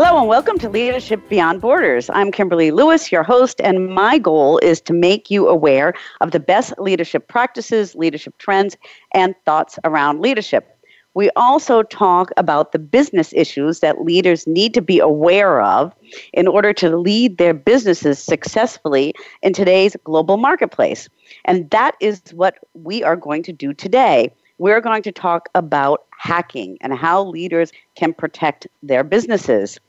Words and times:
Hello 0.00 0.20
and 0.20 0.28
welcome 0.28 0.60
to 0.60 0.68
Leadership 0.68 1.28
Beyond 1.28 1.60
Borders. 1.60 2.08
I'm 2.10 2.30
Kimberly 2.30 2.70
Lewis, 2.70 3.10
your 3.10 3.24
host, 3.24 3.60
and 3.60 3.88
my 3.88 4.16
goal 4.16 4.58
is 4.58 4.80
to 4.82 4.92
make 4.92 5.28
you 5.28 5.48
aware 5.48 5.92
of 6.20 6.30
the 6.30 6.38
best 6.38 6.72
leadership 6.78 7.26
practices, 7.26 7.96
leadership 7.96 8.38
trends, 8.38 8.76
and 9.12 9.34
thoughts 9.44 9.76
around 9.82 10.20
leadership. 10.20 10.78
We 11.14 11.30
also 11.34 11.82
talk 11.82 12.30
about 12.36 12.70
the 12.70 12.78
business 12.78 13.32
issues 13.32 13.80
that 13.80 14.04
leaders 14.04 14.46
need 14.46 14.72
to 14.74 14.80
be 14.80 15.00
aware 15.00 15.60
of 15.62 15.92
in 16.32 16.46
order 16.46 16.72
to 16.74 16.96
lead 16.96 17.38
their 17.38 17.52
businesses 17.52 18.20
successfully 18.20 19.14
in 19.42 19.52
today's 19.52 19.96
global 20.04 20.36
marketplace. 20.36 21.08
And 21.44 21.68
that 21.70 21.96
is 22.00 22.22
what 22.34 22.54
we 22.74 23.02
are 23.02 23.16
going 23.16 23.42
to 23.42 23.52
do 23.52 23.74
today. 23.74 24.32
We're 24.58 24.80
going 24.80 25.02
to 25.02 25.12
talk 25.12 25.48
about 25.56 26.04
hacking 26.18 26.78
and 26.80 26.94
how 26.94 27.24
leaders 27.24 27.72
can 27.96 28.14
protect 28.14 28.68
their 28.80 29.02
businesses. 29.02 29.80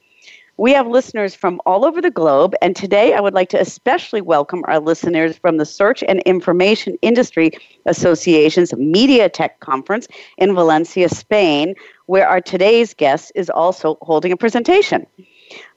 We 0.60 0.74
have 0.74 0.88
listeners 0.88 1.34
from 1.34 1.62
all 1.66 1.86
over 1.86 2.02
the 2.02 2.12
globe, 2.12 2.54
and 2.62 2.76
today 2.76 3.14
I 3.14 3.22
would 3.22 3.34
like 3.34 3.48
to 3.52 3.62
especially 3.62 4.20
welcome 4.20 4.66
our 4.68 4.82
listeners 4.82 5.38
from 5.38 5.56
the 5.56 5.66
Search 5.66 6.04
and 6.06 6.20
Information 6.24 6.98
Industry 7.02 7.52
Association's 7.86 8.76
Media 8.76 9.30
Tech 9.30 9.62
Conference 9.62 10.10
in 10.38 10.54
Valencia, 10.54 11.08
Spain, 11.08 11.76
where 12.08 12.28
our 12.28 12.42
today's 12.42 12.94
guest 12.94 13.32
is 13.36 13.50
also 13.50 13.98
holding 14.02 14.34
a 14.34 14.38
presentation. 14.38 15.08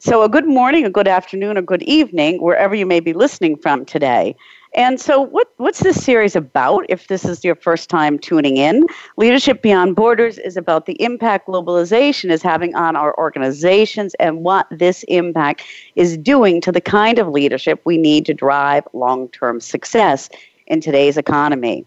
So, 0.00 0.24
a 0.24 0.28
good 0.28 0.48
morning, 0.48 0.84
a 0.84 0.90
good 0.90 1.06
afternoon, 1.06 1.56
a 1.56 1.62
good 1.62 1.84
evening, 1.84 2.42
wherever 2.42 2.74
you 2.74 2.84
may 2.84 2.98
be 2.98 3.12
listening 3.12 3.58
from 3.58 3.84
today. 3.84 4.34
And 4.74 4.98
so, 4.98 5.20
what, 5.20 5.48
what's 5.58 5.80
this 5.80 6.02
series 6.02 6.34
about? 6.34 6.86
If 6.88 7.08
this 7.08 7.26
is 7.26 7.44
your 7.44 7.54
first 7.54 7.90
time 7.90 8.18
tuning 8.18 8.56
in, 8.56 8.86
Leadership 9.18 9.60
Beyond 9.60 9.94
Borders 9.94 10.38
is 10.38 10.56
about 10.56 10.86
the 10.86 11.00
impact 11.02 11.46
globalization 11.46 12.30
is 12.30 12.42
having 12.42 12.74
on 12.74 12.96
our 12.96 13.16
organizations 13.18 14.14
and 14.14 14.44
what 14.44 14.66
this 14.70 15.02
impact 15.08 15.62
is 15.94 16.16
doing 16.16 16.62
to 16.62 16.72
the 16.72 16.80
kind 16.80 17.18
of 17.18 17.28
leadership 17.28 17.82
we 17.84 17.98
need 17.98 18.24
to 18.26 18.32
drive 18.32 18.88
long 18.94 19.28
term 19.28 19.60
success 19.60 20.30
in 20.66 20.80
today's 20.80 21.18
economy. 21.18 21.84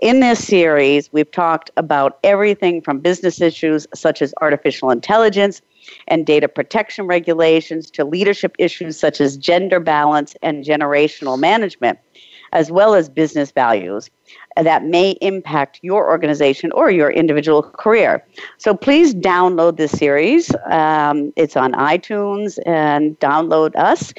In 0.00 0.20
this 0.20 0.46
series, 0.46 1.12
we've 1.12 1.30
talked 1.30 1.72
about 1.76 2.20
everything 2.22 2.80
from 2.80 3.00
business 3.00 3.40
issues 3.40 3.84
such 3.92 4.22
as 4.22 4.32
artificial 4.40 4.90
intelligence 4.90 5.60
and 6.06 6.24
data 6.24 6.46
protection 6.46 7.08
regulations 7.08 7.90
to 7.92 8.04
leadership 8.04 8.54
issues 8.60 8.96
such 8.98 9.20
as 9.20 9.36
gender 9.36 9.80
balance 9.80 10.36
and 10.40 10.64
generational 10.64 11.36
management 11.36 11.98
as 12.52 12.70
well 12.70 12.94
as 12.94 13.08
business 13.08 13.50
values 13.50 14.08
that 14.56 14.84
may 14.84 15.12
impact 15.20 15.78
your 15.82 16.08
organization 16.08 16.72
or 16.72 16.90
your 16.90 17.10
individual 17.10 17.62
career. 17.62 18.24
So 18.56 18.74
please 18.74 19.14
download 19.14 19.76
this 19.76 19.92
series. 19.92 20.50
Um, 20.66 21.32
it's 21.36 21.56
on 21.56 21.72
iTunes 21.72 22.58
and 22.66 23.18
download 23.20 23.76
us. 23.76 24.12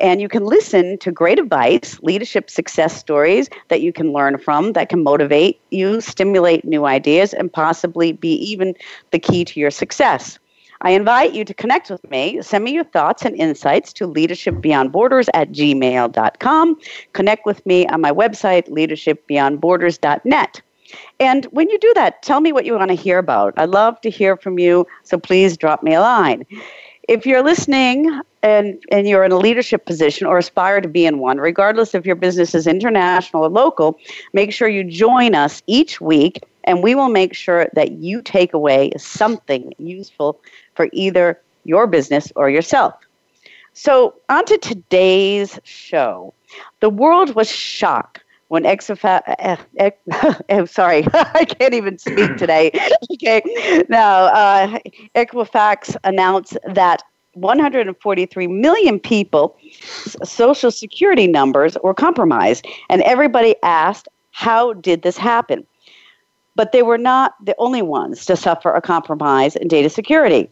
And 0.00 0.20
you 0.20 0.28
can 0.28 0.44
listen 0.44 0.98
to 0.98 1.12
great 1.12 1.38
advice, 1.38 1.98
leadership 2.02 2.50
success 2.50 2.98
stories 2.98 3.48
that 3.68 3.82
you 3.82 3.92
can 3.92 4.12
learn 4.12 4.38
from 4.38 4.72
that 4.72 4.88
can 4.88 5.02
motivate 5.02 5.60
you, 5.70 6.00
stimulate 6.00 6.64
new 6.64 6.86
ideas, 6.86 7.32
and 7.32 7.52
possibly 7.52 8.12
be 8.12 8.34
even 8.34 8.74
the 9.10 9.18
key 9.18 9.44
to 9.44 9.60
your 9.60 9.70
success. 9.70 10.38
I 10.82 10.90
invite 10.90 11.32
you 11.32 11.44
to 11.44 11.54
connect 11.54 11.90
with 11.90 12.08
me. 12.10 12.42
Send 12.42 12.64
me 12.64 12.72
your 12.72 12.84
thoughts 12.84 13.24
and 13.24 13.36
insights 13.36 13.92
to 13.94 14.08
leadershipbeyondborders 14.08 15.28
at 15.32 15.52
gmail.com. 15.52 16.80
Connect 17.12 17.46
with 17.46 17.64
me 17.64 17.86
on 17.86 18.00
my 18.00 18.10
website, 18.10 18.68
leadershipbeyondborders.net. 18.68 20.62
And 21.20 21.44
when 21.46 21.70
you 21.70 21.78
do 21.78 21.92
that, 21.94 22.22
tell 22.22 22.40
me 22.40 22.52
what 22.52 22.66
you 22.66 22.74
want 22.74 22.90
to 22.90 22.96
hear 22.96 23.18
about. 23.18 23.54
I 23.56 23.64
love 23.64 24.00
to 24.02 24.10
hear 24.10 24.36
from 24.36 24.58
you, 24.58 24.86
so 25.04 25.18
please 25.18 25.56
drop 25.56 25.82
me 25.82 25.94
a 25.94 26.00
line. 26.00 26.44
If 27.08 27.26
you're 27.26 27.42
listening 27.42 28.20
and, 28.42 28.82
and 28.90 29.08
you're 29.08 29.24
in 29.24 29.32
a 29.32 29.38
leadership 29.38 29.86
position 29.86 30.26
or 30.26 30.38
aspire 30.38 30.80
to 30.80 30.88
be 30.88 31.04
in 31.04 31.18
one, 31.18 31.38
regardless 31.38 31.94
if 31.94 32.06
your 32.06 32.16
business 32.16 32.54
is 32.54 32.66
international 32.66 33.44
or 33.44 33.48
local, 33.48 33.98
make 34.32 34.52
sure 34.52 34.68
you 34.68 34.84
join 34.84 35.34
us 35.34 35.62
each 35.66 36.00
week 36.00 36.40
and 36.64 36.82
we 36.82 36.94
will 36.94 37.08
make 37.08 37.34
sure 37.34 37.68
that 37.74 37.92
you 37.92 38.22
take 38.22 38.54
away 38.54 38.92
something 38.96 39.74
useful 39.78 40.40
for 40.74 40.88
either 40.92 41.40
your 41.64 41.86
business 41.86 42.32
or 42.36 42.48
yourself. 42.48 42.94
So, 43.74 44.14
on 44.28 44.44
to 44.46 44.58
today's 44.58 45.58
show. 45.64 46.34
The 46.80 46.90
world 46.90 47.34
was 47.34 47.50
shocked 47.50 48.21
when 48.52 48.64
Equifax, 48.64 49.22
uh, 49.38 49.56
uh, 49.80 50.34
uh, 50.50 50.66
sorry, 50.66 51.06
I 51.14 51.46
can't 51.46 51.72
even 51.72 51.96
speak 51.96 52.36
today. 52.36 52.70
okay, 53.14 53.40
now 53.88 54.24
uh, 54.24 54.78
Equifax 55.14 55.96
announced 56.04 56.58
that 56.66 57.02
143 57.32 58.46
million 58.48 59.00
people 59.00 59.56
social 60.22 60.70
security 60.70 61.26
numbers 61.26 61.78
were 61.82 61.94
compromised 61.94 62.66
and 62.90 63.00
everybody 63.04 63.56
asked 63.62 64.06
how 64.32 64.74
did 64.74 65.00
this 65.00 65.16
happen 65.16 65.66
but 66.54 66.72
they 66.72 66.82
were 66.82 66.98
not 66.98 67.32
the 67.42 67.54
only 67.56 67.80
ones 67.80 68.26
to 68.26 68.36
suffer 68.36 68.70
a 68.74 68.82
compromise 68.82 69.56
in 69.56 69.66
data 69.66 69.88
security 69.88 70.50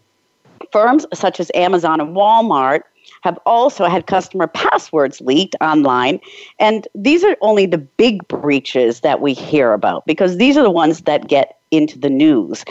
Firms 0.72 1.06
such 1.12 1.38
as 1.38 1.50
Amazon 1.55 2.00
and 2.00 2.17
Walmart 2.17 2.82
have 3.22 3.38
also 3.47 3.86
had 3.86 4.06
customer 4.06 4.47
passwords 4.47 5.20
leaked 5.20 5.56
online. 5.60 6.20
And 6.58 6.86
these 6.94 7.25
are 7.25 7.36
only 7.41 7.66
the 7.66 7.78
big 7.78 8.26
breaches 8.28 9.00
that 9.00 9.20
we 9.20 9.34
hear 9.34 9.72
about 9.72 10.06
because 10.06 10.36
these 10.36 10.56
are 10.56 10.62
the 10.62 10.70
ones 10.70 11.03
that 11.03 11.28
get 11.28 11.58
into 11.70 11.98
the 11.98 12.10
news. 12.10 12.64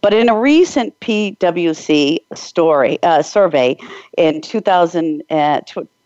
But 0.00 0.12
in 0.12 0.28
a 0.28 0.38
recent 0.38 0.98
PwC 1.00 2.18
story 2.34 3.02
uh, 3.02 3.22
survey 3.22 3.76
in 4.18 4.40
2000, 4.42 5.22
uh, 5.30 5.60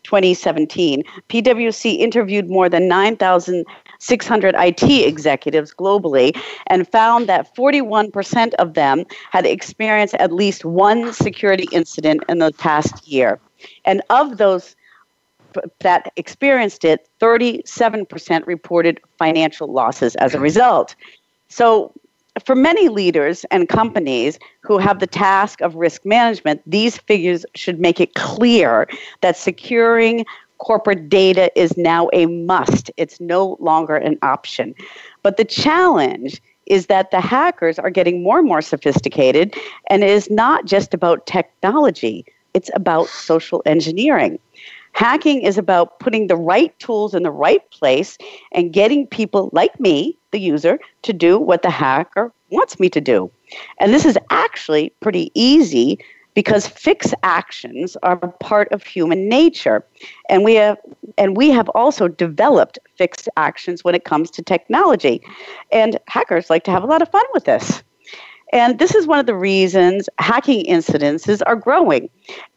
2017, 0.05 1.03
PwC 1.29 1.99
interviewed 1.99 2.49
more 2.49 2.69
than 2.69 2.89
9,000 2.89 3.65
600 3.99 4.55
IT 4.59 4.83
executives 4.83 5.75
globally 5.75 6.39
and 6.67 6.87
found 6.89 7.29
that 7.29 7.55
41% 7.57 8.55
of 8.55 8.75
them 8.75 9.05
had 9.31 9.47
experienced 9.47 10.15
at 10.15 10.33
least 10.33 10.65
one 10.65 11.13
security 11.13 11.67
incident 11.73 12.23
in 12.29 12.39
the 12.39 12.53
past 12.53 13.07
year. 13.07 13.41
And 13.85 14.03
of 14.11 14.39
those 14.39 14.77
that 15.81 16.13
experienced 16.17 16.85
it, 16.85 17.09
37% 17.21 18.47
reported 18.47 19.01
financial 19.19 19.73
losses 19.73 20.15
as 20.17 20.35
a 20.35 20.41
result. 20.41 20.95
So, 21.49 21.93
for 22.45 22.55
many 22.55 22.89
leaders 22.89 23.47
and 23.51 23.67
companies 23.67 24.39
who 24.61 24.77
have 24.77 24.99
the 24.99 25.07
task 25.07 25.63
of 25.63 25.75
risk 25.75 26.05
management, 26.05 26.61
these 26.67 26.99
figures 26.99 27.47
should 27.55 27.81
make 27.81 27.99
it 27.99 28.15
clear 28.15 28.87
that 29.23 29.39
securing 29.39 30.27
corporate 30.59 31.09
data 31.09 31.51
is 31.59 31.77
now 31.79 32.11
a 32.13 32.27
must. 32.27 32.91
It's 32.99 33.21
no 33.21 33.57
longer 33.59 33.97
an 33.97 34.19
option. 34.23 34.75
But 35.23 35.39
the 35.39 35.45
challenge 35.45 36.43
is 36.67 36.87
that 36.87 37.11
the 37.11 37.21
hackers 37.21 37.79
are 37.79 37.91
getting 37.91 38.23
more 38.23 38.39
and 38.39 38.49
more 38.49 38.63
sophisticated, 38.63 39.55
and 39.89 40.03
it 40.03 40.11
is 40.11 40.31
not 40.31 40.67
just 40.67 40.93
about 40.93 41.27
technology, 41.27 42.27
it's 42.57 42.71
about 42.75 43.07
social 43.09 43.63
engineering. 43.67 44.39
Hacking 44.93 45.43
is 45.43 45.59
about 45.59 46.01
putting 46.01 46.27
the 46.27 46.37
right 46.37 46.77
tools 46.79 47.15
in 47.15 47.23
the 47.23 47.31
right 47.31 47.61
place 47.71 48.17
and 48.51 48.73
getting 48.73 49.07
people 49.07 49.51
like 49.53 49.79
me, 49.79 50.17
the 50.31 50.41
user, 50.41 50.79
to 51.03 51.13
do 51.13 51.39
what 51.39 51.61
the 51.61 51.69
hacker 51.69 52.33
wants 52.51 52.81
me 52.81 52.89
to 52.89 53.01
do. 53.01 53.31
And 53.79 53.93
this 53.93 54.07
is 54.07 54.17
actually 54.31 54.91
pretty 55.01 55.31
easy 55.35 55.99
because 56.33 56.67
fixed 56.67 57.15
actions 57.23 57.95
are 58.03 58.17
part 58.17 58.73
of 58.73 58.83
human 58.85 59.29
nature 59.29 59.85
and 60.31 60.45
we 60.45 60.55
have 60.55 60.79
and 61.19 61.37
we 61.37 61.51
have 61.51 61.69
also 61.71 62.09
developed 62.09 62.79
fixed 62.97 63.29
actions 63.37 63.85
when 63.85 63.95
it 63.95 64.05
comes 64.05 64.31
to 64.31 64.43
technology 64.43 65.21
and 65.73 65.99
hackers 66.09 66.51
like 66.51 66.65
to 66.65 66.71
have 66.71 66.83
a 66.83 66.87
lot 66.87 67.01
of 67.01 67.11
fun 67.11 67.25
with 67.33 67.45
this 67.45 67.83
and 68.53 68.79
this 68.79 68.95
is 68.95 69.07
one 69.07 69.19
of 69.19 69.27
the 69.27 69.35
reasons 69.35 70.09
hacking 70.19 70.65
incidences 70.67 71.43
are 71.47 71.57
growing. 71.57 72.09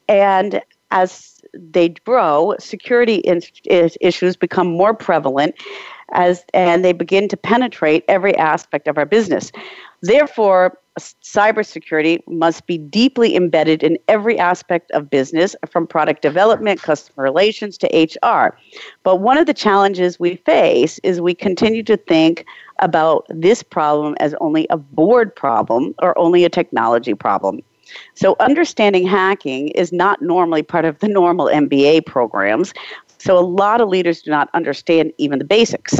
And 0.07 0.61
as 0.91 1.41
they 1.53 1.89
grow 1.89 2.55
security 2.59 3.15
in, 3.15 3.41
issues 3.65 4.35
become 4.35 4.67
more 4.67 4.93
prevalent 4.93 5.55
as 6.11 6.43
and 6.53 6.83
they 6.83 6.93
begin 6.93 7.27
to 7.27 7.37
penetrate 7.37 8.03
every 8.07 8.35
aspect 8.35 8.87
of 8.87 8.97
our 8.97 9.05
business. 9.05 9.51
Therefore 10.01 10.77
cybersecurity 10.99 12.19
must 12.27 12.65
be 12.65 12.77
deeply 12.77 13.35
embedded 13.35 13.83
in 13.83 13.97
every 14.07 14.37
aspect 14.37 14.91
of 14.91 15.09
business, 15.09 15.55
from 15.69 15.87
product 15.87 16.21
development, 16.21 16.81
customer 16.81 17.23
relations 17.23 17.77
to 17.79 17.87
HR. 18.23 18.57
But 19.03 19.17
one 19.17 19.37
of 19.37 19.45
the 19.45 19.53
challenges 19.53 20.19
we 20.19 20.35
face 20.37 20.99
is 21.03 21.21
we 21.21 21.33
continue 21.33 21.83
to 21.83 21.97
think 21.97 22.45
about 22.79 23.25
this 23.29 23.63
problem 23.63 24.15
as 24.19 24.33
only 24.41 24.67
a 24.69 24.77
board 24.77 25.35
problem 25.35 25.93
or 26.01 26.17
only 26.17 26.43
a 26.43 26.49
technology 26.49 27.13
problem. 27.13 27.61
So, 28.13 28.35
understanding 28.39 29.07
hacking 29.07 29.69
is 29.69 29.91
not 29.91 30.21
normally 30.21 30.61
part 30.61 30.85
of 30.85 30.99
the 30.99 31.07
normal 31.07 31.47
MBA 31.47 32.05
programs. 32.05 32.73
So, 33.17 33.37
a 33.37 33.41
lot 33.41 33.81
of 33.81 33.89
leaders 33.89 34.21
do 34.21 34.29
not 34.29 34.49
understand 34.53 35.11
even 35.17 35.39
the 35.39 35.45
basics. 35.45 35.99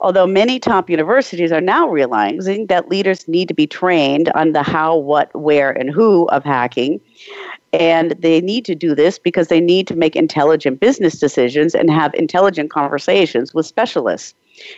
Although 0.00 0.26
many 0.26 0.58
top 0.58 0.88
universities 0.88 1.52
are 1.52 1.60
now 1.60 1.88
realizing 1.88 2.66
that 2.66 2.88
leaders 2.88 3.28
need 3.28 3.48
to 3.48 3.54
be 3.54 3.66
trained 3.66 4.30
on 4.30 4.52
the 4.52 4.62
how, 4.62 4.96
what, 4.96 5.34
where, 5.34 5.70
and 5.70 5.90
who 5.90 6.26
of 6.28 6.42
hacking. 6.42 7.00
And 7.72 8.12
they 8.12 8.40
need 8.40 8.64
to 8.64 8.74
do 8.74 8.94
this 8.94 9.18
because 9.18 9.48
they 9.48 9.60
need 9.60 9.86
to 9.88 9.94
make 9.94 10.16
intelligent 10.16 10.80
business 10.80 11.18
decisions 11.18 11.74
and 11.74 11.90
have 11.90 12.14
intelligent 12.14 12.70
conversations 12.70 13.52
with 13.52 13.66
specialists. 13.66 14.34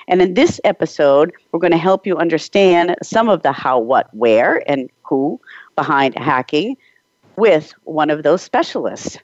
And 0.08 0.20
in 0.20 0.34
this 0.34 0.60
episode, 0.64 1.32
we're 1.50 1.60
going 1.60 1.72
to 1.72 1.78
help 1.78 2.06
you 2.06 2.16
understand 2.16 2.96
some 3.02 3.28
of 3.28 3.42
the 3.42 3.52
how, 3.52 3.78
what, 3.78 4.12
where, 4.14 4.68
and 4.70 4.90
who 5.04 5.40
behind 5.76 6.18
hacking 6.18 6.76
with 7.36 7.72
one 7.84 8.10
of 8.10 8.24
those 8.24 8.42
specialists. 8.42 9.18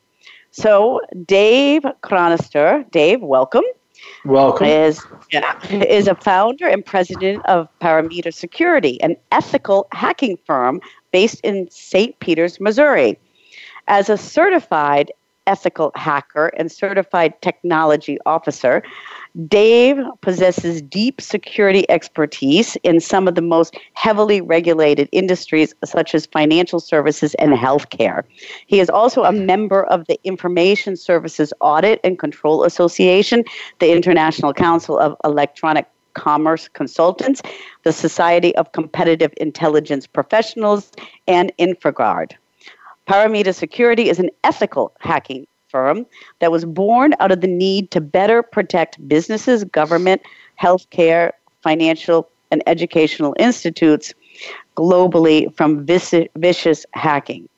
So, 0.50 1.00
Dave 1.26 1.82
Chronister, 2.02 2.90
Dave, 2.90 3.20
welcome. 3.20 3.64
Welcome. 4.24 4.66
Is, 4.66 5.04
yeah, 5.32 5.58
is 5.70 6.08
a 6.08 6.14
founder 6.14 6.66
and 6.66 6.84
president 6.84 7.44
of 7.46 7.68
Parameter 7.80 8.32
Security, 8.32 9.00
an 9.02 9.16
ethical 9.32 9.86
hacking 9.92 10.38
firm 10.44 10.80
based 11.12 11.40
in 11.42 11.68
St. 11.70 12.18
Peters, 12.20 12.60
Missouri. 12.60 13.18
As 13.86 14.10
a 14.10 14.18
certified 14.18 15.10
ethical 15.46 15.92
hacker 15.94 16.48
and 16.58 16.70
certified 16.70 17.40
technology 17.40 18.18
officer, 18.26 18.82
Dave 19.46 19.98
possesses 20.20 20.82
deep 20.82 21.20
security 21.20 21.88
expertise 21.90 22.76
in 22.82 23.00
some 23.00 23.28
of 23.28 23.34
the 23.34 23.42
most 23.42 23.76
heavily 23.92 24.40
regulated 24.40 25.08
industries, 25.12 25.74
such 25.84 26.14
as 26.14 26.26
financial 26.26 26.80
services 26.80 27.34
and 27.34 27.52
healthcare. 27.52 28.24
He 28.66 28.80
is 28.80 28.88
also 28.88 29.24
a 29.24 29.32
member 29.32 29.84
of 29.84 30.06
the 30.06 30.18
Information 30.24 30.96
Services 30.96 31.52
Audit 31.60 32.00
and 32.02 32.18
Control 32.18 32.64
Association, 32.64 33.44
the 33.78 33.92
International 33.92 34.52
Council 34.54 34.98
of 34.98 35.14
Electronic 35.24 35.86
Commerce 36.14 36.68
Consultants, 36.68 37.42
the 37.84 37.92
Society 37.92 38.56
of 38.56 38.72
Competitive 38.72 39.32
Intelligence 39.36 40.06
Professionals, 40.06 40.90
and 41.28 41.52
InfraGard. 41.58 42.32
Parameter 43.06 43.54
Security 43.54 44.08
is 44.08 44.18
an 44.18 44.30
ethical 44.42 44.92
hacking 44.98 45.46
firm 45.68 46.06
that 46.40 46.50
was 46.50 46.64
born 46.64 47.14
out 47.20 47.30
of 47.32 47.40
the 47.40 47.46
need 47.46 47.90
to 47.90 48.00
better 48.00 48.42
protect 48.42 49.06
businesses, 49.08 49.64
government, 49.64 50.22
healthcare, 50.60 51.32
financial, 51.62 52.28
and 52.50 52.62
educational 52.66 53.34
institutes 53.38 54.14
globally 54.76 55.54
from 55.56 55.84
vicious 55.84 56.86
hacking. 56.94 57.48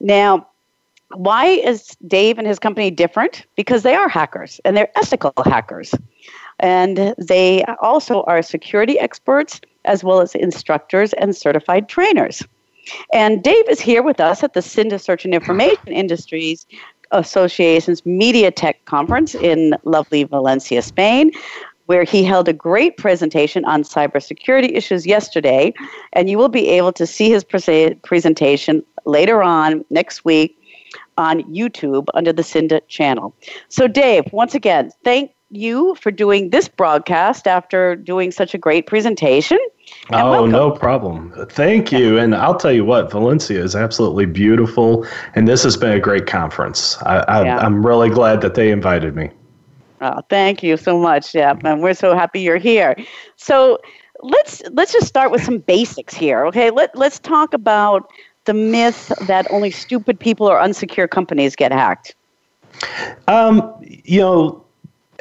Now, 0.00 0.46
why 1.14 1.46
is 1.46 1.96
Dave 2.06 2.38
and 2.38 2.46
his 2.46 2.58
company 2.58 2.90
different? 2.90 3.46
Because 3.56 3.82
they 3.82 3.94
are 3.94 4.08
hackers 4.08 4.60
and 4.64 4.76
they're 4.76 4.90
ethical 4.96 5.32
hackers. 5.44 5.94
And 6.60 7.14
they 7.18 7.64
also 7.80 8.22
are 8.24 8.42
security 8.42 8.98
experts 8.98 9.60
as 9.84 10.04
well 10.04 10.20
as 10.20 10.34
instructors 10.34 11.12
and 11.14 11.34
certified 11.36 11.88
trainers. 11.88 12.42
And 13.12 13.42
Dave 13.42 13.68
is 13.68 13.80
here 13.80 14.02
with 14.02 14.20
us 14.20 14.42
at 14.42 14.54
the 14.54 14.62
Cinda 14.62 14.98
Search 14.98 15.24
and 15.24 15.34
Information 15.34 15.88
Industries 15.88 16.66
Association's 17.12 18.04
Media 18.04 18.50
Tech 18.50 18.84
Conference 18.86 19.34
in 19.34 19.74
lovely 19.84 20.24
Valencia, 20.24 20.82
Spain, 20.82 21.30
where 21.86 22.04
he 22.04 22.24
held 22.24 22.48
a 22.48 22.52
great 22.52 22.96
presentation 22.96 23.64
on 23.64 23.82
cybersecurity 23.82 24.74
issues 24.74 25.06
yesterday. 25.06 25.72
And 26.12 26.30
you 26.30 26.38
will 26.38 26.48
be 26.48 26.68
able 26.68 26.92
to 26.92 27.06
see 27.06 27.30
his 27.30 27.44
pre- 27.44 27.94
presentation 28.02 28.82
later 29.04 29.42
on 29.42 29.84
next 29.90 30.24
week 30.24 30.58
on 31.18 31.42
YouTube 31.42 32.06
under 32.14 32.32
the 32.32 32.42
Cinda 32.42 32.80
channel. 32.88 33.34
So, 33.68 33.86
Dave, 33.88 34.24
once 34.32 34.54
again, 34.54 34.90
thank 35.04 35.32
you 35.52 35.94
for 35.96 36.10
doing 36.10 36.50
this 36.50 36.68
broadcast 36.68 37.46
after 37.46 37.96
doing 37.96 38.32
such 38.32 38.54
a 38.54 38.58
great 38.58 38.86
presentation. 38.86 39.58
oh, 40.12 40.30
welcome. 40.30 40.50
no 40.50 40.70
problem. 40.70 41.32
Thank 41.50 41.92
you. 41.92 42.18
And 42.18 42.34
I'll 42.34 42.56
tell 42.56 42.72
you 42.72 42.84
what, 42.84 43.10
Valencia 43.10 43.62
is 43.62 43.76
absolutely 43.76 44.26
beautiful. 44.26 45.06
And 45.34 45.46
this 45.46 45.62
has 45.64 45.76
been 45.76 45.92
a 45.92 46.00
great 46.00 46.26
conference. 46.26 47.00
I, 47.02 47.18
I, 47.28 47.44
yeah. 47.44 47.58
I'm 47.58 47.84
really 47.84 48.10
glad 48.10 48.40
that 48.40 48.54
they 48.54 48.70
invited 48.70 49.14
me. 49.14 49.30
Oh, 50.00 50.20
thank 50.28 50.62
you 50.62 50.76
so 50.76 50.98
much. 50.98 51.34
Yeah, 51.34 51.54
and 51.64 51.80
we're 51.80 51.94
so 51.94 52.14
happy 52.14 52.40
you're 52.40 52.56
here. 52.56 52.96
So 53.36 53.78
let's 54.20 54.60
let's 54.72 54.92
just 54.92 55.06
start 55.06 55.30
with 55.30 55.44
some 55.44 55.58
basics 55.58 56.12
here. 56.12 56.44
Okay, 56.46 56.70
let 56.70 56.96
let's 56.96 57.20
talk 57.20 57.54
about 57.54 58.10
the 58.44 58.54
myth 58.54 59.12
that 59.28 59.48
only 59.50 59.70
stupid 59.70 60.18
people 60.18 60.48
or 60.48 60.58
unsecure 60.58 61.08
companies 61.08 61.54
get 61.54 61.70
hacked. 61.70 62.16
Um, 63.28 63.72
you 63.82 64.20
know, 64.20 64.64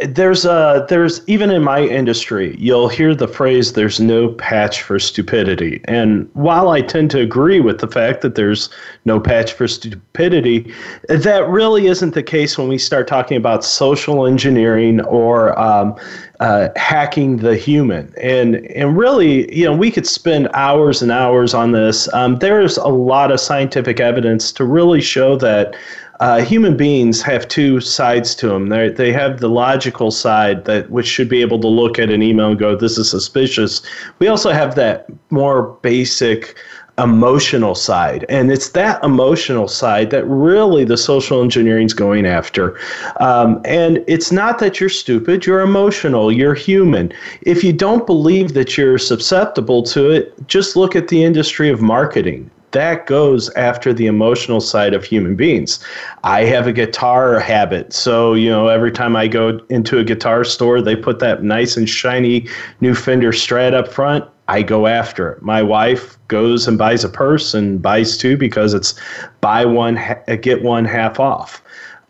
there's 0.07 0.45
a 0.45 0.85
there's 0.89 1.21
even 1.27 1.51
in 1.51 1.63
my 1.63 1.81
industry 1.81 2.55
you'll 2.57 2.87
hear 2.87 3.13
the 3.13 3.27
phrase 3.27 3.73
there's 3.73 3.99
no 3.99 4.29
patch 4.29 4.81
for 4.81 4.99
stupidity. 4.99 5.81
And 5.85 6.29
while 6.33 6.69
i 6.69 6.81
tend 6.81 7.11
to 7.11 7.19
agree 7.19 7.59
with 7.59 7.79
the 7.79 7.87
fact 7.87 8.21
that 8.21 8.35
there's 8.35 8.69
no 9.05 9.19
patch 9.19 9.53
for 9.53 9.67
stupidity 9.67 10.73
that 11.07 11.47
really 11.47 11.87
isn't 11.87 12.13
the 12.13 12.23
case 12.23 12.57
when 12.57 12.67
we 12.67 12.77
start 12.77 13.07
talking 13.07 13.37
about 13.37 13.63
social 13.63 14.25
engineering 14.25 15.01
or 15.01 15.57
um, 15.59 15.95
uh, 16.41 16.69
hacking 16.75 17.37
the 17.37 17.55
human. 17.55 18.11
And 18.19 18.65
and 18.75 18.97
really 18.97 19.55
you 19.55 19.63
know 19.63 19.75
we 19.75 19.91
could 19.91 20.07
spend 20.07 20.49
hours 20.53 21.01
and 21.01 21.11
hours 21.11 21.53
on 21.53 21.71
this. 21.71 22.11
Um, 22.13 22.37
there's 22.37 22.77
a 22.77 22.87
lot 22.87 23.31
of 23.31 23.39
scientific 23.39 23.99
evidence 23.99 24.51
to 24.53 24.65
really 24.65 25.01
show 25.01 25.37
that 25.37 25.75
uh, 26.21 26.39
human 26.39 26.77
beings 26.77 27.19
have 27.23 27.47
two 27.47 27.81
sides 27.81 28.35
to 28.35 28.47
them. 28.47 28.69
They 28.69 28.89
they 28.89 29.11
have 29.11 29.39
the 29.39 29.49
logical 29.49 30.11
side 30.11 30.65
that 30.65 30.89
which 30.91 31.07
should 31.07 31.27
be 31.27 31.41
able 31.41 31.59
to 31.59 31.67
look 31.67 31.97
at 31.97 32.11
an 32.11 32.21
email 32.21 32.49
and 32.49 32.59
go, 32.59 32.75
"This 32.75 32.99
is 32.99 33.09
suspicious." 33.09 33.81
We 34.19 34.27
also 34.27 34.51
have 34.51 34.75
that 34.75 35.07
more 35.31 35.63
basic 35.81 36.55
emotional 36.97 37.73
side 37.73 38.25
and 38.29 38.51
it's 38.51 38.69
that 38.69 39.03
emotional 39.03 39.67
side 39.67 40.11
that 40.11 40.25
really 40.25 40.83
the 40.83 40.97
social 40.97 41.41
engineering 41.41 41.85
is 41.85 41.93
going 41.93 42.25
after 42.25 42.77
um, 43.21 43.61
and 43.63 44.03
it's 44.07 44.31
not 44.31 44.59
that 44.59 44.79
you're 44.79 44.89
stupid 44.89 45.45
you're 45.45 45.61
emotional 45.61 46.31
you're 46.31 46.53
human 46.53 47.11
if 47.43 47.63
you 47.63 47.71
don't 47.71 48.05
believe 48.05 48.53
that 48.53 48.77
you're 48.77 48.97
susceptible 48.97 49.81
to 49.81 50.11
it 50.11 50.35
just 50.47 50.75
look 50.75 50.95
at 50.95 51.07
the 51.07 51.23
industry 51.23 51.69
of 51.69 51.81
marketing 51.81 52.51
that 52.71 53.05
goes 53.05 53.49
after 53.51 53.93
the 53.93 54.07
emotional 54.07 54.61
side 54.61 54.93
of 54.93 55.03
human 55.03 55.35
beings. 55.35 55.83
I 56.23 56.43
have 56.45 56.67
a 56.67 56.73
guitar 56.73 57.39
habit. 57.39 57.93
So, 57.93 58.33
you 58.33 58.49
know, 58.49 58.67
every 58.67 58.91
time 58.91 59.15
I 59.15 59.27
go 59.27 59.59
into 59.69 59.99
a 59.99 60.03
guitar 60.03 60.43
store, 60.43 60.81
they 60.81 60.95
put 60.95 61.19
that 61.19 61.43
nice 61.43 61.77
and 61.77 61.89
shiny 61.89 62.47
new 62.79 62.95
Fender 62.95 63.31
Strat 63.31 63.73
up 63.73 63.87
front. 63.87 64.25
I 64.47 64.61
go 64.63 64.87
after 64.87 65.31
it. 65.31 65.41
My 65.41 65.63
wife 65.63 66.17
goes 66.27 66.67
and 66.67 66.77
buys 66.77 67.03
a 67.03 67.09
purse 67.09 67.53
and 67.53 67.81
buys 67.81 68.17
two 68.17 68.35
because 68.35 68.73
it's 68.73 68.99
buy 69.39 69.65
one, 69.65 69.99
get 70.41 70.63
one 70.63 70.85
half 70.85 71.19
off. 71.19 71.63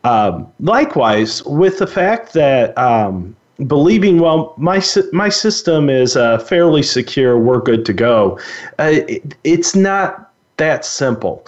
Um, 0.04 0.52
likewise, 0.60 1.44
with 1.44 1.78
the 1.78 1.86
fact 1.86 2.34
that 2.34 2.76
um, 2.78 3.36
believing 3.68 4.20
well 4.20 4.56
my 4.58 4.82
my 5.14 5.30
system 5.30 5.90
is 5.90 6.18
uh, 6.18 6.40
fairly 6.40 6.82
secure 6.82 7.38
we're 7.38 7.62
good 7.62 7.86
to 7.86 7.94
go 7.94 8.40
uh, 8.80 8.90
it, 9.08 9.36
it's 9.44 9.76
not 9.76 10.31
that 10.62 10.86
simple. 10.86 11.46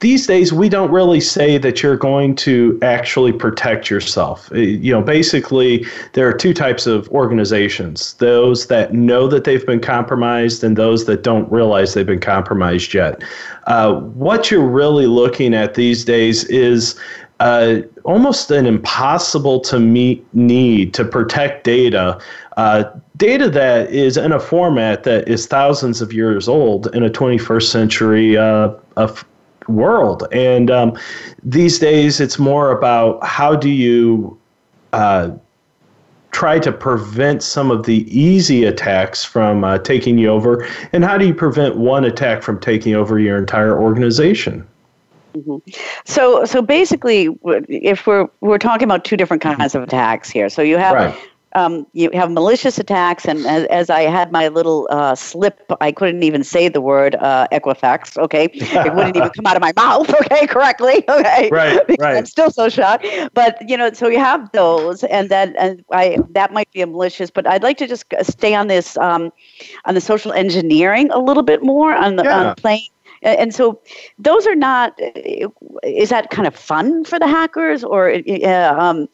These 0.00 0.26
days, 0.26 0.50
we 0.50 0.70
don't 0.70 0.90
really 0.90 1.20
say 1.20 1.58
that 1.58 1.82
you're 1.82 1.98
going 1.98 2.36
to 2.36 2.78
actually 2.80 3.32
protect 3.32 3.90
yourself. 3.90 4.50
Uh, 4.50 4.58
you 4.58 4.92
know, 4.92 5.02
basically, 5.02 5.84
there 6.14 6.26
are 6.26 6.32
two 6.32 6.54
types 6.54 6.86
of 6.86 7.06
organizations 7.10 8.14
those 8.14 8.68
that 8.68 8.94
know 8.94 9.28
that 9.28 9.44
they've 9.44 9.66
been 9.66 9.80
compromised 9.80 10.64
and 10.64 10.76
those 10.76 11.04
that 11.04 11.22
don't 11.22 11.50
realize 11.52 11.92
they've 11.92 12.06
been 12.06 12.20
compromised 12.20 12.94
yet. 12.94 13.22
Uh, 13.66 13.94
what 14.24 14.50
you're 14.50 14.66
really 14.66 15.06
looking 15.06 15.52
at 15.52 15.74
these 15.74 16.02
days 16.04 16.44
is 16.44 16.98
uh, 17.40 17.80
almost 18.04 18.50
an 18.50 18.66
impossible 18.66 19.60
to 19.60 19.78
meet 19.78 20.24
need 20.32 20.94
to 20.94 21.04
protect 21.04 21.64
data. 21.64 22.18
Uh, 22.56 22.84
data 23.18 23.50
that 23.50 23.90
is 23.90 24.16
in 24.16 24.32
a 24.32 24.40
format 24.40 25.02
that 25.02 25.28
is 25.28 25.46
thousands 25.46 26.00
of 26.00 26.12
years 26.12 26.48
old 26.48 26.86
in 26.94 27.02
a 27.02 27.10
21st 27.10 27.64
century 27.64 28.38
uh, 28.38 28.72
world. 29.66 30.26
And 30.32 30.70
um, 30.70 30.96
these 31.42 31.78
days, 31.78 32.20
it's 32.20 32.38
more 32.38 32.70
about 32.70 33.22
how 33.24 33.56
do 33.56 33.68
you 33.68 34.38
uh, 34.92 35.32
try 36.30 36.60
to 36.60 36.70
prevent 36.70 37.42
some 37.42 37.70
of 37.70 37.86
the 37.86 38.06
easy 38.16 38.64
attacks 38.64 39.24
from 39.24 39.64
uh, 39.64 39.78
taking 39.78 40.16
you 40.16 40.28
over? 40.28 40.66
And 40.92 41.04
how 41.04 41.18
do 41.18 41.26
you 41.26 41.34
prevent 41.34 41.76
one 41.76 42.04
attack 42.04 42.42
from 42.42 42.60
taking 42.60 42.94
over 42.94 43.18
your 43.18 43.36
entire 43.36 43.80
organization? 43.80 44.66
Mm-hmm. 45.34 45.70
So, 46.04 46.44
so 46.44 46.62
basically, 46.62 47.28
if 47.68 48.06
we're 48.06 48.28
we're 48.40 48.58
talking 48.58 48.84
about 48.84 49.04
two 49.04 49.16
different 49.16 49.42
kinds 49.42 49.74
of 49.74 49.82
attacks 49.82 50.30
here, 50.30 50.48
so 50.48 50.62
you 50.62 50.78
have 50.78 50.94
right 50.94 51.28
um, 51.54 51.86
you 51.92 52.10
have 52.12 52.30
malicious 52.30 52.78
attacks, 52.78 53.24
and 53.24 53.46
as, 53.46 53.64
as 53.66 53.90
I 53.90 54.02
had 54.02 54.30
my 54.32 54.48
little 54.48 54.86
uh, 54.90 55.14
slip, 55.14 55.60
I 55.80 55.92
couldn't 55.92 56.22
even 56.22 56.44
say 56.44 56.68
the 56.68 56.80
word 56.80 57.14
uh, 57.16 57.46
Equifax. 57.52 58.18
Okay, 58.18 58.44
it 58.52 58.94
wouldn't 58.94 59.16
even 59.16 59.30
come 59.30 59.46
out 59.46 59.56
of 59.56 59.62
my 59.62 59.72
mouth. 59.76 60.08
Okay, 60.28 60.46
correctly. 60.46 61.04
Okay, 61.08 61.48
right, 61.50 61.80
right. 62.00 62.16
I'm 62.16 62.26
still 62.26 62.50
so 62.50 62.68
shocked. 62.68 63.06
But 63.34 63.56
you 63.66 63.76
know, 63.76 63.92
so 63.92 64.08
you 64.08 64.18
have 64.18 64.50
those, 64.52 65.04
and 65.04 65.30
then 65.30 65.54
and 65.56 65.84
I 65.92 66.18
that 66.30 66.52
might 66.52 66.70
be 66.72 66.82
a 66.82 66.86
malicious. 66.86 67.30
But 67.30 67.46
I'd 67.46 67.62
like 67.62 67.78
to 67.78 67.86
just 67.86 68.04
stay 68.22 68.54
on 68.54 68.66
this 68.66 68.96
um, 68.98 69.32
on 69.84 69.94
the 69.94 70.00
social 70.00 70.32
engineering 70.32 71.10
a 71.12 71.18
little 71.18 71.44
bit 71.44 71.62
more 71.62 71.94
on 71.94 72.16
the 72.16 72.24
yeah. 72.24 72.48
on 72.48 72.54
playing 72.56 72.88
and 73.22 73.54
so 73.54 73.80
those 74.18 74.46
are 74.46 74.54
not 74.54 74.98
is 75.82 76.10
that 76.10 76.30
kind 76.30 76.46
of 76.46 76.54
fun 76.54 77.04
for 77.04 77.18
the 77.18 77.26
hackers 77.26 77.82
or 77.82 78.10
uh, 78.10 78.76
um, 78.78 79.08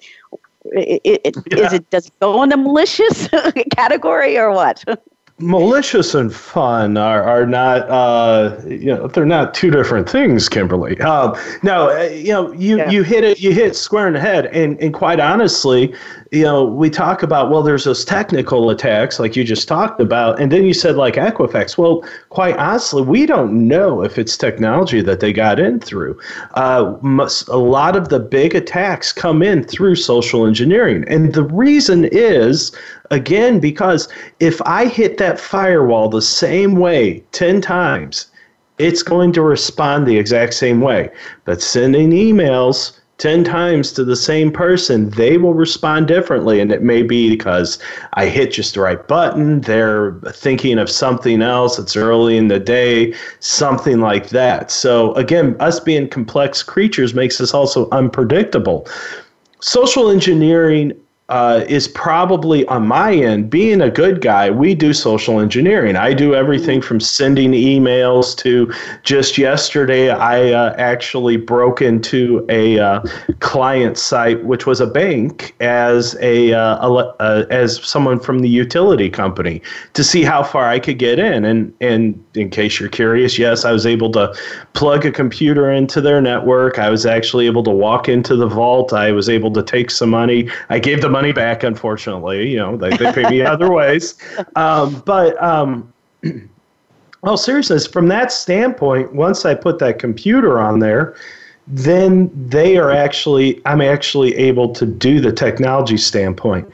it, 0.64 1.20
it, 1.24 1.36
yeah. 1.50 1.66
is 1.66 1.72
it 1.72 1.90
does 1.90 2.06
it 2.06 2.12
go 2.20 2.42
in 2.42 2.48
the 2.48 2.56
malicious 2.56 3.28
category 3.76 4.38
or 4.38 4.50
what? 4.52 4.84
malicious 5.38 6.14
and 6.14 6.32
fun 6.32 6.96
are, 6.96 7.22
are 7.24 7.44
not 7.44 7.88
uh, 7.90 8.56
you 8.66 8.86
know 8.86 9.08
they're 9.08 9.26
not 9.26 9.52
two 9.52 9.68
different 9.68 10.08
things 10.08 10.48
kimberly. 10.48 10.98
Um, 11.00 11.36
no 11.64 11.90
uh, 11.90 12.04
you 12.04 12.32
know 12.32 12.52
you, 12.52 12.76
yeah. 12.76 12.90
you 12.90 13.02
hit 13.02 13.24
it 13.24 13.40
you 13.40 13.52
hit 13.52 13.74
square 13.74 14.06
in 14.06 14.14
the 14.14 14.20
head. 14.20 14.46
And, 14.46 14.78
and 14.80 14.94
quite 14.94 15.18
honestly 15.18 15.92
you 16.30 16.44
know 16.44 16.64
we 16.64 16.88
talk 16.88 17.24
about 17.24 17.50
well 17.50 17.62
there's 17.62 17.82
those 17.82 18.04
technical 18.04 18.70
attacks 18.70 19.18
like 19.18 19.34
you 19.34 19.42
just 19.42 19.66
talked 19.66 20.00
about. 20.00 20.40
And 20.40 20.52
then 20.52 20.64
you 20.64 20.72
said 20.72 20.94
like 20.94 21.14
equifax. 21.14 21.76
Well 21.76 22.04
quite 22.28 22.56
honestly 22.56 23.02
we 23.02 23.26
don't 23.26 23.66
know 23.66 24.04
if 24.04 24.18
it's 24.18 24.36
technology 24.36 25.00
that 25.00 25.18
they 25.18 25.32
got 25.32 25.58
in 25.58 25.80
through. 25.80 26.16
Uh, 26.54 26.94
a 27.48 27.58
lot 27.58 27.96
of 27.96 28.08
the 28.08 28.20
big 28.20 28.54
attacks 28.54 29.12
come 29.12 29.42
in 29.42 29.64
through 29.64 29.96
social 29.96 30.46
engineering. 30.46 31.04
And 31.08 31.34
the 31.34 31.42
reason 31.42 32.04
is 32.12 32.70
Again, 33.10 33.60
because 33.60 34.08
if 34.40 34.60
I 34.62 34.86
hit 34.86 35.18
that 35.18 35.38
firewall 35.38 36.08
the 36.08 36.22
same 36.22 36.76
way 36.76 37.22
10 37.32 37.60
times, 37.60 38.26
it's 38.78 39.02
going 39.02 39.32
to 39.32 39.42
respond 39.42 40.06
the 40.06 40.18
exact 40.18 40.54
same 40.54 40.80
way. 40.80 41.10
But 41.44 41.62
sending 41.62 42.10
emails 42.10 42.98
10 43.18 43.44
times 43.44 43.92
to 43.92 44.04
the 44.04 44.16
same 44.16 44.50
person, 44.50 45.10
they 45.10 45.38
will 45.38 45.54
respond 45.54 46.08
differently. 46.08 46.58
And 46.58 46.72
it 46.72 46.82
may 46.82 47.02
be 47.02 47.30
because 47.30 47.78
I 48.14 48.26
hit 48.26 48.52
just 48.52 48.74
the 48.74 48.80
right 48.80 49.06
button, 49.06 49.60
they're 49.60 50.12
thinking 50.32 50.78
of 50.78 50.90
something 50.90 51.40
else, 51.40 51.78
it's 51.78 51.96
early 51.96 52.36
in 52.36 52.48
the 52.48 52.58
day, 52.58 53.14
something 53.38 54.00
like 54.00 54.30
that. 54.30 54.70
So, 54.70 55.12
again, 55.14 55.56
us 55.60 55.78
being 55.78 56.08
complex 56.08 56.62
creatures 56.62 57.14
makes 57.14 57.40
us 57.40 57.54
also 57.54 57.88
unpredictable. 57.90 58.88
Social 59.60 60.10
engineering 60.10 60.92
uh, 61.30 61.64
is 61.68 61.88
probably 61.88 62.66
on 62.66 62.86
my 62.86 63.14
end 63.14 63.48
being 63.48 63.80
a 63.80 63.90
good 63.90 64.20
guy 64.20 64.50
we 64.50 64.74
do 64.74 64.92
social 64.92 65.40
engineering. 65.40 65.96
I 65.96 66.12
do 66.12 66.34
everything 66.34 66.82
from 66.82 67.00
sending 67.00 67.52
emails 67.52 68.36
to 68.38 68.72
just 69.04 69.38
yesterday 69.38 70.10
i 70.10 70.52
uh, 70.52 70.74
actually 70.76 71.36
broke 71.36 71.80
into 71.80 72.44
a 72.48 72.78
uh, 72.78 73.00
client 73.40 73.96
site 73.96 74.44
which 74.44 74.66
was 74.66 74.80
a 74.80 74.86
bank 74.86 75.54
as 75.60 76.16
a, 76.20 76.52
uh, 76.52 76.88
uh, 76.88 77.46
as 77.50 77.82
someone 77.82 78.20
from 78.20 78.40
the 78.40 78.48
utility 78.48 79.08
company 79.08 79.62
to 79.94 80.04
see 80.04 80.22
how 80.22 80.42
far 80.42 80.68
i 80.68 80.78
could 80.78 80.98
get 80.98 81.18
in. 81.18 81.44
And 81.44 81.72
and 81.80 82.22
in 82.34 82.50
case 82.50 82.78
you're 82.78 82.88
curious 82.88 83.38
yes 83.38 83.64
i 83.64 83.72
was 83.72 83.86
able 83.86 84.10
to 84.12 84.34
plug 84.74 85.06
a 85.06 85.10
computer 85.10 85.70
into 85.70 86.00
their 86.00 86.20
network. 86.20 86.78
I 86.78 86.90
was 86.90 87.06
actually 87.06 87.46
able 87.46 87.62
to 87.64 87.70
walk 87.70 88.08
into 88.08 88.36
the 88.36 88.46
vault. 88.46 88.92
I 88.92 89.12
was 89.12 89.28
able 89.28 89.52
to 89.52 89.62
take 89.62 89.90
some 89.90 90.10
money. 90.10 90.50
I 90.68 90.78
gave 90.78 91.00
them 91.00 91.13
money 91.14 91.32
back, 91.32 91.62
unfortunately. 91.62 92.50
You 92.50 92.58
know, 92.58 92.76
they, 92.76 92.90
they 92.96 93.12
pay 93.12 93.30
me 93.30 93.42
other 93.42 93.70
ways. 93.70 94.14
Um, 94.56 95.02
but, 95.06 95.40
um, 95.42 95.92
well, 97.22 97.36
seriously, 97.36 97.78
from 97.90 98.08
that 98.08 98.30
standpoint, 98.30 99.14
once 99.14 99.44
I 99.44 99.54
put 99.54 99.78
that 99.78 99.98
computer 99.98 100.60
on 100.60 100.78
there, 100.78 101.16
then 101.66 102.30
they 102.48 102.76
are 102.76 102.90
actually, 102.90 103.60
I'm 103.64 103.80
actually 103.80 104.34
able 104.36 104.72
to 104.74 104.86
do 104.86 105.20
the 105.20 105.32
technology 105.32 105.96
standpoint. 105.96 106.68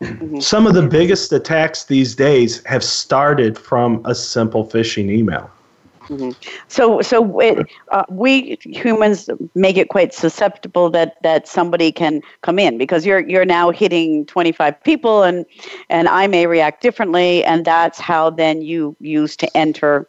Mm-hmm. 0.00 0.40
Some 0.40 0.66
of 0.66 0.74
the 0.74 0.86
biggest 0.86 1.32
attacks 1.32 1.84
these 1.84 2.14
days 2.14 2.64
have 2.64 2.84
started 2.84 3.58
from 3.58 4.00
a 4.04 4.14
simple 4.14 4.64
phishing 4.66 5.10
email. 5.10 5.50
Mm-hmm. 6.10 6.30
So, 6.66 7.00
so 7.02 7.38
it, 7.38 7.66
uh, 7.92 8.02
we 8.08 8.58
humans 8.62 9.30
make 9.54 9.76
it 9.76 9.90
quite 9.90 10.12
susceptible 10.12 10.90
that, 10.90 11.22
that 11.22 11.46
somebody 11.46 11.92
can 11.92 12.20
come 12.42 12.58
in 12.58 12.78
because 12.78 13.06
you're 13.06 13.20
you're 13.20 13.44
now 13.44 13.70
hitting 13.70 14.26
25 14.26 14.82
people 14.82 15.22
and 15.22 15.46
and 15.88 16.08
I 16.08 16.26
may 16.26 16.48
react 16.48 16.82
differently 16.82 17.44
and 17.44 17.64
that's 17.64 18.00
how 18.00 18.30
then 18.30 18.60
you 18.60 18.96
use 19.00 19.36
to 19.36 19.56
enter. 19.56 20.08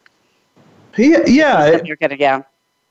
Yeah, 0.97 1.19
yeah. 1.27 1.81
You're 1.83 1.97
gonna 1.97 2.15
yeah. 2.17 2.41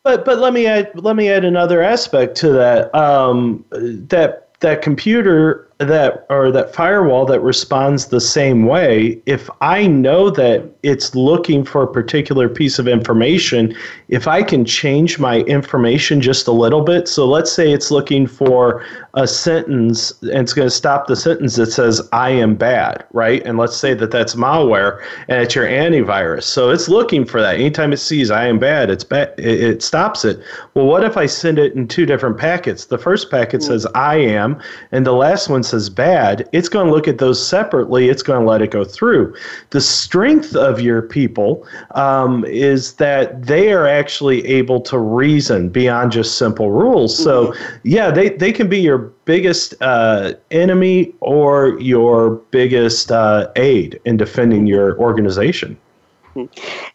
But 0.04 0.24
but 0.24 0.38
let 0.38 0.52
me 0.52 0.66
add 0.66 0.92
let 0.94 1.16
me 1.16 1.28
add 1.28 1.44
another 1.44 1.82
aspect 1.82 2.36
to 2.38 2.52
that. 2.52 2.94
Um, 2.94 3.64
that 3.70 4.50
that 4.60 4.82
computer 4.82 5.69
that 5.80 6.26
or 6.28 6.52
that 6.52 6.74
firewall 6.74 7.24
that 7.24 7.40
responds 7.40 8.06
the 8.06 8.20
same 8.20 8.66
way 8.66 9.20
if 9.26 9.48
i 9.60 9.86
know 9.86 10.28
that 10.30 10.62
it's 10.82 11.14
looking 11.14 11.64
for 11.64 11.82
a 11.82 11.92
particular 11.92 12.48
piece 12.48 12.78
of 12.78 12.86
information 12.86 13.74
if 14.08 14.28
i 14.28 14.42
can 14.42 14.64
change 14.64 15.18
my 15.18 15.40
information 15.40 16.20
just 16.20 16.46
a 16.46 16.52
little 16.52 16.82
bit 16.82 17.08
so 17.08 17.26
let's 17.26 17.50
say 17.50 17.72
it's 17.72 17.90
looking 17.90 18.26
for 18.26 18.84
a 19.14 19.26
sentence 19.26 20.12
and 20.22 20.40
it's 20.40 20.52
going 20.52 20.68
to 20.68 20.74
stop 20.74 21.06
the 21.06 21.16
sentence 21.16 21.56
that 21.56 21.66
says 21.66 22.06
i 22.12 22.28
am 22.30 22.54
bad 22.54 23.04
right? 23.12 23.44
And 23.44 23.58
let's 23.58 23.76
say 23.76 23.94
that 23.94 24.10
that's 24.10 24.34
malware 24.34 25.02
and 25.28 25.42
it's 25.42 25.54
your 25.54 25.66
antivirus. 25.66 26.44
So 26.44 26.70
it's 26.70 26.88
looking 26.88 27.24
for 27.24 27.40
that. 27.40 27.56
Anytime 27.56 27.92
it 27.92 27.98
sees 27.98 28.30
i 28.30 28.46
am 28.46 28.58
bad 28.58 28.90
it's 28.90 29.04
bad 29.04 29.34
it, 29.38 29.60
it 29.60 29.82
stops 29.82 30.24
it. 30.24 30.40
Well 30.74 30.86
what 30.86 31.04
if 31.04 31.16
i 31.16 31.26
send 31.26 31.58
it 31.58 31.74
in 31.74 31.88
two 31.88 32.06
different 32.06 32.38
packets? 32.38 32.86
The 32.86 32.98
first 32.98 33.30
packet 33.30 33.60
mm. 33.60 33.66
says 33.66 33.86
i 33.94 34.16
am 34.16 34.60
and 34.92 35.06
the 35.06 35.12
last 35.12 35.48
one 35.48 35.62
as 35.72 35.88
bad, 35.90 36.48
it's 36.52 36.68
going 36.68 36.86
to 36.86 36.92
look 36.92 37.08
at 37.08 37.18
those 37.18 37.44
separately. 37.44 38.08
It's 38.08 38.22
going 38.22 38.40
to 38.40 38.46
let 38.46 38.62
it 38.62 38.70
go 38.70 38.84
through. 38.84 39.34
The 39.70 39.80
strength 39.80 40.54
of 40.56 40.80
your 40.80 41.02
people 41.02 41.66
um, 41.92 42.44
is 42.46 42.94
that 42.94 43.46
they 43.46 43.72
are 43.72 43.86
actually 43.86 44.46
able 44.46 44.80
to 44.82 44.98
reason 44.98 45.68
beyond 45.68 46.12
just 46.12 46.38
simple 46.38 46.70
rules. 46.70 47.16
So, 47.16 47.48
mm-hmm. 47.48 47.76
yeah, 47.84 48.10
they, 48.10 48.30
they 48.30 48.52
can 48.52 48.68
be 48.68 48.80
your 48.80 48.98
biggest 49.24 49.74
uh, 49.80 50.34
enemy 50.50 51.14
or 51.20 51.78
your 51.80 52.30
biggest 52.50 53.12
uh, 53.12 53.50
aid 53.56 54.00
in 54.04 54.16
defending 54.16 54.66
your 54.66 54.98
organization. 54.98 55.76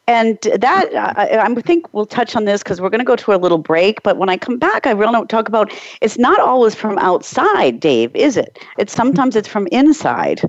And 0.08 0.40
that, 0.42 0.90
I, 0.96 1.38
I 1.38 1.54
think 1.62 1.94
we'll 1.94 2.06
touch 2.06 2.36
on 2.36 2.46
this 2.46 2.64
because 2.64 2.80
we're 2.80 2.90
going 2.90 3.00
to 3.00 3.06
go 3.06 3.16
to 3.16 3.34
a 3.34 3.38
little 3.38 3.58
break. 3.58 4.02
But 4.04 4.18
when 4.18 4.30
I 4.30 4.38
come 4.38 4.58
back, 4.58 4.88
I 4.88 4.92
really 4.92 5.14
want 5.14 5.30
to 5.30 5.36
talk 5.36 5.48
about 5.48 5.72
it's 6.02 6.18
not 6.18 6.40
always 6.40 6.76
from 6.76 6.98
outside, 7.00 7.80
Dave, 7.80 8.16
is 8.16 8.38
it? 8.38 8.60
It's 8.78 8.94
sometimes 8.94 9.36
it's 9.36 9.48
from 9.48 9.68
inside. 9.72 10.42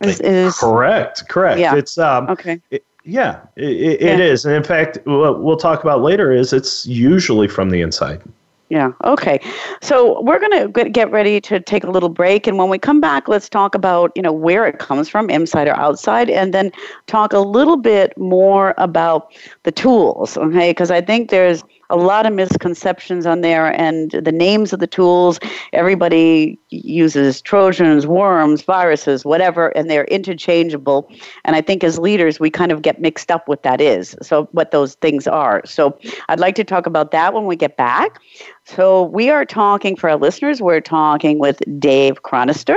Is, 0.00 0.20
is, 0.20 0.56
correct, 0.58 1.28
correct. 1.28 1.58
Yeah. 1.58 1.74
It's 1.74 1.96
um, 1.96 2.28
okay. 2.28 2.60
It, 2.70 2.84
yeah, 3.04 3.40
it, 3.56 3.64
it 3.64 4.00
yeah. 4.02 4.18
is. 4.18 4.44
And 4.44 4.54
in 4.54 4.64
fact, 4.64 4.98
what 5.04 5.42
we'll 5.42 5.56
talk 5.56 5.82
about 5.82 6.02
later 6.02 6.32
is 6.32 6.52
it's 6.52 6.84
usually 6.86 7.48
from 7.48 7.70
the 7.70 7.80
inside. 7.80 8.20
Yeah. 8.68 8.92
Okay. 9.04 9.40
So 9.80 10.20
we're 10.22 10.40
going 10.40 10.72
to 10.72 10.90
get 10.90 11.10
ready 11.12 11.40
to 11.42 11.60
take 11.60 11.84
a 11.84 11.90
little 11.90 12.08
break, 12.08 12.48
and 12.48 12.58
when 12.58 12.68
we 12.68 12.78
come 12.78 13.00
back, 13.00 13.28
let's 13.28 13.48
talk 13.48 13.76
about 13.76 14.10
you 14.16 14.22
know 14.22 14.32
where 14.32 14.66
it 14.66 14.80
comes 14.80 15.08
from, 15.08 15.30
inside 15.30 15.68
or 15.68 15.76
outside, 15.76 16.28
and 16.28 16.52
then 16.52 16.72
talk 17.06 17.32
a 17.32 17.38
little 17.38 17.76
bit 17.76 18.16
more 18.18 18.74
about 18.76 19.32
the 19.62 19.70
tools. 19.70 20.36
Okay, 20.36 20.70
because 20.70 20.90
I 20.90 21.00
think 21.00 21.30
there's 21.30 21.62
a 21.90 21.96
lot 21.96 22.26
of 22.26 22.32
misconceptions 22.32 23.26
on 23.26 23.40
there 23.40 23.78
and 23.80 24.10
the 24.10 24.32
names 24.32 24.72
of 24.72 24.80
the 24.80 24.86
tools 24.86 25.38
everybody 25.72 26.58
uses 26.70 27.40
trojans 27.42 28.06
worms 28.06 28.62
viruses 28.62 29.24
whatever 29.24 29.68
and 29.76 29.90
they're 29.90 30.04
interchangeable. 30.04 31.08
And 31.44 31.56
i 31.56 31.60
think 31.60 31.84
as 31.84 31.98
leaders 31.98 32.40
we 32.40 32.50
kind 32.50 32.72
of 32.72 32.82
get 32.82 33.00
mixed 33.00 33.30
up 33.30 33.48
what 33.48 33.62
that 33.62 33.80
is 33.80 34.16
so 34.22 34.48
what 34.52 34.70
those 34.70 34.94
things 34.96 35.26
are. 35.26 35.62
So 35.64 35.98
i'd 36.28 36.40
like 36.40 36.54
to 36.56 36.64
talk 36.64 36.86
about 36.86 37.10
that 37.12 37.34
when 37.34 37.46
we 37.46 37.56
get 37.56 37.76
back. 37.76 38.20
So 38.64 39.04
we 39.04 39.30
are 39.30 39.44
talking 39.44 39.94
for 39.96 40.10
our 40.10 40.16
listeners 40.16 40.60
we're 40.60 40.80
talking 40.80 41.38
with 41.38 41.62
dave 41.78 42.22
Chronister, 42.22 42.76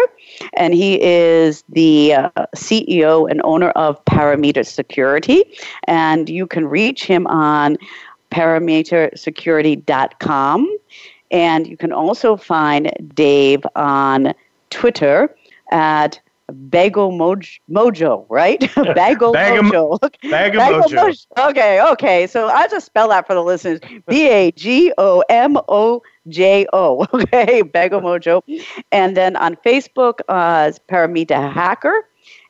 and 0.54 0.74
he 0.74 1.02
is 1.02 1.64
the 1.70 2.14
uh, 2.14 2.30
ceo 2.56 3.30
and 3.30 3.42
owner 3.44 3.72
of 3.72 4.04
parameter 4.06 4.66
security. 4.66 5.44
And 5.86 6.30
you 6.30 6.48
can 6.48 6.68
reach 6.68 7.06
him 7.06 7.28
on 7.28 7.78
parametersecurity.com. 8.32 10.78
And 11.32 11.68
you 11.68 11.78
can 11.78 11.92
also 11.92 12.36
find 12.36 12.92
Dave 13.14 13.64
on 13.76 14.34
Twitter 14.72 15.36
at 15.72 16.20
Bagel 16.70 17.12
Moj- 17.12 17.60
Mojo, 17.70 18.26
right? 18.30 18.60
Bagel 18.96 19.34
Bag 19.34 19.60
Mojo. 19.62 20.00
Bag 20.30 20.56
of 20.56 20.62
Mojo. 20.64 21.26
Okay, 21.38 21.80
okay. 21.92 22.26
So 22.26 22.48
I 22.48 22.68
just 22.68 22.88
spell 22.88 23.10
that 23.10 23.28
for 23.28 23.36
the 23.36 23.44
listeners. 23.44 23.80
B 24.08 24.28
A 24.30 24.52
G 24.54 24.92
O 24.98 25.24
M 25.30 25.58
O 25.68 26.02
J 26.28 26.66
O. 26.74 27.06
Okay, 27.14 27.62
Bagel 27.62 28.02
Mojo. 28.02 28.42
And 28.92 29.16
then 29.16 29.36
on 29.36 29.56
Facebook, 29.58 30.22
uh, 30.28 30.72
Paramita 30.90 31.52
Hacker. 31.54 32.06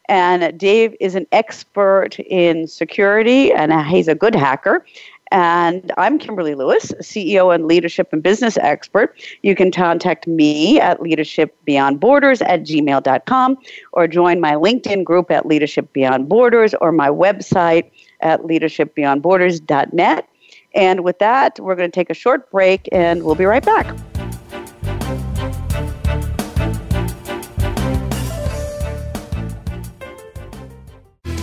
And 0.08 0.58
Dave 0.58 0.96
is 1.00 1.14
an 1.14 1.28
expert 1.32 2.20
in 2.22 2.66
security, 2.68 3.52
and 3.52 3.72
he's 3.86 4.08
a 4.08 4.16
good 4.16 4.34
hacker. 4.34 4.84
And 5.32 5.92
I'm 5.98 6.18
Kimberly 6.18 6.56
Lewis, 6.56 6.92
CEO 7.02 7.54
and 7.54 7.68
leadership 7.68 8.10
and 8.12 8.24
business 8.24 8.58
expert. 8.58 9.20
You 9.44 9.56
can 9.56 9.72
contact 9.72 10.26
me 10.28 10.80
at 10.80 11.02
Leadership 11.02 11.56
Beyond 11.66 12.00
Borders 12.00 12.42
at 12.42 12.62
gmail.com 12.64 13.58
or 13.94 14.08
join 14.08 14.40
my 14.40 14.54
LinkedIn 14.54 15.04
group 15.04 15.30
at 15.30 15.46
Leadership 15.46 15.94
Beyond 15.94 16.30
Borders 16.30 16.74
or 16.82 16.92
my 16.92 17.10
website 17.10 17.92
at 18.22 18.42
leadershipbeyondborders.net. 18.42 20.30
And 20.76 21.04
with 21.04 21.20
that, 21.20 21.60
we're 21.60 21.76
going 21.76 21.92
to 21.92 21.96
take 21.96 22.10
a 22.10 22.16
short 22.16 22.50
break 22.52 22.90
and 22.92 23.24
we'll 23.24 23.36
be 23.36 23.46
right 23.46 23.66
back. 23.66 23.96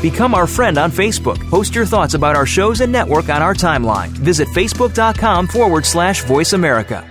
Become 0.02 0.34
our 0.34 0.46
friend 0.46 0.78
on 0.78 0.90
Facebook. 0.90 1.38
Post 1.50 1.74
your 1.74 1.86
thoughts 1.86 2.14
about 2.14 2.36
our 2.36 2.46
shows 2.46 2.80
and 2.80 2.92
network 2.92 3.28
on 3.28 3.42
our 3.42 3.54
timeline. 3.54 4.08
Visit 4.08 4.48
facebook.com 4.48 5.46
forward 5.48 5.86
slash 5.86 6.22
voice 6.24 6.52
America. 6.52 7.08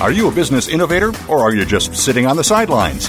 Are 0.00 0.12
you 0.12 0.28
a 0.28 0.30
business 0.30 0.68
innovator 0.68 1.12
or 1.28 1.40
are 1.40 1.54
you 1.54 1.64
just 1.64 1.94
sitting 1.96 2.26
on 2.26 2.36
the 2.36 2.44
sidelines? 2.44 3.08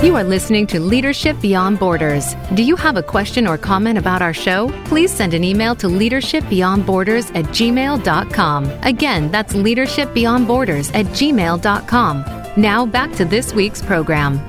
You 0.00 0.14
are 0.14 0.22
listening 0.22 0.68
to 0.68 0.78
Leadership 0.78 1.40
Beyond 1.40 1.80
Borders. 1.80 2.36
Do 2.54 2.62
you 2.62 2.76
have 2.76 2.96
a 2.96 3.02
question 3.02 3.48
or 3.48 3.58
comment 3.58 3.98
about 3.98 4.22
our 4.22 4.32
show? 4.32 4.70
Please 4.84 5.12
send 5.12 5.34
an 5.34 5.42
email 5.42 5.74
to 5.74 5.88
leadershipbeyondborders 5.88 7.34
at 7.34 7.44
gmail.com. 7.46 8.70
Again, 8.84 9.28
that's 9.32 9.54
leadershipbeyondborders 9.54 10.94
at 10.94 11.06
gmail.com. 11.06 12.24
Now 12.56 12.86
back 12.86 13.12
to 13.14 13.24
this 13.24 13.52
week's 13.52 13.82
program. 13.82 14.40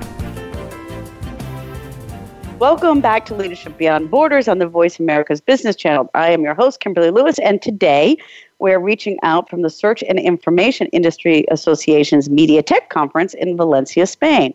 Welcome 2.60 3.02
back 3.02 3.26
to 3.26 3.34
Leadership 3.34 3.76
Beyond 3.76 4.12
Borders 4.12 4.48
on 4.48 4.60
the 4.60 4.68
Voice 4.68 5.00
America's 5.00 5.42
Business 5.42 5.76
Channel. 5.76 6.12
I 6.14 6.30
am 6.30 6.44
your 6.44 6.54
host, 6.54 6.80
Kimberly 6.80 7.10
Lewis, 7.10 7.40
and 7.40 7.60
today 7.60 8.18
we're 8.60 8.80
reaching 8.80 9.18
out 9.24 9.50
from 9.50 9.62
the 9.62 9.70
Search 9.70 10.04
and 10.08 10.20
Information 10.20 10.88
Industry 10.88 11.46
Association's 11.50 12.30
Media 12.30 12.62
Tech 12.62 12.90
Conference 12.90 13.34
in 13.34 13.58
Valencia, 13.58 14.06
Spain. 14.06 14.54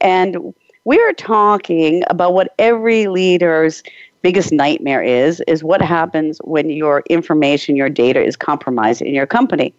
And 0.00 0.54
we 0.84 0.98
are 1.00 1.12
talking 1.12 2.02
about 2.08 2.34
what 2.34 2.54
every 2.58 3.06
leader's 3.06 3.82
biggest 4.22 4.52
nightmare 4.52 5.02
is 5.02 5.42
is 5.48 5.64
what 5.64 5.82
happens 5.82 6.38
when 6.44 6.70
your 6.70 7.02
information 7.10 7.74
your 7.74 7.88
data 7.88 8.22
is 8.22 8.36
compromised 8.36 9.02
in 9.02 9.12
your 9.12 9.26
company 9.26 9.74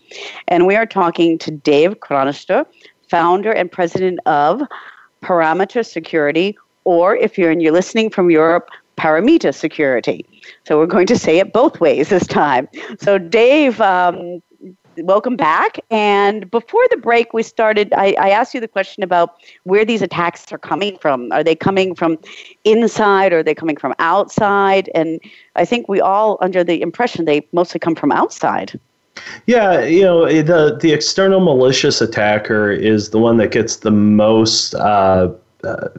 and 0.49 0.67
we 0.67 0.75
are 0.75 0.86
talking 0.86 1.38
to 1.38 1.49
dave 1.49 2.01
chronister 2.01 2.65
founder 3.07 3.53
and 3.53 3.71
president 3.71 4.19
of 4.25 4.62
parameter 5.21 5.86
security 5.86 6.57
or 6.83 7.15
if 7.15 7.38
you're 7.38 7.51
and 7.51 7.62
you're 7.62 7.71
listening 7.71 8.09
from 8.09 8.29
europe 8.29 8.67
paramita 8.97 9.53
security 9.53 10.25
so 10.65 10.77
we're 10.77 10.88
going 10.88 11.08
to 11.08 11.17
say 11.17 11.39
it 11.39 11.53
both 11.53 11.79
ways 11.79 12.10
this 12.10 12.27
time. 12.27 12.67
So, 12.99 13.17
Dave, 13.17 13.82
um, 13.82 14.41
welcome 14.97 15.36
back. 15.36 15.79
And 15.89 16.49
before 16.51 16.84
the 16.89 16.97
break, 16.97 17.34
we 17.34 17.43
started, 17.43 17.93
I, 17.93 18.15
I, 18.19 18.29
asked 18.29 18.53
you 18.53 18.60
the 18.60 18.67
question 18.67 19.03
about 19.03 19.36
where 19.63 19.84
these 19.84 20.01
attacks 20.01 20.51
are 20.51 20.58
coming 20.58 20.97
from. 20.99 21.32
Are 21.32 21.43
they 21.43 21.56
coming 21.56 21.95
from 21.95 22.17
inside 22.63 23.34
or 23.34 23.39
are 23.39 23.43
they 23.43 23.56
coming 23.56 23.75
from 23.75 23.93
outside? 23.99 24.89
And 24.93 25.19
I 25.56 25.65
think 25.65 25.89
we 25.89 25.99
all 25.99 26.38
under 26.41 26.63
the 26.63 26.82
impression 26.82 27.25
they 27.25 27.47
mostly 27.51 27.79
come 27.79 27.95
from 27.95 28.12
outside. 28.12 28.79
Yeah, 29.45 29.84
you 29.84 30.01
know 30.01 30.25
the 30.25 30.75
the 30.82 30.91
external 30.91 31.39
malicious 31.39 32.01
attacker 32.01 32.71
is 32.71 33.12
the 33.12 33.19
one 33.19 33.38
that 33.38 33.51
gets 33.51 33.75
the 33.75 33.91
most 33.91 34.73
uh, 34.73 35.32
uh, 35.63 35.89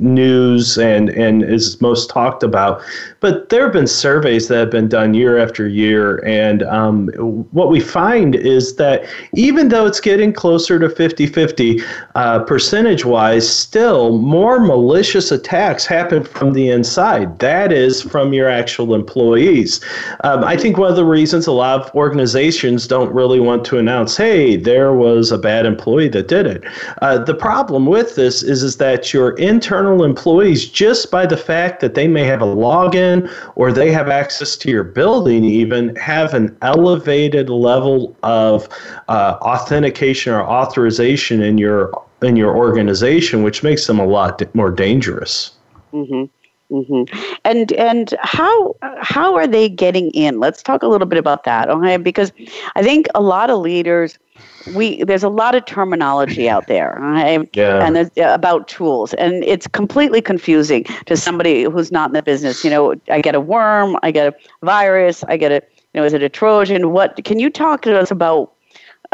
news 0.00 0.78
and 0.78 1.10
and 1.10 1.42
is 1.42 1.80
most 1.80 2.10
talked 2.10 2.42
about. 2.42 2.82
But 3.20 3.48
there 3.48 3.64
have 3.64 3.72
been 3.72 3.86
surveys 3.86 4.48
that 4.48 4.58
have 4.58 4.70
been 4.70 4.88
done 4.88 5.14
year 5.14 5.38
after 5.38 5.66
year, 5.66 6.24
and 6.24 6.62
um, 6.64 7.08
what 7.52 7.70
we 7.70 7.80
find 7.80 8.34
is 8.34 8.76
that 8.76 9.04
even 9.34 9.68
though 9.68 9.86
it's 9.86 10.00
getting 10.00 10.32
closer 10.32 10.78
to 10.78 10.88
50 10.88 11.26
50 11.26 11.80
uh, 12.14 12.40
percentage 12.44 13.04
wise, 13.04 13.48
still 13.48 14.18
more 14.18 14.60
malicious 14.60 15.32
attacks 15.32 15.86
happen 15.86 16.24
from 16.24 16.52
the 16.52 16.68
inside. 16.68 17.38
That 17.38 17.72
is 17.72 18.02
from 18.02 18.32
your 18.32 18.48
actual 18.48 18.94
employees. 18.94 19.80
Um, 20.24 20.44
I 20.44 20.56
think 20.56 20.78
one 20.78 20.90
of 20.90 20.96
the 20.96 21.04
reasons 21.04 21.46
a 21.46 21.52
lot 21.52 21.80
of 21.80 21.94
organizations 21.94 22.86
don't 22.86 23.12
really 23.12 23.40
want 23.40 23.64
to 23.66 23.78
announce, 23.78 24.16
hey, 24.16 24.56
there 24.56 24.92
was 24.92 25.32
a 25.32 25.38
bad 25.38 25.66
employee 25.66 26.08
that 26.08 26.28
did 26.28 26.46
it. 26.46 26.64
Uh, 27.02 27.18
the 27.18 27.34
problem 27.34 27.86
with 27.86 28.14
this 28.14 28.42
is, 28.42 28.62
is 28.62 28.76
that 28.76 29.12
your 29.12 29.30
internal 29.38 29.85
employees, 29.92 30.68
just 30.68 31.10
by 31.10 31.26
the 31.26 31.36
fact 31.36 31.80
that 31.80 31.94
they 31.94 32.08
may 32.08 32.24
have 32.24 32.42
a 32.42 32.46
login, 32.46 33.30
or 33.54 33.72
they 33.72 33.90
have 33.90 34.08
access 34.08 34.56
to 34.58 34.70
your 34.70 34.84
building, 34.84 35.44
even 35.44 35.94
have 35.96 36.34
an 36.34 36.56
elevated 36.62 37.48
level 37.48 38.16
of 38.22 38.68
uh, 39.08 39.38
authentication 39.40 40.32
or 40.32 40.42
authorization 40.42 41.42
in 41.42 41.58
your 41.58 41.90
in 42.22 42.36
your 42.36 42.56
organization, 42.56 43.42
which 43.42 43.62
makes 43.62 43.86
them 43.86 43.98
a 43.98 44.06
lot 44.06 44.42
more 44.54 44.70
dangerous. 44.70 45.52
Mm-hmm. 45.92 46.24
Mm-hmm. 46.70 47.36
And 47.44 47.72
and 47.72 48.14
how 48.22 48.74
how 49.00 49.36
are 49.36 49.46
they 49.46 49.68
getting 49.68 50.10
in? 50.10 50.40
Let's 50.40 50.62
talk 50.62 50.82
a 50.82 50.88
little 50.88 51.06
bit 51.06 51.18
about 51.18 51.44
that, 51.44 51.68
okay? 51.70 51.96
Because 51.96 52.32
I 52.74 52.82
think 52.82 53.06
a 53.14 53.20
lot 53.20 53.50
of 53.50 53.60
leaders 53.60 54.18
we 54.74 55.02
there's 55.04 55.22
a 55.22 55.28
lot 55.28 55.54
of 55.54 55.64
terminology 55.64 56.48
out 56.48 56.66
there 56.66 56.98
right? 57.00 57.48
yeah. 57.54 57.86
and 57.86 58.10
about 58.18 58.68
tools 58.68 59.14
and 59.14 59.44
it's 59.44 59.66
completely 59.66 60.20
confusing 60.20 60.84
to 61.06 61.16
somebody 61.16 61.62
who's 61.62 61.92
not 61.92 62.10
in 62.10 62.14
the 62.14 62.22
business 62.22 62.64
you 62.64 62.70
know 62.70 62.94
i 63.10 63.20
get 63.20 63.34
a 63.34 63.40
worm 63.40 63.96
i 64.02 64.10
get 64.10 64.26
a 64.26 64.66
virus 64.66 65.24
i 65.24 65.36
get 65.36 65.52
a 65.52 65.62
you 65.94 66.00
know 66.00 66.04
is 66.04 66.12
it 66.12 66.22
a 66.22 66.28
trojan 66.28 66.90
what 66.90 67.22
can 67.24 67.38
you 67.38 67.48
talk 67.48 67.82
to 67.82 67.98
us 67.98 68.10
about 68.10 68.52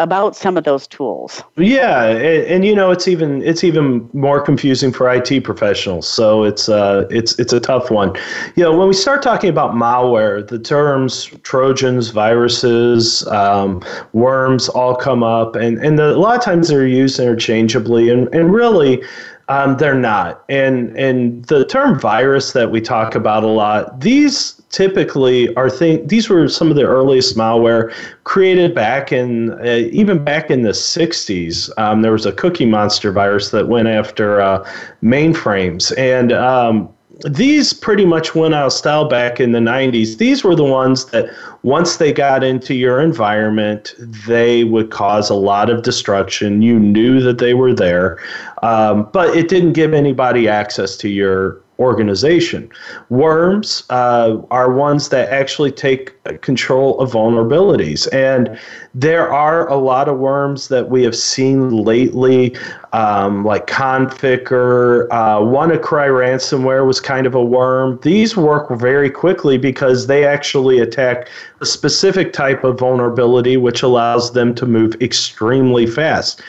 about 0.02 0.36
some 0.36 0.56
of 0.56 0.64
those 0.64 0.86
tools. 0.86 1.42
Yeah, 1.56 2.06
and, 2.06 2.44
and, 2.46 2.64
you 2.64 2.74
know 2.74 2.90
it's 2.90 3.08
even 3.08 3.42
it's 3.42 3.64
even 3.64 4.08
more 4.12 4.40
confusing 4.40 4.92
for 4.92 5.10
IT 5.12 5.44
professionals. 5.44 6.08
So 6.08 6.42
it's 6.44 6.68
uh 6.68 7.06
it's 7.10 7.38
it's 7.38 7.52
a 7.52 7.60
tough 7.60 7.90
one. 7.90 8.14
You 8.56 8.64
know, 8.64 8.76
when 8.76 8.88
we 8.88 8.94
start 8.94 9.22
talking 9.22 9.48
about 9.48 9.74
malware, 9.74 10.46
the 10.46 10.58
terms 10.58 11.26
Trojans, 11.42 12.10
viruses, 12.10 13.26
um, 13.28 13.82
worms 14.12 14.68
all 14.68 14.94
come 14.94 15.22
up, 15.22 15.56
and 15.56 15.78
and 15.78 15.98
the, 15.98 16.14
a 16.14 16.18
lot 16.18 16.36
of 16.36 16.44
times 16.44 16.68
they're 16.68 16.86
used 16.86 17.18
interchangeably, 17.18 18.10
and 18.10 18.32
and 18.34 18.52
really. 18.52 19.02
Um, 19.48 19.76
they're 19.76 19.92
not, 19.92 20.44
and 20.48 20.96
and 20.96 21.44
the 21.46 21.66
term 21.66 21.98
virus 21.98 22.52
that 22.52 22.70
we 22.70 22.80
talk 22.80 23.16
about 23.16 23.42
a 23.42 23.48
lot. 23.48 24.00
These 24.00 24.61
typically 24.72 25.54
are 25.54 25.70
thing 25.70 26.04
these 26.06 26.28
were 26.28 26.48
some 26.48 26.70
of 26.70 26.76
the 26.76 26.82
earliest 26.82 27.36
malware 27.36 27.94
created 28.24 28.74
back 28.74 29.12
in 29.12 29.52
uh, 29.60 29.88
even 29.92 30.24
back 30.24 30.50
in 30.50 30.62
the 30.62 30.70
60s 30.70 31.70
um, 31.78 32.02
there 32.02 32.12
was 32.12 32.26
a 32.26 32.32
cookie 32.32 32.66
monster 32.66 33.12
virus 33.12 33.50
that 33.50 33.68
went 33.68 33.86
after 33.86 34.40
uh, 34.40 34.66
mainframes 35.02 35.96
and 35.96 36.32
um, 36.32 36.88
these 37.24 37.72
pretty 37.72 38.04
much 38.04 38.34
went 38.34 38.54
out 38.54 38.66
of 38.66 38.72
style 38.72 39.06
back 39.08 39.38
in 39.38 39.52
the 39.52 39.60
90s. 39.60 40.16
These 40.18 40.42
were 40.42 40.56
the 40.56 40.64
ones 40.64 41.04
that 41.06 41.30
once 41.62 41.98
they 41.98 42.12
got 42.12 42.42
into 42.42 42.74
your 42.74 43.00
environment, 43.00 43.94
they 44.26 44.64
would 44.64 44.90
cause 44.90 45.30
a 45.30 45.34
lot 45.34 45.70
of 45.70 45.82
destruction. 45.82 46.62
You 46.62 46.78
knew 46.78 47.20
that 47.20 47.38
they 47.38 47.54
were 47.54 47.74
there, 47.74 48.18
um, 48.62 49.08
but 49.12 49.36
it 49.36 49.48
didn't 49.48 49.74
give 49.74 49.94
anybody 49.94 50.48
access 50.48 50.96
to 50.98 51.08
your 51.08 51.60
organization. 51.82 52.70
Worms 53.10 53.84
uh, 53.90 54.38
are 54.50 54.72
ones 54.72 55.08
that 55.10 55.28
actually 55.30 55.72
take 55.72 56.14
control 56.40 56.98
of 57.00 57.12
vulnerabilities. 57.12 58.08
And 58.12 58.58
there 58.94 59.30
are 59.32 59.68
a 59.68 59.76
lot 59.76 60.08
of 60.08 60.18
worms 60.18 60.68
that 60.68 60.88
we 60.88 61.02
have 61.02 61.16
seen 61.16 61.70
lately, 61.70 62.56
um, 62.92 63.44
like 63.44 63.66
Conficker. 63.66 65.08
Uh, 65.10 65.40
WannaCry 65.40 66.08
ransomware 66.08 66.86
was 66.86 67.00
kind 67.00 67.26
of 67.26 67.34
a 67.34 67.44
worm. 67.44 67.98
These 68.02 68.36
work 68.36 68.70
very 68.70 69.10
quickly 69.10 69.58
because 69.58 70.06
they 70.06 70.24
actually 70.24 70.78
attack 70.78 71.28
a 71.60 71.66
specific 71.66 72.32
type 72.32 72.64
of 72.64 72.78
vulnerability, 72.78 73.56
which 73.56 73.82
allows 73.82 74.32
them 74.32 74.54
to 74.54 74.66
move 74.66 74.94
extremely 75.00 75.86
fast. 75.86 76.40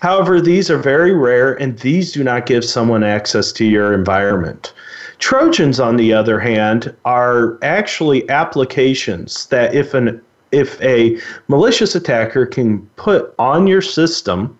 However, 0.00 0.40
these 0.40 0.70
are 0.70 0.78
very 0.78 1.12
rare 1.12 1.54
and 1.54 1.78
these 1.78 2.12
do 2.12 2.24
not 2.24 2.46
give 2.46 2.64
someone 2.64 3.04
access 3.04 3.52
to 3.52 3.64
your 3.64 3.92
environment. 3.92 4.72
Trojans, 5.18 5.78
on 5.78 5.96
the 5.96 6.14
other 6.14 6.40
hand, 6.40 6.94
are 7.04 7.58
actually 7.62 8.28
applications 8.30 9.46
that 9.46 9.74
if 9.74 9.94
an 9.94 10.20
if 10.52 10.80
a 10.82 11.16
malicious 11.46 11.94
attacker 11.94 12.44
can 12.44 12.80
put 12.96 13.32
on 13.38 13.68
your 13.68 13.82
system 13.82 14.58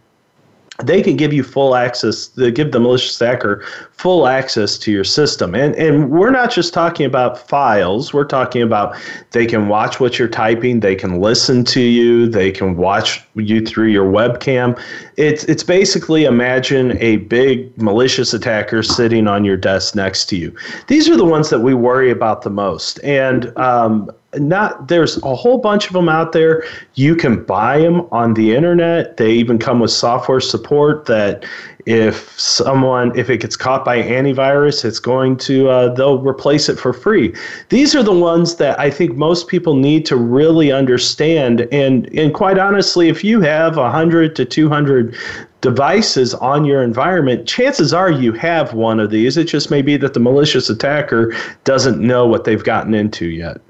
they 0.84 1.02
can 1.02 1.16
give 1.16 1.32
you 1.32 1.42
full 1.42 1.74
access 1.74 2.28
they 2.28 2.50
give 2.50 2.72
the 2.72 2.80
malicious 2.80 3.18
hacker 3.18 3.64
full 3.92 4.26
access 4.26 4.78
to 4.78 4.90
your 4.90 5.04
system. 5.04 5.54
And 5.54 5.74
and 5.74 6.10
we're 6.10 6.30
not 6.30 6.50
just 6.50 6.72
talking 6.72 7.04
about 7.06 7.38
files. 7.38 8.14
We're 8.14 8.24
talking 8.24 8.62
about 8.62 8.96
they 9.32 9.46
can 9.46 9.68
watch 9.68 10.00
what 10.00 10.18
you're 10.18 10.28
typing. 10.28 10.80
They 10.80 10.94
can 10.94 11.20
listen 11.20 11.64
to 11.66 11.80
you. 11.80 12.26
They 12.26 12.50
can 12.50 12.76
watch 12.76 13.22
you 13.34 13.64
through 13.64 13.88
your 13.88 14.10
webcam. 14.10 14.80
It's 15.16 15.44
it's 15.44 15.62
basically 15.62 16.24
imagine 16.24 16.96
a 17.02 17.16
big 17.16 17.76
malicious 17.76 18.32
attacker 18.32 18.82
sitting 18.82 19.28
on 19.28 19.44
your 19.44 19.56
desk 19.56 19.94
next 19.94 20.26
to 20.30 20.36
you. 20.36 20.54
These 20.86 21.08
are 21.08 21.16
the 21.16 21.24
ones 21.24 21.50
that 21.50 21.60
we 21.60 21.74
worry 21.74 22.10
about 22.10 22.42
the 22.42 22.50
most. 22.50 22.98
And 23.04 23.56
um, 23.58 24.10
not 24.38 24.86
there's 24.86 25.20
a 25.24 25.34
whole 25.34 25.58
bunch 25.58 25.88
of 25.88 25.92
them 25.92 26.08
out 26.08 26.32
there 26.32 26.64
you 26.94 27.16
can 27.16 27.42
buy 27.44 27.80
them 27.80 28.06
on 28.12 28.34
the 28.34 28.54
internet 28.54 29.16
they 29.16 29.32
even 29.32 29.58
come 29.58 29.80
with 29.80 29.90
software 29.90 30.40
support 30.40 31.06
that 31.06 31.44
if 31.86 32.38
someone 32.38 33.16
if 33.18 33.28
it 33.28 33.38
gets 33.38 33.56
caught 33.56 33.84
by 33.84 34.00
antivirus 34.00 34.84
it's 34.84 35.00
going 35.00 35.36
to 35.36 35.68
uh, 35.68 35.92
they'll 35.94 36.20
replace 36.20 36.68
it 36.68 36.78
for 36.78 36.92
free 36.92 37.34
these 37.70 37.92
are 37.94 38.04
the 38.04 38.12
ones 38.12 38.56
that 38.56 38.78
i 38.78 38.88
think 38.88 39.16
most 39.16 39.48
people 39.48 39.74
need 39.74 40.06
to 40.06 40.14
really 40.14 40.70
understand 40.70 41.62
and 41.72 42.06
and 42.16 42.32
quite 42.32 42.58
honestly 42.58 43.08
if 43.08 43.24
you 43.24 43.40
have 43.40 43.76
100 43.76 44.36
to 44.36 44.44
200 44.44 45.16
devices 45.60 46.32
on 46.32 46.64
your 46.64 46.82
environment, 46.82 47.46
chances 47.46 47.92
are 47.92 48.10
you 48.10 48.32
have 48.32 48.72
one 48.72 48.98
of 48.98 49.10
these. 49.10 49.36
It 49.36 49.44
just 49.44 49.70
may 49.70 49.82
be 49.82 49.98
that 49.98 50.14
the 50.14 50.20
malicious 50.20 50.70
attacker 50.70 51.34
doesn't 51.64 52.00
know 52.00 52.26
what 52.26 52.44
they've 52.44 52.64
gotten 52.64 52.94
into 52.94 53.26
yet. 53.26 53.60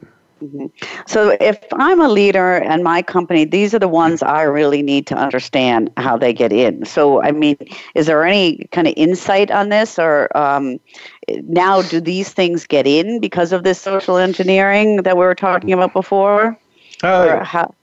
Mm-hmm. 0.42 0.66
So, 1.06 1.36
if 1.40 1.58
I'm 1.74 2.00
a 2.00 2.08
leader 2.08 2.56
and 2.56 2.82
my 2.82 3.02
company, 3.02 3.44
these 3.44 3.74
are 3.74 3.78
the 3.78 3.88
ones 3.88 4.22
I 4.22 4.42
really 4.42 4.82
need 4.82 5.06
to 5.08 5.14
understand 5.14 5.90
how 5.98 6.16
they 6.16 6.32
get 6.32 6.50
in. 6.52 6.86
So, 6.86 7.22
I 7.22 7.30
mean, 7.30 7.56
is 7.94 8.06
there 8.06 8.24
any 8.24 8.66
kind 8.72 8.86
of 8.86 8.94
insight 8.96 9.50
on 9.50 9.68
this, 9.68 9.98
or 9.98 10.34
um, 10.34 10.80
now 11.28 11.82
do 11.82 12.00
these 12.00 12.30
things 12.30 12.66
get 12.66 12.86
in 12.86 13.20
because 13.20 13.52
of 13.52 13.64
this 13.64 13.78
social 13.80 14.16
engineering 14.16 15.02
that 15.02 15.16
we 15.16 15.24
were 15.24 15.34
talking 15.34 15.72
about 15.72 15.92
before? 15.92 16.58
Uh, 17.02 17.44
how- 17.44 17.74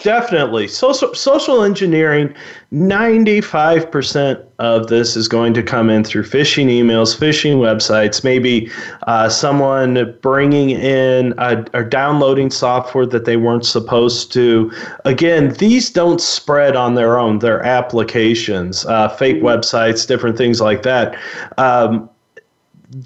Definitely. 0.00 0.68
Social, 0.68 1.14
social 1.14 1.62
engineering, 1.62 2.34
95% 2.72 4.42
of 4.58 4.86
this 4.86 5.16
is 5.16 5.28
going 5.28 5.52
to 5.54 5.62
come 5.62 5.90
in 5.90 6.02
through 6.02 6.22
phishing 6.24 6.66
emails, 6.66 7.16
phishing 7.16 7.56
websites, 7.56 8.24
maybe 8.24 8.70
uh, 9.06 9.28
someone 9.28 10.16
bringing 10.22 10.70
in 10.70 11.38
or 11.38 11.84
downloading 11.84 12.50
software 12.50 13.06
that 13.06 13.26
they 13.26 13.36
weren't 13.36 13.66
supposed 13.66 14.32
to. 14.32 14.72
Again, 15.04 15.52
these 15.54 15.90
don't 15.90 16.20
spread 16.20 16.74
on 16.74 16.94
their 16.94 17.18
own, 17.18 17.40
they're 17.40 17.62
applications, 17.62 18.86
uh, 18.86 19.10
fake 19.10 19.42
websites, 19.42 20.06
different 20.06 20.38
things 20.38 20.60
like 20.60 20.82
that. 20.82 21.16
Um, 21.58 22.08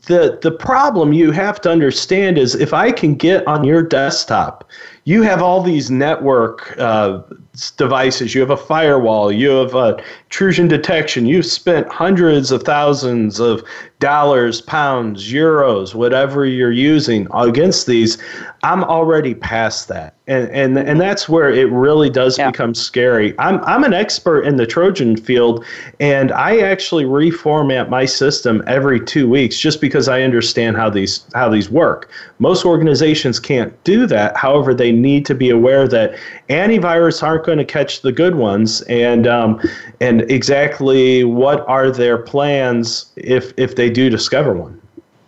the 0.07 0.39
the 0.43 0.51
problem 0.51 1.13
you 1.13 1.31
have 1.31 1.61
to 1.61 1.71
understand 1.71 2.39
is 2.39 2.57
if 2.57 2.75
I 2.75 2.91
can 2.91 3.15
get 3.15 3.47
on 3.47 3.63
your 3.63 3.83
desktop 3.83 4.69
you 5.07 5.23
have 5.23 5.41
all 5.41 5.63
these 5.63 5.89
network 5.89 6.77
uh, 6.79 7.23
devices. 7.77 8.35
You 8.35 8.41
have 8.41 8.51
a 8.51 8.57
firewall. 8.57 9.31
You 9.31 9.51
have 9.51 9.75
a 9.75 10.03
intrusion 10.27 10.67
detection. 10.67 11.25
You've 11.25 11.47
spent 11.47 11.89
hundreds 11.89 12.51
of 12.51 12.65
thousands 12.65 13.39
of 13.39 13.63
dollars, 13.99 14.61
pounds, 14.61 15.33
euros, 15.33 15.95
whatever 15.95 16.45
you're 16.45 16.73
using 16.73 17.27
against 17.33 17.87
these. 17.87 18.19
I'm 18.63 18.85
already 18.85 19.35
past 19.35 19.89
that. 19.89 20.15
And 20.29 20.51
and 20.51 20.77
and 20.77 21.01
that's 21.01 21.29
where 21.29 21.51
it 21.51 21.71
really 21.71 22.11
does 22.11 22.37
yeah. 22.37 22.51
become 22.51 22.75
scary. 22.75 23.33
I'm 23.39 23.63
I'm 23.65 23.85
an 23.85 23.95
expert 23.95 24.43
in 24.43 24.57
the 24.57 24.67
Trojan 24.67 25.17
field 25.17 25.65
and 26.01 26.33
I 26.33 26.59
actually 26.59 27.05
reformat 27.05 27.89
my 27.89 28.07
system 28.07 28.63
every 28.67 28.99
2 28.99 29.29
weeks 29.29 29.57
just 29.57 29.81
because 29.81 30.09
I 30.09 30.23
understand 30.23 30.77
how 30.77 30.91
these 30.91 31.25
how 31.35 31.49
these 31.49 31.71
work. 31.71 32.11
Most 32.41 32.65
organizations 32.65 33.39
can't 33.39 33.73
do 33.85 34.05
that. 34.09 34.37
However, 34.37 34.75
they 34.75 34.91
need 34.91 35.25
to 35.27 35.35
be 35.35 35.49
aware 35.49 35.87
that 35.87 36.17
antivirus 36.51 37.23
aren't 37.23 37.47
going 37.47 37.59
to 37.59 37.65
catch 37.65 38.03
the 38.03 38.11
good 38.11 38.35
ones 38.35 38.83
and 38.83 39.29
um, 39.29 39.61
and 40.01 40.16
exactly 40.23 41.25
what 41.25 41.67
are 41.69 41.91
their 41.91 42.19
plans 42.19 43.13
if 43.17 43.53
if 43.57 43.77
they 43.77 43.91
do 43.91 44.11
discover 44.11 44.55
one. 44.55 44.81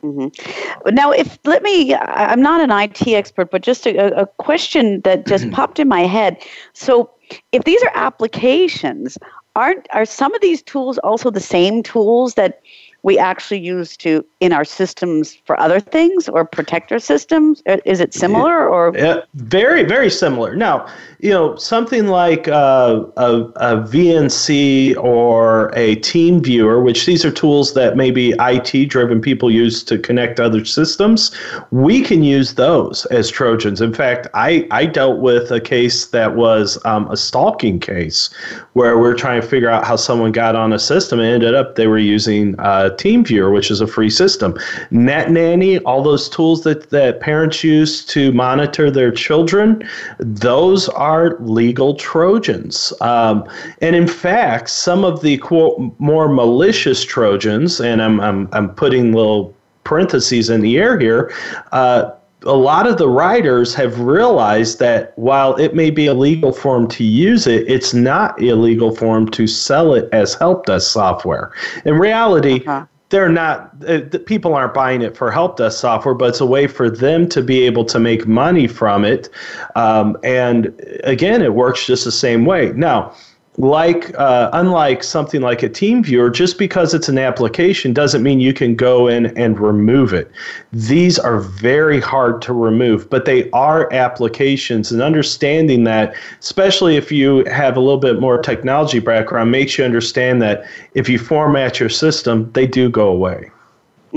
Mm-hmm. 0.03 0.95
Now, 0.95 1.11
if 1.11 1.39
let 1.45 1.63
me, 1.63 1.95
I'm 1.95 2.41
not 2.41 2.61
an 2.61 2.71
IT 2.71 3.07
expert, 3.09 3.51
but 3.51 3.63
just 3.63 3.87
a, 3.87 4.21
a 4.21 4.27
question 4.27 5.01
that 5.01 5.27
just 5.27 5.51
popped 5.53 5.79
in 5.79 5.89
my 5.89 6.03
head. 6.03 6.37
So, 6.73 7.11
if 7.53 7.65
these 7.65 7.83
are 7.83 7.93
applications, 7.95 9.19
aren't 9.57 9.87
are 9.93 10.05
some 10.05 10.35
of 10.35 10.41
these 10.41 10.63
tools 10.63 10.99
also 10.99 11.31
the 11.31 11.41
same 11.41 11.83
tools 11.83 12.35
that 12.35 12.61
we 13.03 13.19
actually 13.19 13.61
use 13.61 13.97
to 13.97 14.25
in 14.41 14.53
our 14.53 14.65
systems 14.65 15.35
for 15.45 15.59
other 15.59 15.81
things 15.81 16.29
or 16.29 16.45
protect 16.45 16.91
our 16.93 16.99
systems? 16.99 17.63
Uh, 17.67 17.79
is 17.85 18.01
it 18.01 18.13
similar 18.13 18.69
or 18.69 18.93
yeah, 18.97 19.21
very 19.35 19.85
very 19.85 20.11
similar? 20.11 20.57
Now, 20.57 20.87
you 21.21 21.31
know 21.31 21.57
something 21.57 22.09
like 22.09 22.49
uh, 22.49 23.05
a, 23.17 23.35
a 23.57 23.77
VNC 23.83 24.97
or 24.97 25.69
a 25.75 25.97
TeamViewer, 25.97 26.83
which 26.83 27.07
these 27.07 27.25
are 27.25 27.31
tools 27.31 27.75
that 27.75 27.97
maybe 27.97 28.35
IT 28.41 28.89
driven 28.89 29.21
people 29.21 29.51
use 29.51 29.83
to 29.85 29.99
connect 29.99 30.41
other 30.41 30.65
systems. 30.65 31.31
We 31.71 32.03
can 32.03 32.23
use 32.23 32.55
those 32.55 33.07
as 33.07 33.31
Trojans. 33.31 33.81
In 33.81 33.95
fact, 33.95 34.27
I 34.35 34.67
I 34.71 34.87
dealt 34.87 35.21
with 35.21 35.51
a 35.51 35.61
case 35.61 36.07
that 36.07 36.35
was 36.35 36.79
um, 36.85 37.11
a 37.11 37.17
stalking 37.17 37.79
case 37.81 38.31
where 38.73 38.99
we're 38.99 39.15
trying 39.15 39.41
to 39.41 39.47
figure 39.47 39.71
out 39.71 39.85
how 39.85 39.97
someone 39.97 40.33
got 40.33 40.57
on 40.57 40.73
a 40.73 40.79
system 40.79 41.21
and 41.21 41.29
ended 41.29 41.55
up 41.55 41.75
they 41.75 41.87
were 41.87 41.99
using 41.99 42.59
uh, 42.59 42.88
TeamViewer, 42.91 43.53
which 43.53 43.71
is 43.71 43.81
a 43.81 43.87
free 43.87 44.11
system. 44.11 44.57
Net 44.91 45.31
Nanny, 45.31 45.79
all 45.81 46.03
those 46.03 46.29
tools 46.29 46.63
that, 46.65 46.91
that 46.91 47.21
parents 47.21 47.63
use 47.63 48.05
to 48.07 48.33
monitor 48.33 48.91
their 48.91 49.11
children, 49.11 49.89
those 50.19 50.89
are 50.91 51.37
legal 51.41 51.95
Trojans. 51.95 52.93
Um, 53.01 53.49
and 53.81 53.95
in 53.95 54.07
fact, 54.07 54.71
some 54.71 55.05
of 55.05 55.23
the 55.23 55.39
quote 55.39 55.95
more 55.99 56.29
malicious 56.29 57.05
Trojans, 57.05 57.81
and 57.81 58.03
I'm, 58.03 58.21
I'm, 58.21 58.49
I'm 58.53 58.75
putting 58.75 59.13
little 59.13 59.55
parentheses 59.85 60.51
in 60.51 60.61
the 60.61 60.77
air 60.77 60.99
here, 60.99 61.33
uh, 61.73 62.11
a 62.43 62.57
lot 62.57 62.87
of 62.87 62.99
the 62.99 63.09
writers 63.09 63.75
have 63.75 64.01
realized 64.01 64.79
that 64.79 65.13
while 65.17 65.57
it 65.57 65.75
may 65.75 65.91
be 65.91 66.07
illegal 66.07 66.53
for 66.53 66.79
them 66.79 66.89
to 66.89 67.05
use 67.05 67.47
it, 67.47 67.69
it's 67.69 67.93
not 67.93 68.41
illegal 68.41 68.95
for 68.95 69.15
them 69.15 69.29
to 69.31 69.47
sell 69.47 69.95
it 69.95 70.09
as 70.13 70.35
help 70.35 70.67
desk 70.67 70.91
software. 70.91 71.53
In 71.85 71.99
reality, 71.99 72.65
uh-huh. 72.65 72.87
they're 73.09 73.29
not. 73.29 73.75
Uh, 73.87 74.01
people 74.27 74.55
aren't 74.55 74.75
buying 74.75 75.03
it 75.03 75.17
for 75.17 75.31
help 75.33 75.57
desk 75.57 75.81
software, 75.81 76.15
but 76.15 76.29
it's 76.31 76.41
a 76.41 76.47
way 76.47 76.69
for 76.69 76.89
them 76.89 77.29
to 77.31 77.43
be 77.43 77.63
able 77.63 77.85
to 77.87 77.99
make 77.99 78.27
money 78.27 78.69
from 78.69 79.05
it. 79.05 79.29
Um, 79.75 80.17
and 80.23 80.73
again, 81.05 81.43
it 81.43 81.55
works 81.55 81.87
just 81.87 82.05
the 82.05 82.13
same 82.13 82.45
way. 82.45 82.73
Now 82.73 83.15
like 83.59 84.17
uh, 84.19 84.51
unlike 84.53 85.03
something 85.03 85.41
like 85.41 85.65
a 85.65 85.69
TeamViewer 85.69 86.33
just 86.33 86.59
because 86.59 86.95
it's 86.95 87.09
an 87.09 87.19
application 87.19 87.93
doesn't 87.93 88.23
mean 88.23 88.39
you 88.39 88.55
can 88.55 88.77
go 88.77 89.09
in 89.09 89.37
and 89.37 89.59
remove 89.59 90.15
it. 90.15 90.31
These 90.73 91.19
are 91.19 91.41
very 91.41 92.01
hard 92.01 92.41
to 92.43 92.53
remove 92.53 93.11
but 93.11 93.25
they 93.25 93.51
are 93.51 93.93
applications 93.93 94.93
and 94.93 95.03
understanding 95.03 95.85
that 95.85 96.15
especially 96.41 96.97
if 96.97 97.11
you 97.11 97.45
have 97.47 97.77
a 97.77 97.81
little 97.81 98.01
bit 98.01 98.21
more 98.21 98.41
technology 98.41 99.01
background 99.01 99.51
makes 99.51 99.77
you 99.77 99.85
understand 99.85 100.41
that 100.41 100.65
if 100.95 101.09
you 101.09 101.19
format 101.19 101.81
your 101.81 101.89
system 101.89 102.51
they 102.53 102.67
do 102.67 102.89
go 102.89 103.09
away 103.09 103.51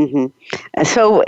Mm-hmm. 0.02 0.84
So 0.84 1.24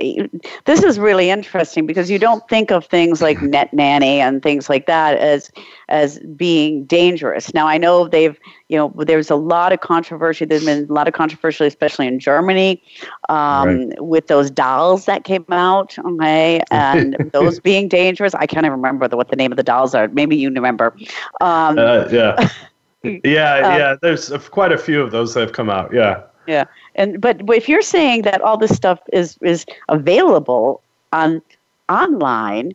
this 0.65 0.83
is 0.83 0.97
really 0.97 1.29
interesting 1.29 1.85
because 1.85 2.09
you 2.09 2.17
don't 2.17 2.47
think 2.49 2.71
of 2.71 2.85
things 2.85 3.21
like 3.21 3.41
net 3.41 3.73
nanny 3.73 4.19
and 4.19 4.41
things 4.41 4.69
like 4.69 4.87
that 4.87 5.17
as 5.17 5.51
as 5.89 6.19
being 6.35 6.85
dangerous. 6.85 7.53
Now 7.53 7.67
I 7.67 7.77
know 7.77 8.07
they've 8.07 8.37
you 8.69 8.77
know 8.77 8.93
there's 8.97 9.29
a 9.29 9.35
lot 9.35 9.73
of 9.73 9.81
controversy. 9.81 10.45
There's 10.45 10.65
been 10.65 10.87
a 10.89 10.93
lot 10.93 11.07
of 11.07 11.13
controversy, 11.13 11.65
especially 11.65 12.07
in 12.07 12.19
Germany, 12.19 12.81
um, 13.29 13.89
right. 13.89 14.03
with 14.03 14.27
those 14.27 14.49
dolls 14.49 15.05
that 15.05 15.23
came 15.23 15.45
out. 15.51 15.97
Okay, 15.99 16.61
and 16.71 17.15
those 17.33 17.59
being 17.59 17.87
dangerous. 17.87 18.33
I 18.33 18.47
can't 18.47 18.65
even 18.65 18.77
remember 18.77 19.07
the, 19.07 19.17
what 19.17 19.29
the 19.29 19.35
name 19.35 19.51
of 19.51 19.57
the 19.57 19.63
dolls 19.63 19.93
are. 19.93 20.07
Maybe 20.07 20.35
you 20.35 20.49
remember. 20.49 20.95
Um, 21.41 21.77
uh, 21.77 22.07
yeah. 22.11 22.49
Yeah, 23.03 23.55
um, 23.55 23.79
yeah. 23.79 23.95
There's 24.01 24.29
quite 24.47 24.71
a 24.71 24.77
few 24.77 25.01
of 25.01 25.11
those 25.11 25.33
that 25.33 25.41
have 25.41 25.51
come 25.51 25.69
out. 25.69 25.93
Yeah. 25.93 26.23
Yeah, 26.47 26.65
and 26.95 27.21
but 27.21 27.41
if 27.49 27.69
you're 27.69 27.81
saying 27.81 28.23
that 28.23 28.41
all 28.41 28.57
this 28.57 28.75
stuff 28.75 28.99
is 29.11 29.37
is 29.41 29.65
available 29.89 30.81
on 31.11 31.41
online, 31.89 32.73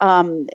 um, 0.00 0.48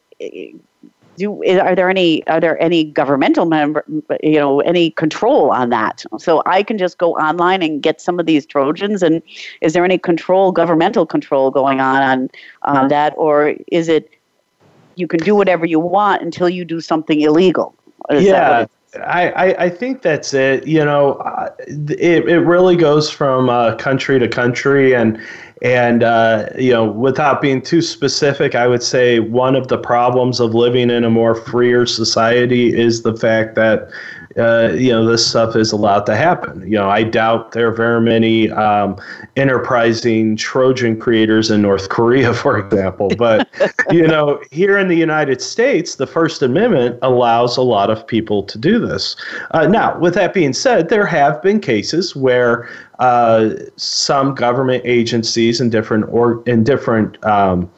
do 1.18 1.44
are 1.60 1.76
there 1.76 1.90
any 1.90 2.26
are 2.28 2.40
there 2.40 2.62
any 2.62 2.84
governmental 2.84 3.46
member 3.46 3.86
you 4.22 4.40
know 4.40 4.60
any 4.62 4.92
control 4.92 5.52
on 5.52 5.70
that? 5.70 6.04
So 6.18 6.42
I 6.46 6.64
can 6.64 6.78
just 6.78 6.98
go 6.98 7.14
online 7.14 7.62
and 7.62 7.82
get 7.82 8.02
some 8.02 8.20
of 8.20 8.26
these 8.26 8.46
Trojans, 8.46 9.04
and 9.04 9.22
is 9.62 9.74
there 9.74 9.86
any 9.86 9.98
control 9.98 10.52
governmental 10.52 11.06
control 11.06 11.52
going 11.52 11.80
on 11.80 12.02
on 12.02 12.30
on 12.64 12.88
that, 12.90 13.14
or 13.18 13.56
is 13.68 13.88
it 13.90 14.10
you 14.96 15.08
can 15.08 15.20
do 15.20 15.36
whatever 15.36 15.66
you 15.66 15.80
want 15.80 16.22
until 16.22 16.50
you 16.50 16.66
do 16.66 16.82
something 16.82 17.22
illegal? 17.22 17.76
Is 18.10 18.24
yeah, 18.24 18.66
I, 19.02 19.56
I, 19.58 19.70
think 19.70 20.04
that's 20.04 20.34
it. 20.34 20.68
You 20.68 20.86
know, 20.86 21.14
uh, 21.14 21.50
it, 21.68 22.28
it 22.28 22.40
really 22.40 22.76
goes 22.76 23.10
from 23.10 23.50
uh, 23.50 23.76
country 23.76 24.20
to 24.20 24.28
country, 24.28 24.94
and 24.94 25.20
and 25.64 26.04
uh, 26.04 26.50
you 26.58 26.72
know, 26.72 26.86
without 26.86 27.42
being 27.42 27.62
too 27.62 27.82
specific, 27.82 28.54
I 28.54 28.68
would 28.68 28.84
say 28.84 29.20
one 29.20 29.56
of 29.56 29.68
the 29.70 29.78
problems 29.78 30.40
of 30.40 30.54
living 30.54 30.92
in 30.92 31.04
a 31.04 31.10
more 31.10 31.34
freer 31.34 31.86
society 31.86 32.78
is 32.78 33.02
the 33.02 33.16
fact 33.16 33.56
that 33.56 33.90
uh, 34.38 34.74
you 34.74 34.90
know 34.90 35.06
this 35.06 35.26
stuff 35.26 35.56
is 35.56 35.72
allowed 35.72 36.06
to 36.06 36.16
happen. 36.16 36.62
You 36.62 36.78
know, 36.78 36.90
I 36.90 37.04
doubt 37.04 37.52
there 37.52 37.68
are 37.68 37.72
very 37.72 38.02
many 38.02 38.50
um, 38.52 38.98
enterprising 39.36 40.36
Trojan 40.36 41.00
creators 41.00 41.52
in 41.52 41.62
North 41.62 41.90
Korea, 41.90 42.34
for 42.44 42.58
example. 42.58 43.10
But 43.18 43.48
you 43.92 44.08
know, 44.08 44.42
here 44.52 44.78
in 44.78 44.88
the 44.88 44.96
United 44.96 45.42
States, 45.42 45.96
the 45.96 46.08
First 46.08 46.42
Amendment 46.42 46.98
allows 47.02 47.58
a 47.58 47.62
lot 47.62 47.90
of 47.90 48.06
people 48.06 48.44
to 48.44 48.58
do 48.58 48.80
this. 48.80 49.16
Uh, 49.52 49.68
now, 49.68 49.98
with 50.00 50.16
that 50.16 50.34
being 50.34 50.54
said, 50.54 50.90
there 50.90 51.06
have 51.06 51.42
been 51.42 51.60
cases 51.60 52.16
where 52.16 52.70
uh, 53.00 53.52
some 53.76 54.34
government 54.34 54.84
agencies 54.86 55.62
in 55.62 55.70
different 55.70 56.06
or 56.10 56.44
in 56.46 56.64
different 56.64 57.24
um, 57.26 57.70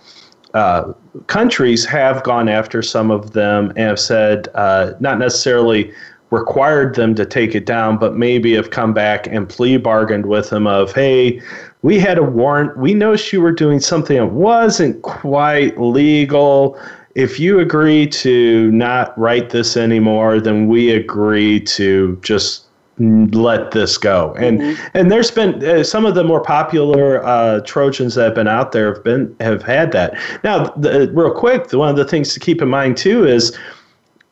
uh, 0.56 0.94
countries 1.28 1.84
have 1.84 2.24
gone 2.24 2.48
after 2.48 2.82
some 2.82 3.12
of 3.12 3.34
them 3.34 3.70
and 3.72 3.80
have 3.80 4.00
said, 4.00 4.48
uh, 4.56 4.94
not 5.02 5.20
necessarily 5.20 5.92
required 6.32 6.96
them 6.96 7.16
to 7.16 7.26
take 7.26 7.56
it 7.56 7.66
down, 7.66 7.98
but 7.98 8.16
maybe 8.16 8.54
have 8.54 8.70
come 8.70 8.94
back 8.94 9.28
and 9.28 9.48
plea 9.48 9.78
bargained 9.78 10.26
with 10.26 10.50
them 10.50 10.68
of, 10.68 10.94
hey, 10.94 11.42
we 11.82 12.00
had 12.00 12.18
a 12.18 12.24
warrant. 12.24 12.78
We 12.78 12.94
noticed 12.94 13.32
you 13.32 13.42
were 13.42 13.52
doing 13.52 13.80
something 13.80 14.18
that 14.18 14.32
wasn't 14.34 15.02
quite 15.04 15.80
legal. 15.80 16.80
If 17.14 17.40
you 17.40 17.60
agree 17.60 18.08
to 18.08 18.72
not 18.72 19.18
write 19.18 19.52
this 19.52 19.78
anymore, 19.78 20.42
then 20.42 20.68
we 20.68 20.92
agree 20.92 21.60
to 21.62 22.20
just 22.22 22.66
let 22.98 23.72
this 23.72 23.98
go. 23.98 24.34
And 24.38 24.60
mm-hmm. 24.60 24.98
and 24.98 25.12
there's 25.12 25.32
been 25.32 25.64
uh, 25.64 25.84
some 25.84 26.06
of 26.06 26.16
the 26.16 26.24
more 26.24 26.42
popular 26.42 27.24
uh, 27.26 27.60
Trojans 27.62 28.16
that 28.16 28.24
have 28.24 28.36
been 28.36 28.48
out 28.48 28.72
there 28.72 28.94
have 28.94 29.04
been 29.04 29.36
have 29.40 29.62
had 29.62 29.92
that. 29.92 30.18
Now, 30.44 30.66
the, 30.78 31.12
real 31.14 31.32
quick, 31.32 31.72
one 31.74 31.90
of 31.90 31.98
the 31.98 32.06
things 32.06 32.34
to 32.34 32.40
keep 32.40 32.62
in 32.62 32.70
mind 32.70 32.98
too 32.98 33.26
is 33.26 33.58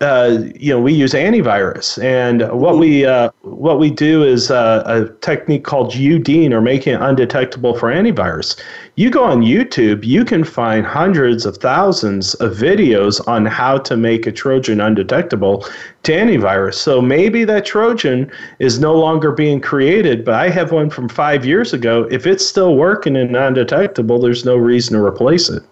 uh, 0.01 0.43
you 0.55 0.73
know, 0.73 0.81
we 0.81 0.93
use 0.93 1.13
antivirus, 1.13 2.01
and 2.03 2.49
what 2.51 2.77
we 2.77 3.05
uh, 3.05 3.29
what 3.41 3.79
we 3.79 3.89
do 3.89 4.23
is 4.23 4.51
uh, 4.51 4.83
a 4.85 5.13
technique 5.21 5.63
called 5.63 5.93
UDEAN, 5.93 6.51
or 6.51 6.61
making 6.61 6.93
it 6.93 7.01
undetectable 7.01 7.77
for 7.77 7.89
antivirus. 7.89 8.59
You 8.95 9.09
go 9.09 9.23
on 9.23 9.41
YouTube, 9.41 10.03
you 10.03 10.25
can 10.25 10.43
find 10.43 10.85
hundreds 10.85 11.45
of 11.45 11.57
thousands 11.57 12.33
of 12.35 12.53
videos 12.53 13.25
on 13.27 13.45
how 13.45 13.77
to 13.79 13.95
make 13.95 14.27
a 14.27 14.31
Trojan 14.31 14.81
undetectable 14.81 15.65
to 16.03 16.11
antivirus. 16.11 16.75
So 16.75 17.01
maybe 17.01 17.45
that 17.45 17.65
Trojan 17.65 18.29
is 18.59 18.79
no 18.79 18.95
longer 18.95 19.31
being 19.31 19.61
created, 19.61 20.25
but 20.25 20.35
I 20.35 20.49
have 20.49 20.71
one 20.71 20.89
from 20.89 21.07
five 21.07 21.45
years 21.45 21.73
ago. 21.73 22.07
If 22.11 22.27
it's 22.27 22.45
still 22.45 22.75
working 22.75 23.15
and 23.15 23.35
undetectable, 23.35 24.19
there's 24.19 24.43
no 24.43 24.57
reason 24.57 24.97
to 24.97 25.03
replace 25.03 25.49
it. 25.49 25.63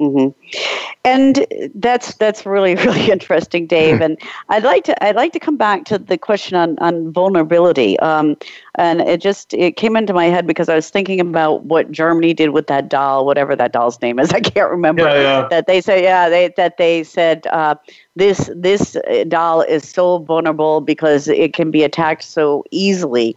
Mm-hmm. 0.00 0.93
And 1.06 1.46
that's 1.74 2.14
that's 2.14 2.46
really 2.46 2.74
really 2.86 3.10
interesting, 3.10 3.66
Dave. 3.66 4.00
And 4.00 4.18
I'd 4.48 4.64
like 4.64 4.84
to 4.84 5.04
I'd 5.04 5.16
like 5.16 5.32
to 5.34 5.38
come 5.38 5.56
back 5.56 5.84
to 5.86 5.98
the 5.98 6.16
question 6.16 6.56
on 6.56 6.78
on 6.78 7.12
vulnerability. 7.12 7.98
Um, 8.00 8.36
and 8.76 9.02
it 9.02 9.20
just 9.20 9.52
it 9.52 9.76
came 9.76 9.96
into 9.96 10.14
my 10.14 10.26
head 10.26 10.46
because 10.46 10.68
I 10.68 10.74
was 10.74 10.88
thinking 10.88 11.20
about 11.20 11.64
what 11.64 11.92
Germany 11.92 12.32
did 12.32 12.50
with 12.50 12.68
that 12.68 12.88
doll, 12.88 13.26
whatever 13.26 13.54
that 13.54 13.72
doll's 13.72 14.00
name 14.00 14.18
is. 14.18 14.32
I 14.32 14.40
can't 14.40 14.70
remember. 14.70 15.02
Yeah, 15.02 15.20
yeah. 15.20 15.48
That 15.48 15.66
they 15.66 15.80
said 15.80 16.02
yeah 16.02 16.28
they 16.28 16.48
that 16.56 16.78
they 16.78 17.04
said 17.04 17.46
uh, 17.48 17.74
this 18.16 18.50
this 18.54 18.96
doll 19.28 19.60
is 19.60 19.86
so 19.86 20.18
vulnerable 20.18 20.80
because 20.80 21.28
it 21.28 21.52
can 21.52 21.70
be 21.70 21.82
attacked 21.82 22.24
so 22.24 22.64
easily, 22.70 23.36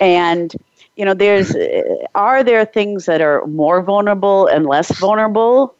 and 0.00 0.54
you 0.96 1.04
know 1.04 1.14
there's 1.14 1.54
are 2.14 2.42
there 2.42 2.64
things 2.64 3.06
that 3.06 3.20
are 3.20 3.46
more 3.46 3.82
vulnerable 3.82 4.46
and 4.48 4.66
less 4.66 4.94
vulnerable 4.98 5.75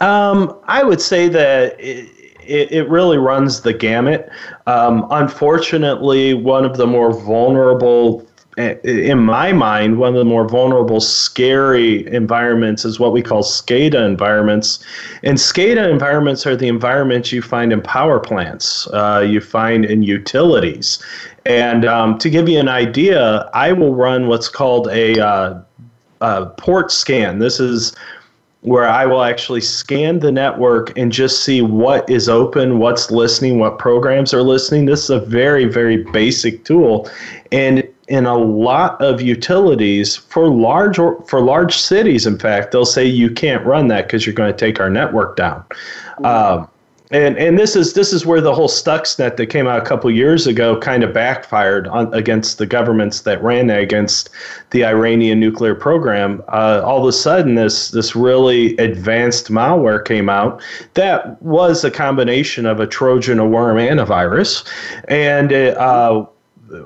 um, 0.00 0.58
I 0.64 0.82
would 0.82 1.00
say 1.00 1.28
that 1.28 1.78
it, 1.80 2.08
it, 2.44 2.72
it 2.72 2.88
really 2.88 3.18
runs 3.18 3.60
the 3.60 3.72
gamut. 3.72 4.30
Um, 4.66 5.06
unfortunately, 5.10 6.34
one 6.34 6.64
of 6.64 6.76
the 6.76 6.86
more 6.86 7.12
vulnerable 7.12 8.28
in 8.58 9.20
my 9.20 9.52
mind, 9.52 9.98
one 9.98 10.08
of 10.08 10.18
the 10.18 10.24
more 10.24 10.48
vulnerable, 10.48 11.00
scary 11.00 12.12
environments 12.12 12.84
is 12.84 12.98
what 12.98 13.12
we 13.12 13.22
call 13.22 13.44
SCADA 13.44 14.04
environments. 14.04 14.84
And 15.22 15.38
SCADA 15.38 15.88
environments 15.88 16.44
are 16.44 16.56
the 16.56 16.66
environments 16.66 17.30
you 17.30 17.40
find 17.40 17.72
in 17.72 17.80
power 17.80 18.18
plants, 18.18 18.88
uh, 18.88 19.24
you 19.26 19.40
find 19.40 19.84
in 19.84 20.02
utilities. 20.02 21.00
And 21.46 21.84
um, 21.84 22.18
to 22.18 22.28
give 22.28 22.48
you 22.48 22.58
an 22.58 22.68
idea, 22.68 23.48
I 23.54 23.72
will 23.72 23.94
run 23.94 24.26
what's 24.26 24.48
called 24.48 24.88
a, 24.88 25.24
uh, 25.24 25.62
a 26.20 26.46
port 26.46 26.90
scan. 26.90 27.38
This 27.38 27.60
is 27.60 27.94
where 28.62 28.88
I 28.88 29.06
will 29.06 29.22
actually 29.22 29.60
scan 29.60 30.18
the 30.18 30.32
network 30.32 30.96
and 30.98 31.12
just 31.12 31.44
see 31.44 31.62
what 31.62 32.08
is 32.10 32.28
open, 32.28 32.78
what's 32.78 33.10
listening, 33.10 33.58
what 33.58 33.78
programs 33.78 34.34
are 34.34 34.42
listening. 34.42 34.86
This 34.86 35.04
is 35.04 35.10
a 35.10 35.20
very, 35.20 35.66
very 35.66 35.98
basic 36.12 36.64
tool. 36.64 37.08
And 37.52 37.88
in 38.08 38.26
a 38.26 38.36
lot 38.36 39.00
of 39.00 39.20
utilities 39.20 40.16
for 40.16 40.48
large 40.48 40.96
for 40.96 41.40
large 41.40 41.76
cities, 41.76 42.26
in 42.26 42.38
fact, 42.38 42.72
they'll 42.72 42.84
say 42.84 43.04
you 43.04 43.30
can't 43.30 43.64
run 43.64 43.88
that 43.88 44.06
because 44.06 44.26
you're 44.26 44.34
going 44.34 44.52
to 44.52 44.58
take 44.58 44.80
our 44.80 44.90
network 44.90 45.36
down. 45.36 45.62
Mm-hmm. 46.18 46.24
Um, 46.24 46.68
and 47.10 47.38
and 47.38 47.58
this 47.58 47.74
is 47.74 47.94
this 47.94 48.12
is 48.12 48.26
where 48.26 48.40
the 48.40 48.54
whole 48.54 48.68
Stuxnet 48.68 49.36
that 49.36 49.46
came 49.46 49.66
out 49.66 49.78
a 49.78 49.84
couple 49.84 50.10
years 50.10 50.46
ago 50.46 50.78
kind 50.78 51.02
of 51.02 51.14
backfired 51.14 51.88
on, 51.88 52.12
against 52.12 52.58
the 52.58 52.66
governments 52.66 53.20
that 53.22 53.42
ran 53.42 53.70
against 53.70 54.28
the 54.70 54.84
Iranian 54.84 55.40
nuclear 55.40 55.74
program. 55.74 56.42
Uh, 56.48 56.82
all 56.84 57.00
of 57.00 57.06
a 57.06 57.12
sudden, 57.12 57.54
this 57.54 57.90
this 57.90 58.14
really 58.14 58.76
advanced 58.76 59.48
malware 59.48 60.04
came 60.04 60.28
out 60.28 60.60
that 60.94 61.40
was 61.42 61.82
a 61.82 61.90
combination 61.90 62.66
of 62.66 62.78
a 62.80 62.86
Trojan, 62.86 63.38
a 63.38 63.46
worm, 63.46 63.78
and 63.78 64.00
a 64.00 64.04
virus, 64.04 64.64
and 65.08 65.50
it, 65.50 65.76
uh, 65.78 66.26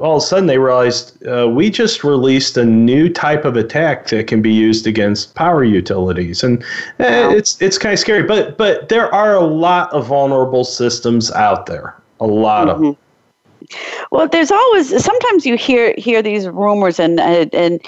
all 0.01 0.17
of 0.17 0.23
a 0.23 0.27
sudden 0.27 0.47
they 0.47 0.59
realized 0.59 1.25
uh, 1.27 1.49
we 1.49 1.71
just 1.71 2.05
released 2.05 2.57
a 2.57 2.65
new 2.65 3.09
type 3.09 3.45
of 3.45 3.57
attack 3.57 4.09
that 4.09 4.27
can 4.27 4.43
be 4.43 4.53
used 4.53 4.87
against 4.87 5.35
power 5.35 5.65
utilities, 5.65 6.43
and 6.43 6.63
eh, 6.99 7.27
wow. 7.27 7.31
it's 7.31 7.61
it's 7.61 7.79
kind 7.79 7.93
of 7.93 7.99
scary. 7.99 8.23
But 8.23 8.59
but 8.59 8.89
there 8.89 9.13
are 9.15 9.35
a 9.35 9.45
lot 9.45 9.93
of 9.93 10.07
vulnerable 10.07 10.65
systems 10.65 11.31
out 11.33 11.67
there, 11.67 11.97
a 12.21 12.27
lot 12.27 12.69
mm-hmm. 12.69 12.71
of. 12.71 12.81
Them. 12.83 12.97
Well, 14.11 14.29
there's 14.29 14.51
always 14.51 15.03
sometimes 15.03 15.47
you 15.47 15.57
hear 15.57 15.95
hear 15.97 16.23
these 16.23 16.49
rumors 16.49 16.99
and 16.99 17.19
uh, 17.21 17.47
and 17.53 17.81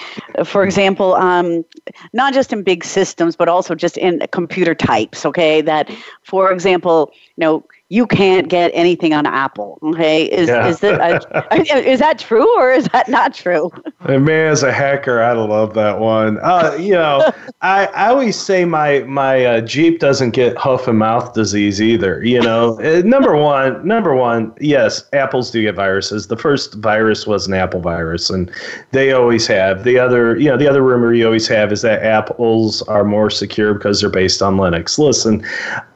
for 0.44 0.64
example, 0.64 1.14
um, 1.14 1.64
not 2.12 2.33
just 2.33 2.52
in 2.52 2.62
big 2.62 2.85
systems, 2.85 3.37
but 3.37 3.48
also 3.48 3.74
just 3.74 3.96
in 3.98 4.24
computer 4.30 4.74
types. 4.74 5.26
Okay, 5.26 5.61
that 5.61 5.90
for 6.22 6.52
example, 6.52 7.11
you 7.37 7.42
know, 7.42 7.64
you 7.90 8.07
can't 8.07 8.49
get 8.49 8.70
anything 8.73 9.12
on 9.12 9.27
Apple. 9.27 9.79
Okay, 9.83 10.25
is 10.25 10.49
yeah. 10.49 10.66
is 10.66 10.81
that 10.81 11.27
is 11.87 12.01
that 12.01 12.18
true 12.18 12.49
or 12.59 12.73
is 12.73 12.88
that 12.88 13.09
not 13.09 13.35
true? 13.35 13.70
And 14.01 14.25
man, 14.25 14.51
as 14.51 14.62
a 14.62 14.73
hacker, 14.73 15.23
I 15.23 15.33
love 15.33 15.75
that 15.75 15.99
one. 16.01 16.38
Uh, 16.40 16.77
you 16.81 16.94
know, 16.94 17.31
I, 17.61 17.87
I 17.87 18.09
always 18.09 18.40
say 18.40 18.64
my 18.64 19.01
my 19.01 19.44
uh, 19.44 19.61
Jeep 19.61 20.01
doesn't 20.01 20.31
get 20.31 20.57
hoof 20.57 20.88
and 20.88 20.99
mouth 20.99 21.35
disease 21.35 21.83
either. 21.83 22.25
You 22.25 22.40
know, 22.40 22.81
uh, 22.81 23.03
number 23.05 23.37
one, 23.37 23.87
number 23.87 24.14
one, 24.14 24.55
yes, 24.61 25.05
apples 25.12 25.51
do 25.51 25.61
get 25.61 25.75
viruses. 25.75 26.29
The 26.29 26.38
first 26.38 26.75
virus 26.75 27.27
was 27.27 27.47
an 27.47 27.53
Apple 27.53 27.81
virus, 27.81 28.31
and 28.31 28.51
they 28.92 29.12
always 29.12 29.47
have. 29.49 29.85
The 29.85 29.99
other, 29.99 30.38
you 30.38 30.49
know, 30.49 30.57
the 30.57 30.68
other 30.68 30.83
rumor 30.83 31.12
you 31.12 31.27
always 31.27 31.47
have 31.49 31.70
is 31.70 31.83
that 31.83 32.03
apples 32.03 32.81
are 32.83 33.05
more 33.05 33.29
secure 33.29 33.75
because 33.75 34.01
they're 34.01 34.09
based 34.09 34.40
on 34.40 34.57
Linux. 34.57 34.99
Listen, 34.99 35.47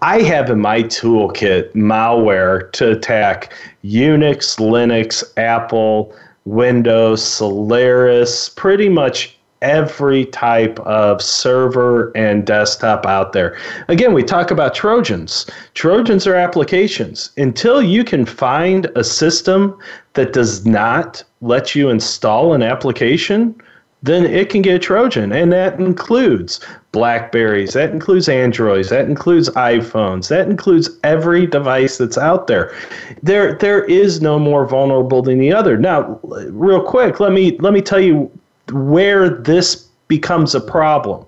I 0.03 0.21
have 0.21 0.51
in 0.51 0.61
my 0.61 0.83
toolkit 0.83 1.75
malware 1.79 2.71
to 2.73 2.93
attack 2.93 3.53
Unix, 3.85 4.59
Linux, 4.59 5.25
Apple, 5.37 6.15
Windows, 6.45 7.23
Solaris, 7.23 8.49
pretty 8.49 8.89
much 8.89 9.39
every 9.61 10.25
type 10.27 10.79
of 10.81 11.21
server 11.21 12.13
and 12.17 12.47
desktop 12.47 13.07
out 13.07 13.33
there. 13.33 13.59
Again, 13.89 14.13
we 14.13 14.23
talk 14.23 14.51
about 14.51 14.75
Trojans. 14.75 15.47
Trojans 15.75 16.27
are 16.27 16.35
applications. 16.35 17.31
Until 17.37 17.83
you 17.83 18.05
can 18.05 18.25
find 18.25 18.87
a 18.95 19.03
system 19.03 19.77
that 20.15 20.33
does 20.33 20.65
not 20.65 21.23
let 21.41 21.75
you 21.75 21.89
install 21.89 22.53
an 22.53 22.63
application, 22.63 23.61
then 24.03 24.25
it 24.25 24.49
can 24.49 24.63
get 24.63 24.77
a 24.77 24.79
Trojan. 24.79 25.33
And 25.33 25.53
that 25.53 25.79
includes 25.81 26.61
Blackberries, 26.93 27.75
that 27.75 27.91
includes 27.91 28.29
Androids, 28.29 28.89
that 28.89 29.05
includes 29.07 29.51
iPhones, 29.51 30.29
that 30.29 30.49
includes 30.49 30.89
every 31.05 31.47
device 31.47 31.99
that's 31.99 32.17
out 32.17 32.47
there. 32.47 32.75
There 33.23 33.55
there 33.55 33.85
is 33.85 34.23
no 34.23 34.39
more 34.39 34.67
vulnerable 34.67 35.21
than 35.21 35.39
the 35.39 35.53
other. 35.53 35.77
Now, 35.77 36.19
real 36.23 36.83
quick, 36.83 37.21
let 37.21 37.33
me 37.33 37.59
let 37.59 37.75
me 37.75 37.83
tell 37.83 38.01
you 38.01 38.31
where 38.73 39.29
this 39.29 39.89
becomes 40.09 40.55
a 40.55 40.61
problem. 40.61 41.25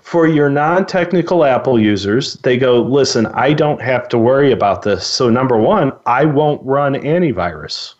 For 0.00 0.26
your 0.26 0.50
non 0.50 0.84
technical 0.84 1.44
Apple 1.44 1.78
users, 1.78 2.34
they 2.38 2.58
go, 2.58 2.82
listen, 2.82 3.26
I 3.26 3.52
don't 3.52 3.80
have 3.80 4.08
to 4.08 4.18
worry 4.18 4.50
about 4.50 4.82
this. 4.82 5.06
So, 5.06 5.30
number 5.30 5.56
one, 5.56 5.92
I 6.06 6.24
won't 6.24 6.60
run 6.64 6.94
antivirus. 6.94 7.94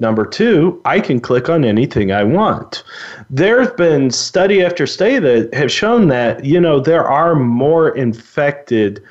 Number 0.00 0.26
two, 0.26 0.80
I 0.84 0.98
can 1.00 1.20
click 1.20 1.48
on 1.48 1.64
anything 1.64 2.10
I 2.10 2.24
want. 2.24 2.82
There's 3.30 3.70
been 3.72 4.10
study 4.10 4.62
after 4.62 4.86
study 4.86 5.18
that 5.20 5.54
have 5.54 5.70
shown 5.70 6.08
that, 6.08 6.44
you 6.44 6.60
know, 6.60 6.80
there 6.80 7.06
are 7.06 7.34
more 7.36 7.96
infected 7.96 9.02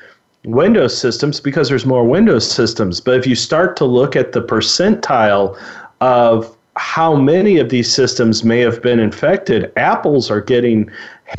Windows 0.46 0.98
systems 0.98 1.39
because 1.39 1.69
there's 1.69 1.86
more 1.86 2.04
Windows 2.04 2.50
systems. 2.50 3.00
But 3.00 3.17
if 3.17 3.26
you 3.26 3.36
start 3.36 3.78
to 3.78 3.86
look 3.86 4.15
at 4.15 4.34
the 4.34 4.41
percentile 4.41 5.58
of 6.02 6.56
how 6.75 7.15
many 7.15 7.57
of 7.57 7.69
these 7.69 7.91
systems 7.91 8.43
may 8.43 8.59
have 8.59 8.81
been 8.81 8.99
infected, 8.99 9.71
Apples 9.77 10.31
are 10.31 10.41
getting 10.41 10.91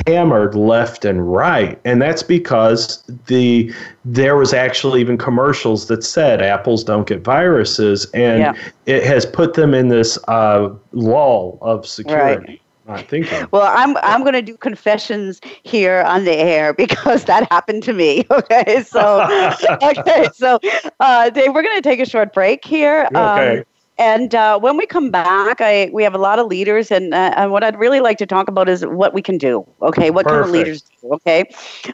hammered 0.07 0.55
left 0.55 1.05
and 1.05 1.31
right 1.31 1.79
and 1.85 2.01
that's 2.01 2.23
because 2.23 3.03
the 3.27 3.73
there 4.03 4.35
was 4.35 4.53
actually 4.53 4.99
even 4.99 5.17
commercials 5.17 5.87
that 5.87 6.03
said 6.03 6.41
apples 6.41 6.83
don't 6.83 7.07
get 7.07 7.21
viruses 7.21 8.05
and 8.13 8.41
yeah. 8.41 8.53
it 8.87 9.03
has 9.03 9.25
put 9.25 9.53
them 9.53 9.73
in 9.73 9.87
this 9.87 10.17
uh, 10.27 10.69
lull 10.91 11.57
of 11.61 11.85
security 11.85 12.47
right. 12.47 12.61
I 12.87 13.01
think. 13.01 13.27
Well, 13.51 13.63
I'm 13.63 13.97
I'm 14.03 14.21
going 14.21 14.33
to 14.33 14.43
do 14.43 14.55
confessions 14.57 15.41
here 15.63 16.03
on 16.05 16.23
the 16.23 16.35
air 16.35 16.71
because 16.73 17.25
that 17.25 17.51
happened 17.51 17.81
to 17.83 17.93
me. 17.93 18.23
Okay, 18.35 18.83
so 18.83 19.27
okay, 19.81 20.27
so 20.35 20.59
uh, 20.99 21.31
Dave, 21.31 21.51
we're 21.53 21.63
going 21.63 21.81
to 21.81 21.81
take 21.81 21.99
a 21.99 22.05
short 22.05 22.31
break 22.31 22.63
here. 22.63 23.07
Okay. 23.15 23.63
And 23.97 24.35
uh, 24.35 24.59
when 24.59 24.75
we 24.75 24.85
come 24.85 25.09
back, 25.09 25.61
I 25.61 25.89
we 25.93 26.03
have 26.03 26.13
a 26.13 26.17
lot 26.17 26.37
of 26.37 26.47
leaders, 26.47 26.91
and, 26.91 27.13
uh, 27.13 27.33
and 27.37 27.51
what 27.51 27.63
I'd 27.63 27.79
really 27.79 28.01
like 28.01 28.17
to 28.17 28.25
talk 28.25 28.49
about 28.49 28.67
is 28.67 28.85
what 28.85 29.13
we 29.13 29.21
can 29.21 29.37
do. 29.37 29.65
Okay, 29.81 30.11
what 30.11 30.25
Perfect. 30.25 30.43
can 30.43 30.51
the 30.51 30.57
leaders 30.57 30.81
do? 30.81 31.13
Okay, 31.13 31.45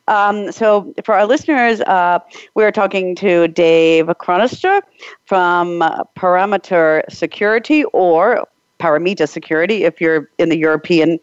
um, 0.08 0.52
so 0.52 0.94
for 1.04 1.14
our 1.14 1.28
listeners, 1.28 1.80
uh, 1.82 2.18
we're 2.56 2.72
talking 2.72 3.16
to 3.18 3.48
Dave 3.50 4.08
Chronister 4.08 4.82
from 5.26 5.82
Parameter 6.18 7.04
Security, 7.12 7.84
or 7.86 8.48
Parameta 8.82 9.30
Security 9.30 9.84
if 9.84 10.02
you're 10.02 10.28
in 10.40 10.50
the 10.50 10.58
European, 10.58 11.20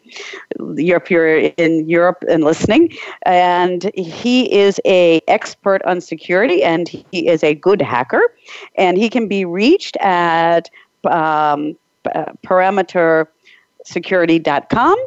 if 0.59 1.11
you're 1.11 1.38
in 1.38 1.88
Europe 1.88 2.23
and 2.29 2.44
listening. 2.44 2.97
And 3.27 3.90
he 3.94 4.53
is 4.53 4.81
a 4.85 5.21
expert 5.27 5.83
on 5.85 6.01
security, 6.01 6.62
and 6.62 6.88
he 6.88 7.05
is 7.12 7.42
a 7.42 7.57
good 7.57 7.83
hacker, 7.83 8.23
and 8.77 8.97
he 8.97 9.11
can 9.11 9.27
be 9.27 9.44
reached 9.44 9.97
at 9.97 10.71
um, 11.05 11.77
parametersecurity.com 12.47 15.07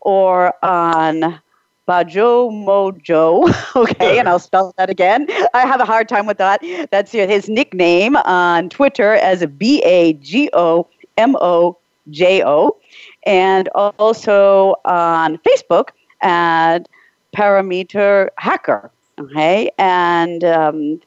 or 0.00 0.64
on 0.64 1.40
Bago 1.88 2.50
Mojo. 2.50 3.48
Okay, 3.78 4.18
and 4.18 4.28
I'll 4.28 4.40
spell 4.40 4.74
that 4.76 4.90
again. 4.90 5.28
I 5.54 5.60
have 5.60 5.80
a 5.80 5.84
hard 5.84 6.08
time 6.08 6.26
with 6.26 6.38
that. 6.38 6.60
That's 6.90 7.12
his 7.12 7.48
nickname 7.48 8.16
on 8.16 8.68
Twitter 8.68 9.14
as 9.14 9.46
B 9.46 9.80
A 9.84 10.14
G 10.14 10.50
O 10.52 10.88
M 11.18 11.36
O 11.40 11.76
J 12.08 12.42
O, 12.42 12.78
and 13.26 13.68
also 13.74 14.76
on 14.86 15.36
Facebook 15.38 15.90
at 16.22 16.88
Parameter 17.36 18.30
Hacker. 18.38 18.90
Okay, 19.20 19.70
and 19.78 20.44
um, 20.44 21.00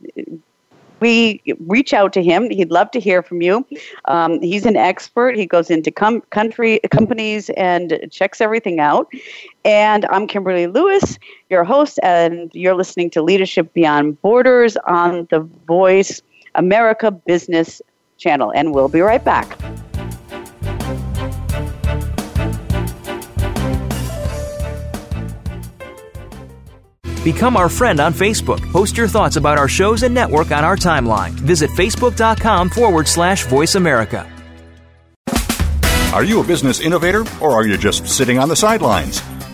we 1.00 1.42
reach 1.62 1.94
out 1.94 2.14
to 2.14 2.22
him. 2.22 2.50
He'd 2.50 2.70
love 2.70 2.92
to 2.92 3.00
hear 3.00 3.24
from 3.24 3.42
you. 3.42 3.66
Um, 4.06 4.40
he's 4.42 4.66
an 4.66 4.76
expert. 4.76 5.36
He 5.36 5.48
goes 5.48 5.72
into 5.72 5.90
com- 5.90 6.22
country 6.30 6.80
companies 6.92 7.50
and 7.52 8.00
checks 8.12 8.40
everything 8.40 8.80
out. 8.80 9.12
And 9.66 10.06
I'm 10.06 10.28
Kimberly 10.28 10.68
Lewis, 10.68 11.18
your 11.50 11.64
host, 11.64 12.00
and 12.04 12.52
you're 12.54 12.76
listening 12.76 13.10
to 13.12 13.24
Leadership 13.24 13.74
Beyond 13.74 14.22
Borders 14.22 14.78
on 14.86 15.28
the 15.32 15.40
Voice 15.66 16.22
America 16.54 17.10
Business 17.10 17.82
Channel. 18.18 18.52
And 18.54 18.76
we'll 18.76 18.90
be 18.90 19.02
right 19.02 19.24
back. 19.24 19.58
Become 27.24 27.56
our 27.56 27.70
friend 27.70 28.00
on 28.00 28.14
Facebook. 28.14 28.60
Post 28.72 28.98
your 28.98 29.08
thoughts 29.08 29.36
about 29.36 29.58
our 29.58 29.68
shows 29.68 30.04
and 30.04 30.14
network 30.14 30.52
on 30.52 30.64
our 30.64 30.76
timeline. 30.76 31.32
Visit 31.32 31.70
facebook.com 31.72 32.70
forward 32.70 33.08
slash 33.08 33.46
voice 33.46 33.76
America. 33.76 34.28
Are 36.14 36.24
you 36.24 36.42
a 36.42 36.44
business 36.44 36.82
innovator 36.82 37.24
or 37.40 37.52
are 37.52 37.66
you 37.66 37.78
just 37.78 38.08
sitting 38.08 38.38
on 38.38 38.50
the 38.50 38.56
sidelines? 38.56 39.22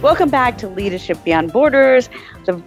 Welcome 0.00 0.30
back 0.30 0.58
to 0.58 0.68
Leadership 0.68 1.18
Beyond 1.24 1.52
Borders 1.52 2.08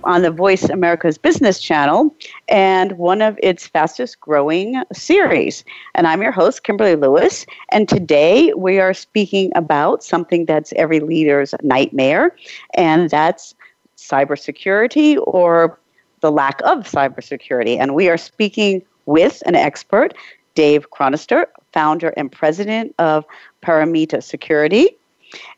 on 0.03 0.21
the 0.21 0.31
Voice 0.31 0.63
America's 0.63 1.17
Business 1.17 1.61
Channel 1.61 2.13
and 2.49 2.97
one 2.97 3.21
of 3.21 3.39
its 3.41 3.67
fastest 3.67 4.19
growing 4.19 4.83
series. 4.91 5.63
And 5.95 6.07
I'm 6.07 6.21
your 6.21 6.33
host, 6.33 6.63
Kimberly 6.63 6.95
Lewis. 6.95 7.45
And 7.69 7.87
today 7.87 8.53
we 8.53 8.81
are 8.81 8.93
speaking 8.93 9.49
about 9.55 10.03
something 10.03 10.45
that's 10.45 10.73
every 10.73 10.99
leader's 10.99 11.55
nightmare, 11.63 12.35
and 12.73 13.09
that's 13.09 13.55
cybersecurity 13.95 15.17
or 15.25 15.79
the 16.19 16.33
lack 16.33 16.61
of 16.65 16.79
cybersecurity. 16.79 17.77
And 17.79 17.95
we 17.95 18.09
are 18.09 18.17
speaking 18.17 18.81
with 19.05 19.41
an 19.45 19.55
expert, 19.55 20.13
Dave 20.53 20.91
Chronister, 20.91 21.45
founder 21.71 22.09
and 22.17 22.29
president 22.29 22.93
of 22.99 23.23
Paramita 23.63 24.21
Security. 24.21 24.97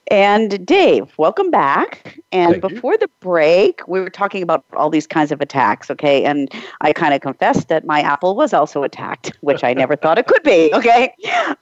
And 0.07 0.65
Dave, 0.65 1.13
welcome 1.17 1.49
back. 1.49 2.19
And 2.31 2.61
Thank 2.61 2.73
before 2.73 2.93
you. 2.93 2.97
the 2.99 3.09
break, 3.21 3.87
we 3.87 4.01
were 4.01 4.09
talking 4.09 4.43
about 4.43 4.65
all 4.73 4.89
these 4.89 5.07
kinds 5.07 5.31
of 5.31 5.39
attacks, 5.41 5.89
okay? 5.89 6.25
And 6.25 6.51
I 6.81 6.91
kind 6.93 7.13
of 7.13 7.21
confessed 7.21 7.69
that 7.69 7.85
my 7.85 8.01
Apple 8.01 8.35
was 8.35 8.53
also 8.53 8.83
attacked, 8.83 9.31
which 9.41 9.63
I 9.63 9.73
never 9.73 9.95
thought 9.95 10.17
it 10.17 10.27
could 10.27 10.43
be, 10.43 10.71
okay? 10.75 11.13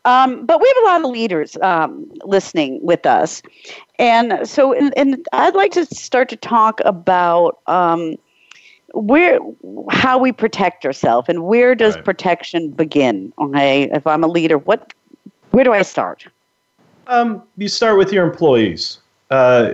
Um, 0.06 0.46
but 0.46 0.60
we 0.60 0.68
have 0.76 0.84
a 0.84 0.88
lot 0.88 1.06
of 1.06 1.12
leaders 1.12 1.56
um, 1.62 2.12
listening 2.26 2.80
with 2.82 3.06
us. 3.06 3.42
And 4.00 4.48
so 4.48 4.74
and, 4.74 4.98
and 4.98 5.26
I'd 5.34 5.56
like 5.56 5.72
to 5.74 5.86
start 5.86 6.28
to 6.30 6.36
talk 6.36 6.82
about 6.84 7.60
um, 7.68 8.16
where 8.94 9.40
how 9.92 10.18
we 10.18 10.32
protect 10.32 10.84
ourselves 10.86 11.30
and 11.30 11.44
where 11.46 11.76
does 11.76 11.96
Right. 11.96 12.06
protection 12.06 12.72
begin, 12.72 13.32
okay? 13.38 13.84
If 13.92 14.08
I'm 14.08 14.24
a 14.24 14.28
leader, 14.28 14.58
what 14.58 14.94
where 15.52 15.64
do 15.64 15.74
I 15.74 15.84
start? 15.84 16.28
Um, 17.08 17.44
you 17.58 17.68
start 17.68 17.98
with 17.98 18.12
your 18.12 18.26
employees. 18.26 19.00
Uh, 19.32 19.74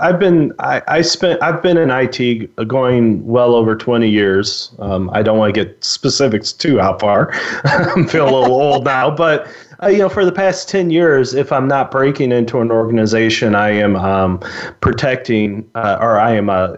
I've 0.00 0.20
been 0.20 0.52
I, 0.60 0.80
I 0.86 1.02
spent 1.02 1.42
I've 1.42 1.60
been 1.60 1.76
in 1.76 1.90
IT 1.90 2.68
going 2.68 3.26
well 3.26 3.56
over 3.56 3.74
20 3.74 4.08
years. 4.08 4.72
Um, 4.78 5.10
I 5.12 5.20
don't 5.20 5.36
want 5.36 5.52
to 5.52 5.64
get 5.64 5.82
specifics 5.82 6.52
too 6.52 6.78
how 6.78 6.96
far. 6.98 7.32
I'm 7.64 8.06
feeling 8.06 8.32
a 8.32 8.38
little 8.38 8.54
old 8.62 8.84
now, 8.84 9.10
but 9.10 9.48
uh, 9.82 9.88
you 9.88 9.98
know, 9.98 10.08
for 10.08 10.24
the 10.24 10.32
past 10.32 10.68
10 10.68 10.90
years, 10.90 11.34
if 11.34 11.50
I'm 11.52 11.66
not 11.66 11.90
breaking 11.90 12.32
into 12.32 12.60
an 12.60 12.70
organization, 12.70 13.54
I 13.54 13.70
am 13.70 13.96
um, 13.96 14.38
protecting 14.80 15.68
uh, 15.74 15.98
or 16.00 16.18
I 16.18 16.32
am 16.32 16.48
uh, 16.48 16.74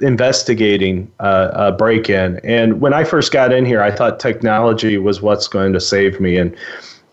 investigating 0.00 1.10
uh, 1.20 1.50
a 1.52 1.72
break-in. 1.72 2.40
And 2.44 2.80
when 2.80 2.94
I 2.94 3.04
first 3.04 3.30
got 3.30 3.52
in 3.52 3.66
here, 3.66 3.82
I 3.82 3.90
thought 3.90 4.18
technology 4.18 4.96
was 4.96 5.20
what's 5.20 5.48
going 5.48 5.72
to 5.74 5.80
save 5.80 6.18
me. 6.20 6.36
And 6.36 6.56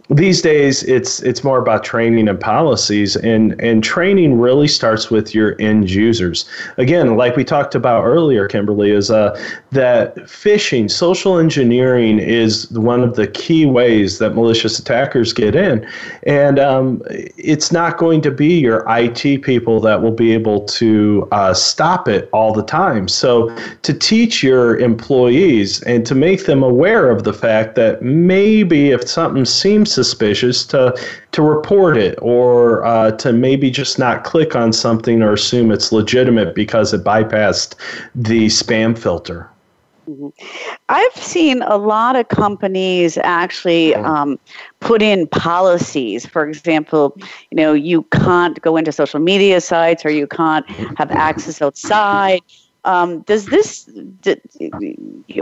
these 0.10 0.42
days 0.42 0.84
it's 0.84 1.22
it's 1.24 1.44
more 1.44 1.58
about 1.58 1.84
training 1.84 2.28
and 2.28 2.40
policies 2.40 3.16
and 3.16 3.60
and 3.60 3.84
training 3.84 4.40
really 4.40 4.68
starts 4.68 5.10
with 5.10 5.34
your 5.34 5.56
end 5.60 5.90
users. 5.90 6.46
Again 6.78 7.18
like 7.18 7.36
we 7.36 7.44
talked 7.44 7.74
about 7.74 8.04
earlier 8.04 8.48
kimberly 8.48 8.92
is 8.92 9.10
uh, 9.10 9.40
that 9.72 10.16
phishing 10.18 10.90
social 10.92 11.40
engineering 11.40 12.20
is 12.20 12.70
one 12.72 13.02
of 13.02 13.16
the 13.16 13.28
key 13.28 13.66
ways 13.66 14.20
that 14.20 14.36
malicious 14.36 14.78
attackers 14.78 15.34
get 15.34 15.56
in. 15.56 15.88
And 16.24 16.60
um, 16.60 17.02
it's 17.10 17.72
not 17.72 17.98
going 17.98 18.22
to 18.22 18.32
be 18.32 18.60
your 18.60 18.86
IT 18.88 19.42
people 19.42 19.80
that 19.82 20.02
will 20.02 20.12
be 20.12 20.34
able 20.34 20.66
to 20.66 21.28
uh, 21.32 21.54
stop 21.54 22.08
it 22.08 22.30
all 22.32 22.54
the 22.54 22.64
time. 22.64 23.08
So 23.08 23.56
to 23.82 23.94
teach 23.94 24.44
your 24.44 24.78
employees 24.78 25.82
and 25.84 26.06
to 26.06 26.14
make 26.14 26.46
them 26.46 26.62
aware 26.62 27.10
of 27.10 27.24
the 27.24 27.34
fact 27.34 27.76
that 27.76 28.04
maybe 28.04 28.92
if 28.92 29.08
something 29.10 29.46
seems 29.46 29.95
suspicious 29.96 30.66
to 30.68 30.94
to 31.32 31.42
report 31.42 31.98
it 31.98 32.20
or 32.22 32.86
uh, 32.86 33.12
to 33.12 33.34
maybe 33.34 33.72
just 33.72 33.98
not 33.98 34.24
click 34.24 34.56
on 34.56 34.74
something 34.74 35.24
or 35.24 35.34
assume 35.34 35.72
it's 35.72 35.92
legitimate 35.92 36.54
because 36.54 36.94
it 36.94 37.04
bypassed 37.04 37.76
the 38.14 38.48
spam 38.48 38.98
filter. 38.98 39.50
I've 40.90 41.16
seen 41.16 41.64
a 41.64 41.78
lot 41.78 42.16
of 42.16 42.28
companies 42.28 43.18
actually 43.18 43.96
um, 43.96 44.38
put 44.80 45.02
in 45.02 45.28
policies. 45.28 46.28
For 46.28 46.48
example, 46.48 47.18
you 47.50 47.58
know, 47.58 47.74
you 47.74 48.04
can't 48.12 48.62
go 48.62 48.78
into 48.78 48.92
social 48.92 49.20
media 49.20 49.62
sites 49.62 50.06
or 50.06 50.12
you 50.12 50.28
can't 50.28 50.70
have 51.00 51.10
access 51.10 51.62
outside. 51.62 52.42
Um, 52.84 53.22
does 53.22 53.48
this, 53.48 53.90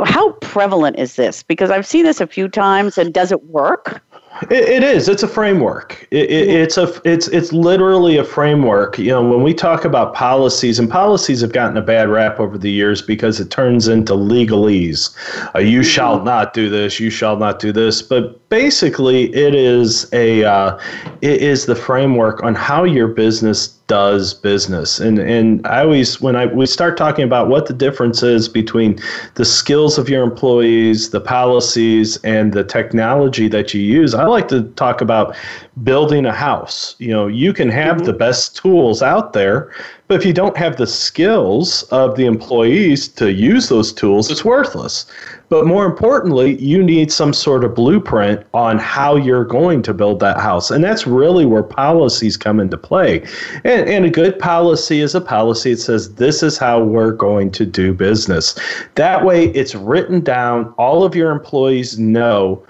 how 0.06 0.32
prevalent 0.40 0.98
is 0.98 1.18
this? 1.18 1.44
Because 1.44 1.70
I've 1.70 1.86
seen 1.86 2.06
this 2.06 2.22
a 2.22 2.28
few 2.28 2.48
times, 2.48 2.98
and 2.98 3.14
does 3.14 3.34
it 3.34 3.44
work? 3.48 4.02
It, 4.44 4.52
it 4.52 4.84
is. 4.84 5.08
It's 5.08 5.24
a 5.24 5.28
framework. 5.28 6.08
It, 6.12 6.30
it, 6.30 6.50
it's 6.50 6.78
a. 6.78 7.00
It's 7.06 7.28
it's 7.28 7.54
literally 7.54 8.18
a 8.18 8.24
framework. 8.24 8.98
You 8.98 9.10
know, 9.10 9.22
when 9.28 9.44
we 9.44 9.54
talk 9.54 9.86
about 9.86 10.14
policies, 10.14 10.80
and 10.80 10.90
policies 10.90 11.42
have 11.42 11.54
gotten 11.54 11.78
a 11.78 11.82
bad 11.82 12.10
rap 12.10 12.40
over 12.40 12.58
the 12.58 12.72
years 12.72 13.02
because 13.02 13.40
it 13.40 13.52
turns 13.52 13.88
into 13.88 14.14
legalese. 14.14 15.16
Uh, 15.56 15.60
you 15.60 15.84
shall 15.84 16.24
not 16.24 16.54
do 16.54 16.70
this. 16.70 17.00
You 17.00 17.10
shall 17.10 17.38
not 17.38 17.60
do 17.60 17.72
this. 17.72 18.02
But 18.02 18.50
basically, 18.50 19.34
it 19.36 19.54
is 19.54 20.12
a. 20.14 20.44
Uh, 20.44 20.80
it 21.22 21.42
is 21.42 21.66
the 21.66 21.76
framework 21.76 22.44
on 22.44 22.56
how 22.56 22.84
your 22.84 23.08
business 23.08 23.68
does 23.94 24.34
business. 24.34 25.00
And 25.00 25.20
and 25.20 25.68
I 25.68 25.82
always 25.84 26.20
when 26.20 26.36
I 26.36 26.48
we 26.48 26.66
start 26.66 26.98
talking 26.98 27.24
about 27.24 27.48
what 27.48 27.68
the 27.68 27.76
difference 27.76 28.24
is 28.24 28.50
between 28.50 28.98
the 29.36 29.46
skills 29.46 30.00
of 30.00 30.10
your 30.10 30.24
employees, 30.24 31.12
the 31.12 31.22
policies, 31.22 32.18
and 32.24 32.54
the 32.54 32.64
technology 32.64 33.48
that 33.50 33.72
you 33.72 33.82
use, 33.82 34.16
I 34.16 34.26
like 34.26 34.48
to 34.48 34.64
talk 34.84 35.00
about 35.02 35.36
building 35.84 36.26
a 36.26 36.34
house. 36.34 36.96
You 36.98 37.12
know, 37.12 37.28
you 37.28 37.54
can 37.54 37.70
have 37.70 37.98
mm-hmm. 37.98 38.06
the 38.06 38.14
best 38.14 38.58
tools 38.58 39.04
out 39.04 39.34
there, 39.34 39.72
but 40.08 40.20
if 40.20 40.26
you 40.26 40.34
don't 40.34 40.58
have 40.58 40.78
the 40.78 40.88
skills 40.88 41.84
of 41.84 42.16
the 42.18 42.26
employees 42.26 43.08
to 43.08 43.32
use 43.32 43.70
those 43.70 43.94
tools, 43.94 44.30
it's 44.30 44.44
worthless. 44.44 45.06
But 45.50 45.66
more 45.66 45.86
importantly, 45.86 46.56
you 46.62 46.84
need 46.84 47.12
some 47.12 47.32
sort 47.32 47.64
of 47.64 47.76
blueprint 47.76 48.46
on 48.54 48.80
how 48.80 49.16
you're 49.16 49.46
going 49.46 49.82
to 49.84 49.94
build 49.94 50.20
that 50.20 50.40
house. 50.40 50.72
And 50.72 50.84
that's 50.84 51.06
really 51.06 51.46
where 51.46 51.64
policies 51.64 52.38
come 52.38 52.60
into 52.60 52.78
play. 52.78 53.22
And, 53.64 53.88
and 53.88 54.06
a 54.06 54.10
good 54.10 54.40
policy 54.40 55.00
is 55.00 55.16
a 55.16 55.22
policy 55.22 55.76
that 55.76 55.80
says, 55.80 56.16
this 56.16 56.44
is 56.44 56.58
how 56.58 56.84
we're 56.84 57.12
going 57.12 57.52
to 57.52 57.66
do 57.66 57.94
business. 57.94 58.60
That 58.96 59.24
way, 59.24 59.46
it's 59.50 59.76
written 59.76 60.22
down, 60.22 60.74
all 60.78 61.04
of 61.04 61.16
your 61.16 61.32
employees 61.32 62.00
know 62.00 62.66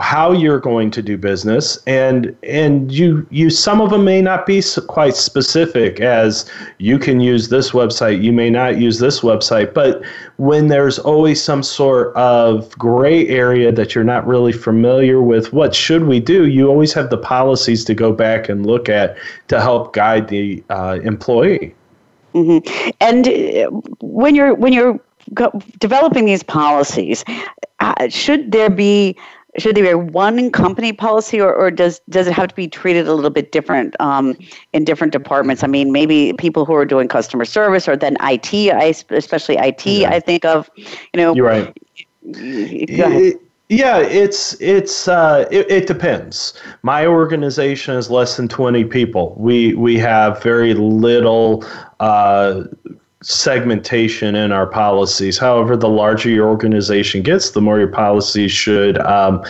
how 0.00 0.32
you're 0.32 0.60
going 0.60 0.90
to 0.90 1.02
do 1.02 1.18
business. 1.18 1.78
And 1.86 2.34
and 2.42 2.90
you 2.90 3.26
you 3.30 3.50
some 3.50 3.80
of 3.80 3.90
them 3.90 4.04
may 4.04 4.22
not 4.22 4.46
be 4.46 4.62
quite 4.86 5.14
specific 5.14 6.00
as 6.00 6.50
you 6.78 6.98
can 6.98 7.20
use 7.20 7.48
this 7.48 7.72
website 7.72 8.22
you 8.22 8.32
may 8.32 8.48
not 8.48 8.78
use 8.78 8.98
this 8.98 9.20
website. 9.20 9.74
But 9.74 10.02
when 10.36 10.68
there's 10.68 10.98
always 10.98 11.42
some 11.42 11.62
sort 11.62 12.14
of 12.16 12.70
gray 12.78 13.28
area 13.28 13.72
that 13.72 13.94
you're 13.94 14.04
not 14.04 14.26
really 14.26 14.52
familiar 14.52 15.20
with 15.20 15.52
what 15.52 15.74
should 15.74 16.04
we 16.04 16.18
do? 16.18 16.46
You 16.46 16.68
always 16.68 16.92
have 16.94 17.10
the 17.10 17.18
policies 17.18 17.84
to 17.84 17.94
go 17.94 18.12
back 18.12 18.48
and 18.48 18.64
look 18.64 18.88
at 18.88 19.16
to 19.48 19.60
help 19.60 19.92
guide 19.92 20.28
the 20.28 20.62
uh, 20.70 20.98
employee. 21.02 21.74
Mm-hmm. 22.34 22.90
and 23.00 23.28
uh, 23.28 23.70
when 24.00 24.34
you're 24.34 24.54
when 24.54 24.72
you're 24.72 24.98
developing 25.78 26.24
these 26.24 26.42
policies 26.42 27.24
uh, 27.78 28.08
should 28.08 28.50
there 28.50 28.70
be 28.70 29.16
should 29.58 29.76
there 29.76 29.96
be 29.96 30.10
one 30.10 30.50
company 30.50 30.92
policy 30.92 31.40
or, 31.40 31.54
or 31.54 31.70
does 31.70 32.00
does 32.08 32.26
it 32.26 32.32
have 32.32 32.48
to 32.48 32.54
be 32.54 32.68
treated 32.68 33.06
a 33.06 33.14
little 33.14 33.30
bit 33.30 33.52
different 33.52 33.94
um, 34.00 34.36
in 34.72 34.84
different 34.84 35.12
departments 35.12 35.62
i 35.62 35.66
mean 35.66 35.92
maybe 35.92 36.32
people 36.34 36.64
who 36.64 36.74
are 36.74 36.84
doing 36.84 37.08
customer 37.08 37.44
service 37.44 37.88
or 37.88 37.96
then 37.96 38.16
it 38.20 38.72
I, 38.72 38.94
especially 39.10 39.58
it 39.58 39.86
yeah. 39.86 40.10
i 40.10 40.20
think 40.20 40.44
of 40.44 40.70
you 40.76 40.86
know 41.14 41.34
you're 41.34 41.46
right 41.46 41.76
it, 42.26 43.40
yeah, 43.70 43.98
it's 43.98 44.60
it's 44.60 45.08
uh, 45.08 45.48
it, 45.50 45.70
it, 45.70 45.86
depends. 45.86 46.52
My 46.82 47.06
organization 47.06 47.96
is 47.96 48.10
less 48.10 48.36
than 48.36 48.46
twenty 48.46 48.84
people. 48.84 49.34
We 49.38 49.74
we 49.74 49.96
have 49.98 50.42
very 50.42 50.74
little 50.74 51.64
uh, 51.98 52.64
segmentation 53.24 54.34
in 54.34 54.52
our 54.52 54.66
policies. 54.66 55.38
However, 55.38 55.76
the 55.76 55.88
larger 55.88 56.30
your 56.30 56.48
organization 56.48 57.22
gets, 57.22 57.50
the 57.50 57.60
more 57.60 57.78
your 57.78 57.88
policies 57.88 58.52
should 58.52 58.98
um, 58.98 59.42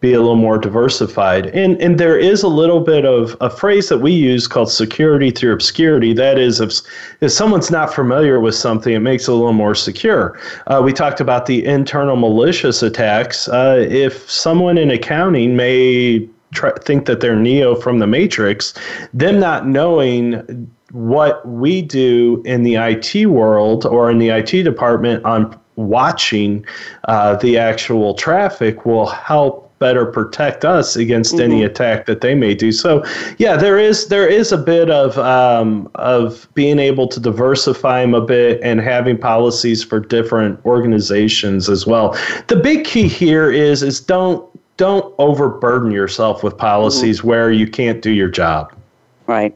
be 0.00 0.14
a 0.14 0.18
little 0.18 0.36
more 0.36 0.58
diversified. 0.58 1.46
And 1.48 1.80
and 1.80 2.00
there 2.00 2.18
is 2.18 2.42
a 2.42 2.48
little 2.48 2.80
bit 2.80 3.04
of 3.04 3.36
a 3.40 3.50
phrase 3.50 3.88
that 3.90 3.98
we 3.98 4.12
use 4.12 4.48
called 4.48 4.70
security 4.70 5.30
through 5.30 5.52
obscurity. 5.52 6.14
That 6.14 6.38
is, 6.38 6.60
if 6.60 6.72
if 7.20 7.30
someone's 7.30 7.70
not 7.70 7.94
familiar 7.94 8.40
with 8.40 8.54
something, 8.54 8.94
it 8.94 9.00
makes 9.00 9.28
it 9.28 9.32
a 9.32 9.34
little 9.34 9.52
more 9.52 9.74
secure. 9.74 10.38
Uh, 10.66 10.80
we 10.82 10.92
talked 10.92 11.20
about 11.20 11.46
the 11.46 11.64
internal 11.64 12.16
malicious 12.16 12.82
attacks. 12.82 13.48
Uh, 13.48 13.86
if 13.88 14.28
someone 14.30 14.78
in 14.78 14.90
accounting 14.90 15.54
may 15.54 16.26
try, 16.52 16.72
think 16.80 17.04
that 17.04 17.20
they're 17.20 17.36
Neo 17.36 17.74
from 17.74 17.98
the 17.98 18.06
Matrix, 18.06 18.74
them 19.12 19.38
not 19.38 19.66
knowing 19.66 20.70
what 20.92 21.46
we 21.46 21.82
do 21.82 22.42
in 22.44 22.62
the 22.62 22.76
IT 22.76 23.26
world 23.26 23.86
or 23.86 24.10
in 24.10 24.18
the 24.18 24.28
IT 24.28 24.62
department 24.62 25.24
on 25.24 25.58
watching 25.76 26.64
uh, 27.04 27.36
the 27.36 27.56
actual 27.56 28.14
traffic 28.14 28.84
will 28.84 29.06
help 29.06 29.70
better 29.78 30.04
protect 30.04 30.64
us 30.64 30.94
against 30.94 31.34
mm-hmm. 31.34 31.52
any 31.52 31.64
attack 31.64 32.04
that 32.04 32.20
they 32.20 32.34
may 32.34 32.54
do. 32.54 32.70
So, 32.70 33.02
yeah, 33.38 33.56
there 33.56 33.78
is 33.78 34.08
there 34.08 34.28
is 34.28 34.52
a 34.52 34.58
bit 34.58 34.90
of 34.90 35.18
um, 35.18 35.90
of 35.96 36.46
being 36.54 36.78
able 36.78 37.08
to 37.08 37.18
diversify 37.18 38.02
them 38.02 38.14
a 38.14 38.20
bit 38.20 38.60
and 38.62 38.80
having 38.80 39.18
policies 39.18 39.82
for 39.82 39.98
different 39.98 40.64
organizations 40.64 41.68
as 41.68 41.86
well. 41.86 42.16
The 42.48 42.56
big 42.56 42.84
key 42.84 43.08
here 43.08 43.50
is 43.50 43.82
is 43.82 44.00
don't 44.00 44.46
don't 44.76 45.14
overburden 45.18 45.90
yourself 45.90 46.42
with 46.42 46.56
policies 46.56 47.18
mm-hmm. 47.18 47.28
where 47.28 47.50
you 47.50 47.66
can't 47.66 48.02
do 48.02 48.10
your 48.10 48.28
job. 48.28 48.72
Right. 49.26 49.54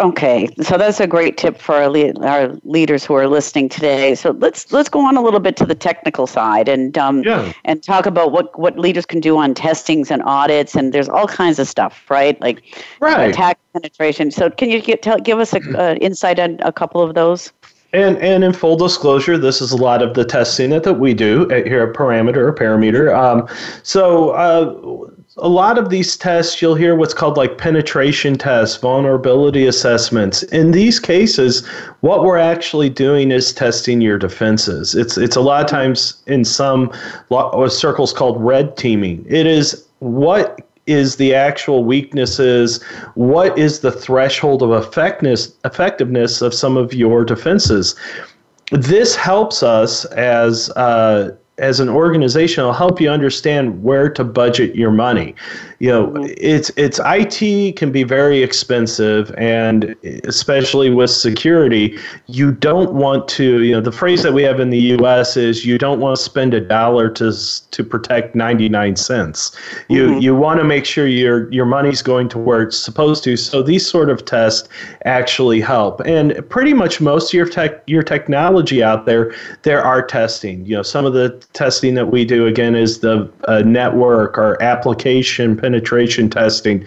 Okay, 0.00 0.48
so 0.62 0.78
that's 0.78 0.98
a 0.98 1.06
great 1.06 1.36
tip 1.36 1.60
for 1.60 1.74
our, 1.74 1.90
le- 1.90 2.18
our 2.26 2.56
leaders 2.64 3.04
who 3.04 3.12
are 3.14 3.28
listening 3.28 3.68
today. 3.68 4.14
So 4.14 4.30
let's 4.30 4.72
let's 4.72 4.88
go 4.88 5.04
on 5.04 5.18
a 5.18 5.22
little 5.22 5.40
bit 5.40 5.58
to 5.58 5.66
the 5.66 5.74
technical 5.74 6.26
side 6.26 6.68
and 6.68 6.96
um, 6.96 7.22
yeah. 7.22 7.52
and 7.66 7.82
talk 7.82 8.06
about 8.06 8.32
what 8.32 8.58
what 8.58 8.78
leaders 8.78 9.04
can 9.04 9.20
do 9.20 9.36
on 9.36 9.52
testings 9.52 10.10
and 10.10 10.22
audits 10.22 10.74
and 10.74 10.94
there's 10.94 11.10
all 11.10 11.26
kinds 11.26 11.58
of 11.58 11.68
stuff, 11.68 12.10
right? 12.10 12.40
Like 12.40 12.62
right. 13.00 13.28
attack 13.28 13.58
penetration. 13.74 14.30
So 14.30 14.48
can 14.48 14.70
you 14.70 14.80
get, 14.80 15.02
tell, 15.02 15.18
give 15.18 15.38
us 15.38 15.52
an 15.52 15.76
uh, 15.76 15.96
insight 16.00 16.38
on 16.38 16.58
a 16.60 16.72
couple 16.72 17.02
of 17.02 17.14
those? 17.14 17.52
And 17.92 18.16
and 18.18 18.42
in 18.42 18.54
full 18.54 18.76
disclosure, 18.76 19.36
this 19.36 19.60
is 19.60 19.70
a 19.70 19.76
lot 19.76 20.00
of 20.00 20.14
the 20.14 20.24
testing 20.24 20.70
that, 20.70 20.84
that 20.84 20.94
we 20.94 21.12
do 21.12 21.50
at, 21.50 21.66
here 21.66 21.82
at 21.82 21.94
Parameter 21.94 22.36
or 22.36 22.54
Parameter. 22.54 23.14
Um, 23.14 23.46
so 23.82 24.30
uh, 24.30 25.10
a 25.40 25.48
lot 25.48 25.78
of 25.78 25.90
these 25.90 26.16
tests, 26.16 26.60
you'll 26.60 26.74
hear 26.74 26.94
what's 26.94 27.14
called 27.14 27.36
like 27.36 27.58
penetration 27.58 28.36
tests, 28.38 28.76
vulnerability 28.76 29.66
assessments. 29.66 30.42
In 30.44 30.70
these 30.70 31.00
cases, 31.00 31.66
what 32.00 32.24
we're 32.24 32.38
actually 32.38 32.90
doing 32.90 33.30
is 33.30 33.52
testing 33.52 34.00
your 34.00 34.18
defenses. 34.18 34.94
It's 34.94 35.16
it's 35.16 35.36
a 35.36 35.40
lot 35.40 35.64
of 35.64 35.70
times 35.70 36.22
in 36.26 36.44
some 36.44 36.92
circles 37.68 38.12
called 38.12 38.40
red 38.42 38.76
teaming. 38.76 39.24
It 39.28 39.46
is 39.46 39.86
what 39.98 40.60
is 40.86 41.16
the 41.16 41.34
actual 41.34 41.84
weaknesses? 41.84 42.82
What 43.14 43.56
is 43.58 43.80
the 43.80 43.92
threshold 43.92 44.62
of 44.62 44.72
effectiveness 44.72 45.52
effectiveness 45.64 46.42
of 46.42 46.54
some 46.54 46.76
of 46.76 46.92
your 46.94 47.24
defenses? 47.24 47.94
This 48.72 49.16
helps 49.16 49.62
us 49.62 50.04
as 50.06 50.70
uh, 50.70 51.32
as 51.60 51.78
an 51.78 51.88
organization 51.88 52.64
will 52.64 52.72
help 52.72 53.00
you 53.00 53.08
understand 53.08 53.82
where 53.84 54.08
to 54.08 54.24
budget 54.24 54.74
your 54.74 54.90
money. 54.90 55.34
You 55.78 55.88
know, 55.88 56.06
mm-hmm. 56.08 56.32
it's 56.36 56.70
it's 56.76 57.00
IT 57.04 57.76
can 57.76 57.90
be 57.90 58.02
very 58.02 58.42
expensive, 58.42 59.32
and 59.38 59.96
especially 60.24 60.90
with 60.90 61.10
security, 61.10 61.98
you 62.26 62.52
don't 62.52 62.92
want 62.92 63.28
to. 63.28 63.62
You 63.62 63.76
know, 63.76 63.80
the 63.80 63.92
phrase 63.92 64.22
that 64.22 64.34
we 64.34 64.42
have 64.42 64.60
in 64.60 64.68
the 64.68 64.80
U.S. 64.98 65.38
is 65.38 65.64
you 65.64 65.78
don't 65.78 66.00
want 66.00 66.16
to 66.16 66.22
spend 66.22 66.52
a 66.52 66.60
dollar 66.60 67.08
to 67.10 67.32
to 67.70 67.84
protect 67.84 68.34
ninety 68.34 68.68
nine 68.68 68.96
cents. 68.96 69.56
You 69.88 70.08
mm-hmm. 70.08 70.20
you 70.20 70.34
want 70.34 70.60
to 70.60 70.64
make 70.64 70.84
sure 70.84 71.06
your 71.06 71.50
your 71.50 71.66
money's 71.66 72.02
going 72.02 72.28
to 72.30 72.38
where 72.38 72.62
it's 72.62 72.78
supposed 72.78 73.24
to. 73.24 73.38
So 73.38 73.62
these 73.62 73.88
sort 73.88 74.10
of 74.10 74.26
tests 74.26 74.68
actually 75.06 75.62
help, 75.62 76.00
and 76.00 76.46
pretty 76.50 76.74
much 76.74 77.00
most 77.00 77.30
of 77.30 77.34
your 77.34 77.48
tech 77.48 77.82
your 77.86 78.02
technology 78.02 78.82
out 78.82 79.06
there, 79.06 79.32
there 79.62 79.82
are 79.82 80.02
testing. 80.04 80.66
You 80.66 80.76
know, 80.76 80.82
some 80.82 81.06
of 81.06 81.14
the 81.14 81.42
testing 81.52 81.94
that 81.94 82.06
we 82.06 82.24
do 82.24 82.46
again 82.46 82.74
is 82.74 83.00
the 83.00 83.30
uh, 83.48 83.62
network 83.62 84.38
or 84.38 84.60
application 84.62 85.56
penetration 85.56 86.30
testing. 86.30 86.86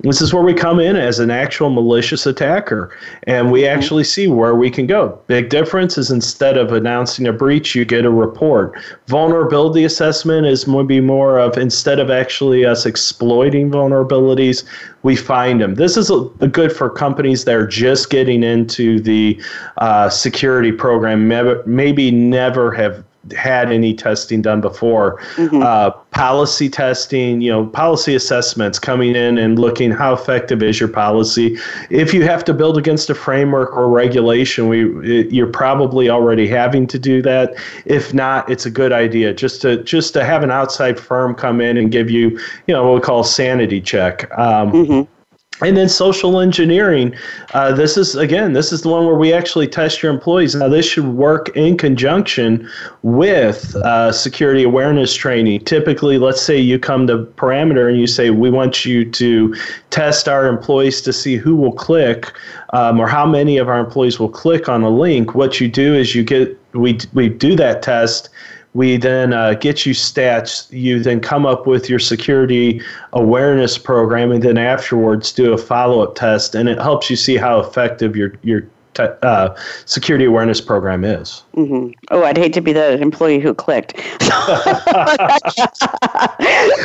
This 0.00 0.20
is 0.20 0.34
where 0.34 0.42
we 0.42 0.52
come 0.52 0.80
in 0.80 0.96
as 0.96 1.20
an 1.20 1.30
actual 1.30 1.70
malicious 1.70 2.26
attacker 2.26 2.90
and 3.28 3.52
we 3.52 3.62
mm-hmm. 3.62 3.78
actually 3.78 4.02
see 4.02 4.26
where 4.26 4.56
we 4.56 4.68
can 4.68 4.86
go. 4.86 5.20
Big 5.28 5.48
difference 5.48 5.96
is 5.96 6.10
instead 6.10 6.58
of 6.58 6.72
announcing 6.72 7.28
a 7.28 7.32
breach, 7.32 7.76
you 7.76 7.84
get 7.84 8.04
a 8.04 8.10
report. 8.10 8.76
Vulnerability 9.06 9.84
assessment 9.84 10.44
is 10.44 10.66
maybe 10.66 11.00
more 11.00 11.38
of 11.38 11.56
instead 11.56 12.00
of 12.00 12.10
actually 12.10 12.64
us 12.64 12.84
exploiting 12.84 13.70
vulnerabilities, 13.70 14.64
we 15.04 15.14
find 15.14 15.60
them. 15.60 15.76
This 15.76 15.96
is 15.96 16.10
a, 16.10 16.28
a 16.40 16.48
good 16.48 16.72
for 16.72 16.90
companies 16.90 17.44
that 17.44 17.54
are 17.54 17.66
just 17.66 18.10
getting 18.10 18.42
into 18.42 18.98
the 18.98 19.40
uh, 19.76 20.08
security 20.08 20.72
program, 20.72 21.28
maybe 21.64 22.10
never 22.10 22.72
have 22.72 23.04
had 23.36 23.70
any 23.70 23.94
testing 23.94 24.42
done 24.42 24.60
before. 24.60 25.18
Mm-hmm. 25.36 25.62
Uh, 25.62 25.90
policy 26.10 26.68
testing, 26.68 27.40
you 27.40 27.50
know, 27.50 27.66
policy 27.66 28.14
assessments 28.14 28.78
coming 28.78 29.14
in 29.14 29.38
and 29.38 29.58
looking 29.58 29.90
how 29.90 30.12
effective 30.12 30.62
is 30.62 30.80
your 30.80 30.88
policy. 30.88 31.56
If 31.90 32.12
you 32.12 32.22
have 32.24 32.44
to 32.44 32.54
build 32.54 32.76
against 32.76 33.08
a 33.10 33.14
framework 33.14 33.76
or 33.76 33.88
regulation, 33.88 34.68
we 34.68 35.28
you're 35.28 35.46
probably 35.46 36.10
already 36.10 36.48
having 36.48 36.86
to 36.88 36.98
do 36.98 37.22
that. 37.22 37.54
If 37.84 38.12
not, 38.12 38.50
it's 38.50 38.66
a 38.66 38.70
good 38.70 38.92
idea 38.92 39.32
just 39.32 39.62
to 39.62 39.82
just 39.84 40.12
to 40.14 40.24
have 40.24 40.42
an 40.42 40.50
outside 40.50 40.98
firm 40.98 41.34
come 41.34 41.60
in 41.60 41.76
and 41.76 41.90
give 41.90 42.10
you, 42.10 42.38
you 42.66 42.74
know, 42.74 42.84
what 42.84 42.94
we 42.94 43.00
call 43.00 43.20
a 43.20 43.24
sanity 43.24 43.80
check. 43.80 44.30
Um, 44.36 44.72
mm-hmm 44.72 45.12
and 45.64 45.76
then 45.76 45.88
social 45.88 46.40
engineering. 46.40 47.14
Uh, 47.54 47.72
this 47.72 47.96
is 47.96 48.14
again, 48.16 48.52
this 48.52 48.72
is 48.72 48.82
the 48.82 48.88
one 48.88 49.06
where 49.06 49.14
we 49.14 49.32
actually 49.32 49.68
test 49.68 50.02
your 50.02 50.12
employees. 50.12 50.54
Now, 50.54 50.68
this 50.68 50.86
should 50.86 51.06
work 51.06 51.50
in 51.56 51.76
conjunction 51.76 52.68
with 53.02 53.74
uh, 53.76 54.12
security 54.12 54.64
awareness 54.64 55.14
training. 55.14 55.64
Typically, 55.64 56.18
let's 56.18 56.42
say 56.42 56.58
you 56.58 56.78
come 56.78 57.06
to 57.06 57.18
Parameter 57.36 57.88
and 57.88 57.98
you 57.98 58.06
say, 58.06 58.30
"We 58.30 58.50
want 58.50 58.84
you 58.84 59.04
to 59.10 59.54
test 59.90 60.28
our 60.28 60.46
employees 60.46 61.00
to 61.02 61.12
see 61.12 61.36
who 61.36 61.54
will 61.54 61.72
click, 61.72 62.32
um, 62.72 63.00
or 63.00 63.06
how 63.06 63.26
many 63.26 63.58
of 63.58 63.68
our 63.68 63.78
employees 63.78 64.18
will 64.18 64.30
click 64.30 64.68
on 64.68 64.82
a 64.82 64.90
link." 64.90 65.34
What 65.34 65.60
you 65.60 65.68
do 65.68 65.94
is 65.94 66.14
you 66.14 66.24
get 66.24 66.58
we 66.74 66.98
we 67.12 67.28
do 67.28 67.54
that 67.56 67.82
test 67.82 68.28
we 68.74 68.96
then 68.96 69.32
uh, 69.32 69.54
get 69.54 69.84
you 69.84 69.92
stats. 69.92 70.70
You 70.70 71.02
then 71.02 71.20
come 71.20 71.44
up 71.44 71.66
with 71.66 71.90
your 71.90 71.98
security 71.98 72.80
awareness 73.12 73.76
program, 73.76 74.32
and 74.32 74.42
then 74.42 74.58
afterwards 74.58 75.32
do 75.32 75.52
a 75.52 75.58
follow 75.58 76.02
up 76.02 76.14
test, 76.14 76.54
and 76.54 76.68
it 76.68 76.78
helps 76.78 77.10
you 77.10 77.16
see 77.16 77.36
how 77.36 77.60
effective 77.60 78.16
your 78.16 78.32
your 78.42 78.62
te- 78.94 79.08
uh, 79.22 79.54
security 79.86 80.24
awareness 80.24 80.60
program 80.60 81.04
is. 81.04 81.42
Mm-hmm. 81.54 81.92
Oh, 82.10 82.24
I'd 82.24 82.36
hate 82.36 82.52
to 82.54 82.60
be 82.60 82.72
the 82.72 83.00
employee 83.00 83.40
who 83.40 83.54
clicked. 83.54 83.96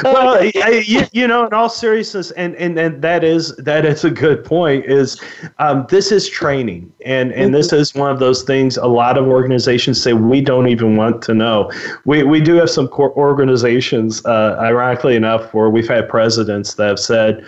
well, 0.03 0.39
I, 0.39 0.84
you, 0.86 1.03
you, 1.12 1.28
know, 1.28 1.45
in 1.45 1.53
all 1.53 1.70
seriousness, 1.70 2.32
and, 2.32 2.55
and, 2.55 2.78
and 2.78 3.01
that 3.01 3.24
is 3.24 3.55
that 3.58 3.86
is 3.86 4.03
a 4.03 4.12
good 4.12 4.43
point. 4.43 4.86
Is 4.86 5.22
um, 5.60 5.86
this 5.89 6.12
is 6.12 6.30
training, 6.30 6.91
and 7.05 7.32
and 7.32 7.53
this 7.53 7.72
is 7.74 7.93
one 7.95 8.12
of 8.12 8.20
those 8.20 8.43
things. 8.43 8.78
A 8.78 8.88
lot 8.88 9.18
of 9.18 9.28
organizations 9.28 10.01
say 10.01 10.14
we 10.14 10.41
don't 10.41 10.68
even 10.68 10.95
want 10.95 11.22
to 11.24 11.34
know. 11.34 11.72
We 12.05 12.24
we 12.24 12.41
do 12.41 12.55
have 12.55 12.70
some 12.70 12.88
organizations, 12.88 14.26
uh, 14.26 14.58
ironically 14.60 15.16
enough, 15.16 15.53
where 15.53 15.70
we've 15.70 15.88
had 15.88 16.10
presidents 16.10 16.76
that 16.76 16.88
have 16.88 16.99
said 16.99 17.45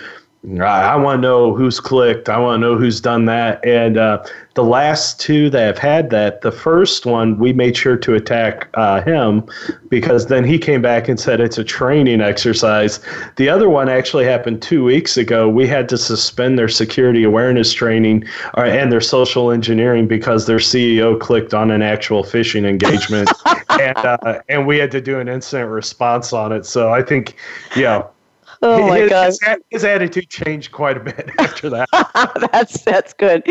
I, 0.47 0.95
want 0.95 1.17
to 1.17 1.21
know 1.21 1.53
who's 1.53 1.81
clicked. 1.81 2.29
I 2.29 2.39
want 2.39 2.61
to 2.61 2.67
know 2.67 2.77
who's 2.77 3.01
done 3.01 3.25
that. 3.25 3.63
And 3.65 3.97
uh, 3.97 4.23
the 4.53 4.63
last 4.63 5.19
two 5.19 5.49
that 5.49 5.65
have 5.65 5.77
had 5.77 6.09
that, 6.11 6.41
the 6.41 6.51
first 6.51 7.05
one, 7.05 7.37
we 7.37 7.51
made 7.51 7.75
sure 7.75 7.97
to 7.97 8.15
attack 8.15 8.69
uh, 8.75 9.01
him 9.01 9.45
because 9.89 10.27
then 10.27 10.45
he 10.45 10.57
came 10.57 10.81
back 10.81 11.09
and 11.09 11.19
said 11.19 11.41
it's 11.41 11.57
a 11.57 11.63
training 11.63 12.21
exercise. 12.21 13.01
The 13.35 13.49
other 13.49 13.69
one 13.69 13.89
actually 13.89 14.23
happened 14.23 14.61
two 14.61 14.85
weeks 14.85 15.17
ago. 15.17 15.49
We 15.49 15.67
had 15.67 15.89
to 15.89 15.97
suspend 15.97 16.57
their 16.57 16.69
security 16.69 17.23
awareness 17.23 17.73
training 17.73 18.23
uh, 18.57 18.61
and 18.61 18.93
their 18.93 19.01
social 19.01 19.51
engineering 19.51 20.07
because 20.07 20.45
their 20.45 20.59
CEO 20.59 21.19
clicked 21.19 21.53
on 21.53 21.69
an 21.69 21.81
actual 21.81 22.23
phishing 22.23 22.65
engagement. 22.65 23.29
and, 23.71 23.97
uh, 23.97 24.39
and 24.47 24.65
we 24.65 24.77
had 24.77 24.91
to 24.91 25.01
do 25.01 25.19
an 25.19 25.27
incident 25.27 25.69
response 25.69 26.31
on 26.31 26.53
it. 26.53 26.65
So 26.65 26.93
I 26.93 27.03
think, 27.03 27.35
yeah 27.75 28.03
Oh 28.61 28.87
my 28.87 28.99
his, 28.99 29.09
god, 29.09 29.25
his, 29.25 29.39
his, 29.69 29.83
attitude 29.85 30.29
changed 30.29 30.73
quite 30.73 30.97
a 30.97 30.99
bit 30.99 31.29
after 31.39 31.69
that. 31.69 31.87
that's 32.51 32.81
that's 32.81 33.13
good. 33.13 33.43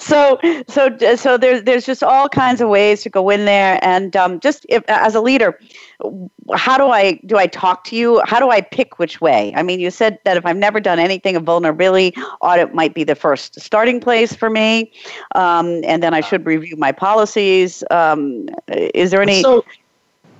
So 0.00 0.40
so 0.68 0.96
so 1.16 1.38
there's 1.38 1.62
there's 1.62 1.86
just 1.86 2.02
all 2.02 2.28
kinds 2.28 2.60
of 2.60 2.68
ways 2.68 3.02
to 3.02 3.10
go 3.10 3.30
in 3.30 3.44
there, 3.44 3.78
and 3.82 4.16
um, 4.16 4.40
just 4.40 4.66
if, 4.68 4.82
as 4.88 5.14
a 5.14 5.20
leader, 5.20 5.58
how 6.54 6.76
do 6.76 6.88
I 6.88 7.20
do 7.26 7.36
I 7.36 7.46
talk 7.46 7.84
to 7.84 7.96
you? 7.96 8.20
How 8.24 8.40
do 8.40 8.50
I 8.50 8.60
pick 8.60 8.98
which 8.98 9.20
way? 9.20 9.52
I 9.54 9.62
mean, 9.62 9.78
you 9.78 9.90
said 9.90 10.18
that 10.24 10.36
if 10.36 10.44
I've 10.44 10.56
never 10.56 10.80
done 10.80 10.98
anything, 10.98 11.36
a 11.36 11.40
vulnerability 11.40 12.12
audit 12.40 12.74
might 12.74 12.92
be 12.92 13.04
the 13.04 13.14
first 13.14 13.60
starting 13.60 14.00
place 14.00 14.34
for 14.34 14.50
me, 14.50 14.90
um, 15.36 15.82
and 15.84 16.02
then 16.02 16.12
I 16.12 16.20
should 16.20 16.44
review 16.44 16.76
my 16.76 16.90
policies. 16.90 17.84
Um, 17.92 18.48
is 18.68 19.12
there 19.12 19.22
any? 19.22 19.42
So, 19.42 19.64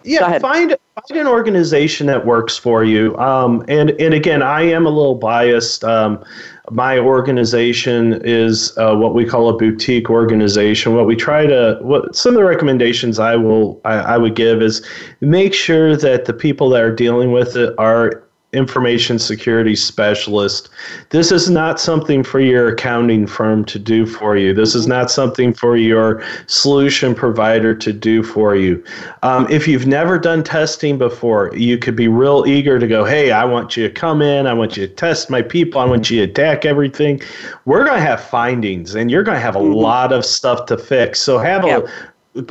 yeah, 0.06 0.38
find 0.38 0.76
find 0.94 1.20
an 1.20 1.26
organization 1.26 2.06
that 2.06 2.24
works 2.24 2.56
for 2.56 2.84
you. 2.84 3.16
Um, 3.18 3.64
and 3.68 3.90
and 3.90 4.14
again, 4.14 4.42
I 4.42 4.62
am 4.62 4.86
a 4.86 4.90
little 4.90 5.16
biased. 5.16 5.84
Um, 5.84 6.24
my 6.70 6.98
organization 6.98 8.20
is 8.24 8.76
uh, 8.76 8.94
what 8.94 9.14
we 9.14 9.24
call 9.24 9.48
a 9.48 9.56
boutique 9.56 10.10
organization. 10.10 10.94
What 10.94 11.06
we 11.06 11.14
try 11.14 11.46
to, 11.46 11.78
what 11.80 12.16
some 12.16 12.34
of 12.34 12.36
the 12.36 12.44
recommendations 12.44 13.18
I 13.18 13.36
will 13.36 13.80
I, 13.84 13.94
I 13.94 14.18
would 14.18 14.34
give 14.34 14.62
is 14.62 14.84
make 15.20 15.54
sure 15.54 15.96
that 15.96 16.24
the 16.24 16.32
people 16.32 16.70
that 16.70 16.82
are 16.82 16.94
dealing 16.94 17.32
with 17.32 17.56
it 17.56 17.74
are 17.78 18.25
information 18.56 19.18
security 19.18 19.76
specialist. 19.76 20.70
This 21.10 21.30
is 21.30 21.50
not 21.50 21.78
something 21.78 22.24
for 22.24 22.40
your 22.40 22.68
accounting 22.68 23.26
firm 23.26 23.64
to 23.66 23.78
do 23.78 24.06
for 24.06 24.36
you. 24.36 24.54
This 24.54 24.74
is 24.74 24.86
not 24.86 25.10
something 25.10 25.52
for 25.52 25.76
your 25.76 26.22
solution 26.46 27.14
provider 27.14 27.74
to 27.74 27.92
do 27.92 28.22
for 28.22 28.56
you. 28.56 28.82
Um, 29.22 29.46
if 29.50 29.68
you've 29.68 29.86
never 29.86 30.18
done 30.18 30.42
testing 30.42 30.98
before, 30.98 31.54
you 31.54 31.78
could 31.78 31.96
be 31.96 32.08
real 32.08 32.44
eager 32.46 32.78
to 32.78 32.86
go, 32.86 33.04
hey, 33.04 33.30
I 33.30 33.44
want 33.44 33.76
you 33.76 33.86
to 33.86 33.92
come 33.92 34.22
in, 34.22 34.46
I 34.46 34.54
want 34.54 34.76
you 34.76 34.86
to 34.86 34.92
test 34.92 35.30
my 35.30 35.42
people, 35.42 35.80
I 35.80 35.84
want 35.84 36.10
you 36.10 36.24
to 36.24 36.30
attack 36.30 36.64
everything. 36.64 37.20
We're 37.66 37.84
going 37.84 37.98
to 37.98 38.06
have 38.06 38.22
findings 38.22 38.94
and 38.94 39.10
you're 39.10 39.22
going 39.22 39.36
to 39.36 39.40
have 39.40 39.56
a 39.56 39.60
mm-hmm. 39.60 39.74
lot 39.74 40.12
of 40.12 40.24
stuff 40.24 40.66
to 40.66 40.78
fix. 40.78 41.20
So 41.20 41.38
have 41.38 41.64
a 41.64 41.86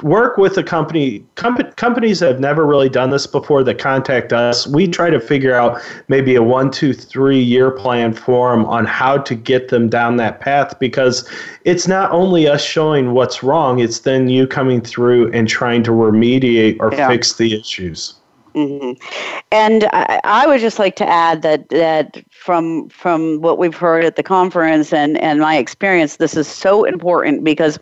work 0.02 0.38
with 0.38 0.58
a 0.58 0.64
company 0.64 1.24
com- 1.36 1.58
companies 1.76 2.20
that 2.20 2.28
have 2.28 2.40
never 2.40 2.66
really 2.66 2.90
done 2.90 3.12
this 3.12 3.28
before 3.28 3.64
that 3.64 3.78
contact 3.78 4.34
us 4.34 4.66
we 4.68 4.88
try 4.88 5.10
to 5.10 5.20
figure 5.20 5.54
out 5.54 5.80
maybe 6.08 6.36
a 6.36 6.42
one 6.42 6.72
two 6.72 6.92
three 6.94 7.40
year 7.40 7.70
plan 7.70 8.14
for 8.14 8.52
them 8.52 8.66
on 8.66 8.86
how 8.86 9.18
to 9.18 9.36
get 9.36 9.68
them 9.70 9.88
down 9.88 10.18
that 10.18 10.40
path 10.40 10.78
because 10.80 11.30
it's 11.66 11.88
not 11.88 12.12
only 12.12 12.48
us 12.48 12.64
showing 12.64 13.12
what's 13.14 13.44
wrong 13.44 13.80
it's 13.80 14.00
then 14.00 14.28
you 14.28 14.48
coming 14.48 14.82
through 14.82 15.32
and 15.34 15.48
trying 15.48 15.84
to 15.84 15.92
remediate 15.92 16.78
or 16.80 16.92
yeah. 16.94 17.08
fix 17.08 17.34
the 17.34 17.54
issues 17.60 18.16
Mm-hmm. 18.56 18.94
And 19.52 19.84
I, 19.92 20.22
I, 20.24 20.48
would 20.48 20.62
just 20.62 20.80
like 20.80 20.96
to 20.96 21.10
add 21.10 21.42
that 21.42 21.68
that 21.70 22.24
from 22.32 22.88
from 22.88 23.42
what 23.42 23.58
we've 23.58 23.76
heard 23.76 24.06
at 24.06 24.16
the 24.16 24.24
conference 24.24 24.94
and, 24.94 25.18
and 25.18 25.42
my 25.42 25.58
experience, 25.58 26.16
this 26.16 26.38
is 26.38 26.48
so 26.48 26.86
important 26.86 27.44
because 27.44 27.78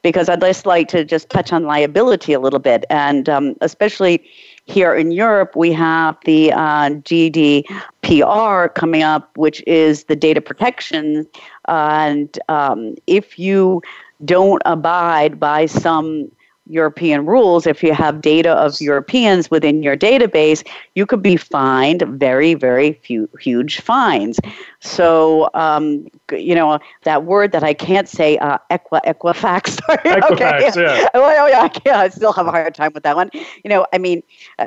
because 0.00 0.30
I'd 0.30 0.40
just 0.40 0.64
like 0.64 0.88
to 0.88 1.04
just 1.04 1.28
touch 1.28 1.52
on 1.52 1.64
liability 1.64 2.32
a 2.32 2.40
little 2.40 2.58
bit, 2.58 2.86
and 2.88 3.28
um, 3.28 3.54
especially 3.60 4.24
here 4.64 4.94
in 4.94 5.10
Europe, 5.12 5.54
we 5.56 5.72
have 5.72 6.16
the 6.24 6.52
uh, 6.52 6.88
GDPR 7.04 8.74
coming 8.74 9.02
up, 9.02 9.36
which 9.36 9.62
is 9.66 10.04
the 10.04 10.16
data 10.16 10.40
protection, 10.40 11.26
and 11.68 12.38
um, 12.48 12.94
if 13.06 13.38
you 13.38 13.82
don't 14.24 14.62
abide 14.64 15.38
by 15.38 15.66
some 15.66 16.30
European 16.66 17.26
rules, 17.26 17.66
if 17.66 17.82
you 17.82 17.92
have 17.92 18.22
data 18.22 18.52
of 18.52 18.80
Europeans 18.80 19.50
within 19.50 19.82
your 19.82 19.96
database, 19.96 20.66
you 20.94 21.04
could 21.04 21.22
be 21.22 21.36
fined 21.36 22.02
very, 22.02 22.54
very 22.54 22.94
few, 23.02 23.28
huge 23.38 23.80
fines. 23.80 24.40
So, 24.80 25.50
um, 25.52 26.06
you 26.32 26.54
know, 26.54 26.78
that 27.02 27.24
word 27.24 27.52
that 27.52 27.62
I 27.62 27.74
can't 27.74 28.08
say, 28.08 28.38
uh, 28.38 28.58
equa, 28.70 29.00
Equifax. 29.04 29.80
Sorry. 29.86 30.20
Equifax, 30.20 30.70
okay. 30.70 30.82
yeah. 30.82 31.08
Oh, 31.14 31.46
yeah, 31.46 31.62
I, 31.62 31.68
can't, 31.68 31.96
I 31.96 32.08
still 32.08 32.32
have 32.32 32.46
a 32.46 32.50
hard 32.50 32.74
time 32.74 32.92
with 32.94 33.02
that 33.02 33.16
one. 33.16 33.30
You 33.32 33.68
know, 33.68 33.86
I 33.92 33.98
mean, 33.98 34.22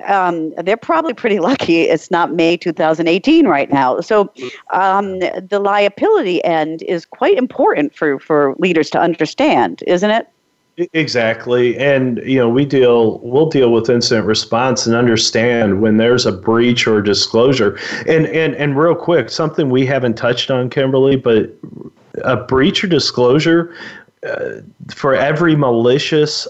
um, 0.07 0.53
they're 0.63 0.77
probably 0.77 1.13
pretty 1.13 1.39
lucky 1.39 1.81
it's 1.81 2.11
not 2.11 2.33
May 2.33 2.57
2018 2.57 3.47
right 3.47 3.71
now. 3.71 4.01
So, 4.01 4.31
um, 4.71 5.19
the 5.19 5.59
liability 5.59 6.43
end 6.43 6.83
is 6.83 7.05
quite 7.05 7.37
important 7.37 7.95
for, 7.95 8.19
for 8.19 8.55
leaders 8.59 8.89
to 8.91 8.99
understand, 8.99 9.83
isn't 9.87 10.11
it? 10.11 10.27
Exactly. 10.77 11.75
And 11.79 12.19
you 12.23 12.37
know, 12.37 12.47
we 12.47 12.63
deal 12.63 13.17
we'll 13.19 13.49
deal 13.49 13.71
with 13.71 13.89
incident 13.89 14.27
response 14.27 14.85
and 14.85 14.95
understand 14.95 15.81
when 15.81 15.97
there's 15.97 16.27
a 16.27 16.31
breach 16.31 16.85
or 16.85 16.99
a 16.99 17.03
disclosure. 17.03 17.79
And 18.07 18.27
and 18.27 18.53
and 18.55 18.77
real 18.77 18.93
quick, 18.93 19.31
something 19.31 19.69
we 19.71 19.87
haven't 19.87 20.15
touched 20.17 20.51
on 20.51 20.69
Kimberly, 20.69 21.15
but 21.15 21.49
a 22.23 22.35
breach 22.37 22.83
or 22.83 22.87
disclosure 22.87 23.73
uh, 24.27 24.61
for 24.93 25.15
every 25.15 25.55
malicious 25.55 26.47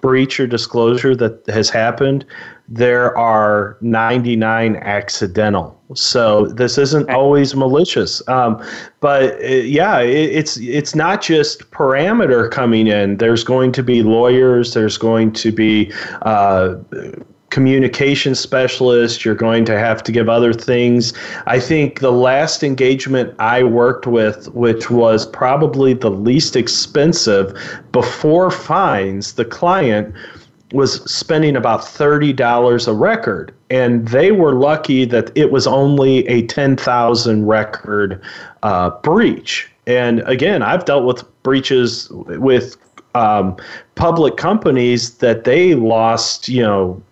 breach 0.00 0.40
or 0.40 0.48
disclosure 0.48 1.14
that 1.14 1.46
has 1.46 1.70
happened, 1.70 2.24
there 2.72 3.16
are 3.18 3.76
99 3.82 4.76
accidental. 4.76 5.78
So 5.94 6.46
this 6.46 6.78
isn't 6.78 7.10
always 7.10 7.54
malicious. 7.54 8.26
Um, 8.28 8.64
but 9.00 9.34
uh, 9.42 9.46
yeah, 9.46 10.00
it, 10.00 10.30
it's 10.30 10.56
it's 10.56 10.94
not 10.94 11.20
just 11.20 11.70
parameter 11.70 12.50
coming 12.50 12.86
in. 12.86 13.18
There's 13.18 13.44
going 13.44 13.72
to 13.72 13.82
be 13.82 14.02
lawyers. 14.02 14.72
There's 14.72 14.96
going 14.96 15.32
to 15.32 15.52
be 15.52 15.92
uh, 16.22 16.76
communication 17.50 18.34
specialist. 18.34 19.22
You're 19.22 19.34
going 19.34 19.66
to 19.66 19.78
have 19.78 20.02
to 20.04 20.10
give 20.10 20.30
other 20.30 20.54
things. 20.54 21.12
I 21.46 21.60
think 21.60 22.00
the 22.00 22.10
last 22.10 22.62
engagement 22.62 23.34
I 23.38 23.64
worked 23.64 24.06
with, 24.06 24.48
which 24.54 24.90
was 24.90 25.26
probably 25.26 25.92
the 25.92 26.10
least 26.10 26.56
expensive 26.56 27.54
before 27.92 28.50
fines, 28.50 29.34
the 29.34 29.44
client 29.44 30.14
was 30.72 31.02
spending 31.10 31.56
about 31.56 31.80
$30 31.80 32.88
a 32.88 32.92
record 32.92 33.54
and 33.70 34.08
they 34.08 34.32
were 34.32 34.54
lucky 34.54 35.04
that 35.04 35.30
it 35.34 35.50
was 35.50 35.66
only 35.66 36.26
a 36.28 36.46
10,000 36.46 37.46
record 37.46 38.20
uh, 38.62 38.90
breach. 39.00 39.70
And 39.86 40.20
again 40.20 40.62
i've 40.62 40.84
dealt 40.84 41.04
with 41.04 41.24
breaches 41.42 42.08
with 42.10 42.76
um, 43.14 43.56
public 43.94 44.36
companies 44.36 45.18
that 45.18 45.44
they 45.44 45.74
lost 45.74 46.48
you 46.48 46.62
know 46.62 47.02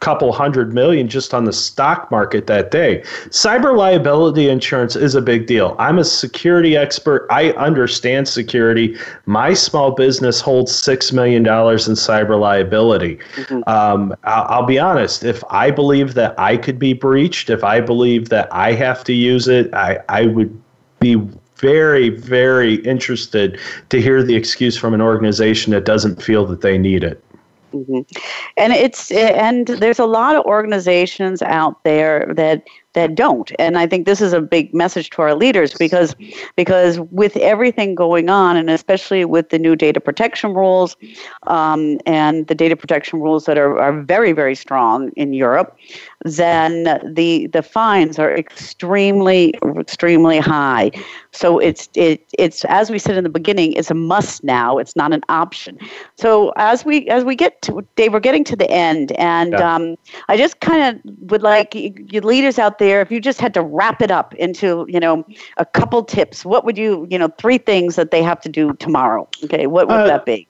couple 0.00 0.32
hundred 0.32 0.72
million 0.72 1.08
just 1.08 1.34
on 1.34 1.44
the 1.44 1.52
stock 1.52 2.10
market 2.10 2.46
that 2.46 2.70
day. 2.70 3.00
Cyber 3.30 3.76
liability 3.76 4.48
insurance 4.48 4.96
is 4.96 5.14
a 5.14 5.22
big 5.22 5.46
deal. 5.46 5.74
I'm 5.78 5.98
a 5.98 6.04
security 6.04 6.76
expert. 6.76 7.26
I 7.30 7.50
understand 7.52 8.28
security. 8.28 8.96
My 9.26 9.54
small 9.54 9.92
business 9.92 10.40
holds 10.40 10.72
$6 10.72 11.12
million 11.12 11.44
in 11.44 11.48
cyber 11.48 12.38
liability. 12.38 13.18
Mm-hmm. 13.34 13.68
Um, 13.68 14.14
I'll, 14.24 14.44
I'll 14.48 14.66
be 14.66 14.78
honest, 14.78 15.24
if 15.24 15.42
I 15.50 15.70
believe 15.70 16.14
that 16.14 16.38
I 16.38 16.56
could 16.56 16.78
be 16.78 16.92
breached, 16.92 17.50
if 17.50 17.64
I 17.64 17.80
believe 17.80 18.28
that 18.28 18.52
I 18.52 18.72
have 18.72 19.04
to 19.04 19.12
use 19.12 19.48
it, 19.48 19.72
I, 19.74 19.98
I 20.08 20.26
would 20.26 20.60
be 21.00 21.20
very, 21.56 22.10
very 22.10 22.76
interested 22.76 23.58
to 23.88 24.00
hear 24.00 24.22
the 24.22 24.36
excuse 24.36 24.76
from 24.76 24.94
an 24.94 25.00
organization 25.00 25.72
that 25.72 25.84
doesn't 25.84 26.22
feel 26.22 26.46
that 26.46 26.60
they 26.60 26.78
need 26.78 27.02
it. 27.02 27.22
Mm-hmm. 27.72 28.00
And 28.56 28.72
it's 28.72 29.10
and 29.10 29.66
there's 29.66 29.98
a 29.98 30.06
lot 30.06 30.36
of 30.36 30.44
organizations 30.44 31.42
out 31.42 31.82
there 31.84 32.32
that 32.34 32.64
that 32.98 33.14
don't. 33.14 33.50
And 33.58 33.78
I 33.78 33.86
think 33.86 34.06
this 34.06 34.20
is 34.20 34.32
a 34.32 34.40
big 34.40 34.74
message 34.74 35.10
to 35.10 35.22
our 35.22 35.34
leaders 35.34 35.74
because 35.74 36.14
because 36.56 37.00
with 37.22 37.36
everything 37.36 37.94
going 37.94 38.28
on, 38.28 38.56
and 38.56 38.68
especially 38.70 39.24
with 39.24 39.50
the 39.50 39.58
new 39.58 39.76
data 39.76 40.00
protection 40.00 40.54
rules 40.54 40.96
um, 41.46 41.98
and 42.06 42.46
the 42.48 42.54
data 42.54 42.76
protection 42.76 43.20
rules 43.20 43.44
that 43.46 43.58
are, 43.58 43.78
are 43.78 44.00
very 44.02 44.32
very 44.32 44.54
strong 44.54 45.10
in 45.16 45.32
Europe, 45.32 45.76
then 46.24 46.84
the 47.14 47.46
the 47.48 47.62
fines 47.62 48.18
are 48.18 48.34
extremely 48.34 49.54
extremely 49.78 50.38
high. 50.38 50.90
So 51.32 51.58
it's 51.58 51.88
it 51.94 52.24
it's 52.38 52.64
as 52.64 52.90
we 52.90 52.98
said 52.98 53.16
in 53.16 53.24
the 53.24 53.30
beginning, 53.30 53.72
it's 53.72 53.90
a 53.90 53.94
must 53.94 54.42
now. 54.42 54.78
It's 54.78 54.96
not 54.96 55.12
an 55.12 55.22
option. 55.28 55.78
So 56.16 56.52
as 56.56 56.84
we 56.84 57.08
as 57.08 57.24
we 57.24 57.36
get 57.36 57.62
to 57.62 57.86
Dave, 57.96 58.12
we're 58.12 58.20
getting 58.20 58.44
to 58.44 58.56
the 58.56 58.70
end, 58.70 59.12
and 59.12 59.52
yeah. 59.52 59.74
um, 59.74 59.96
I 60.28 60.36
just 60.36 60.60
kind 60.60 60.82
of 60.88 61.30
would 61.30 61.42
like 61.42 61.74
you 61.74 62.20
leaders 62.20 62.58
out 62.58 62.78
there, 62.78 62.87
if 62.88 63.10
you 63.10 63.20
just 63.20 63.40
had 63.40 63.54
to 63.54 63.62
wrap 63.62 64.02
it 64.02 64.10
up 64.10 64.34
into 64.34 64.86
you 64.88 65.00
know 65.00 65.24
a 65.56 65.64
couple 65.64 66.02
tips, 66.04 66.44
what 66.44 66.64
would 66.64 66.78
you 66.78 67.06
you 67.10 67.18
know 67.18 67.28
three 67.38 67.58
things 67.58 67.96
that 67.96 68.10
they 68.10 68.22
have 68.22 68.40
to 68.42 68.48
do 68.48 68.72
tomorrow? 68.74 69.28
Okay, 69.44 69.66
what 69.66 69.88
would 69.88 69.96
uh, 69.96 70.06
that 70.06 70.24
be? 70.24 70.48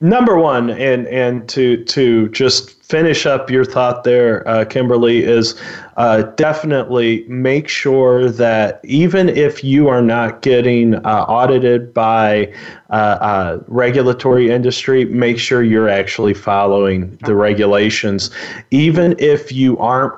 Number 0.00 0.38
one, 0.38 0.70
and 0.70 1.08
and 1.08 1.48
to 1.48 1.84
to 1.84 2.28
just 2.28 2.78
finish 2.84 3.26
up 3.26 3.50
your 3.50 3.64
thought 3.64 4.04
there, 4.04 4.46
uh, 4.48 4.64
Kimberly, 4.64 5.24
is 5.24 5.60
uh, 5.96 6.22
definitely 6.36 7.24
make 7.26 7.68
sure 7.68 8.30
that 8.30 8.80
even 8.84 9.28
if 9.28 9.64
you 9.64 9.88
are 9.88 10.00
not 10.00 10.42
getting 10.42 10.94
uh, 10.94 11.24
audited 11.28 11.92
by 11.92 12.52
uh, 12.90 12.92
uh, 12.92 13.60
regulatory 13.66 14.50
industry, 14.50 15.04
make 15.06 15.38
sure 15.38 15.64
you're 15.64 15.88
actually 15.88 16.32
following 16.32 17.18
the 17.24 17.34
regulations. 17.34 18.30
Even 18.70 19.16
if 19.18 19.50
you 19.50 19.76
aren't 19.78 20.14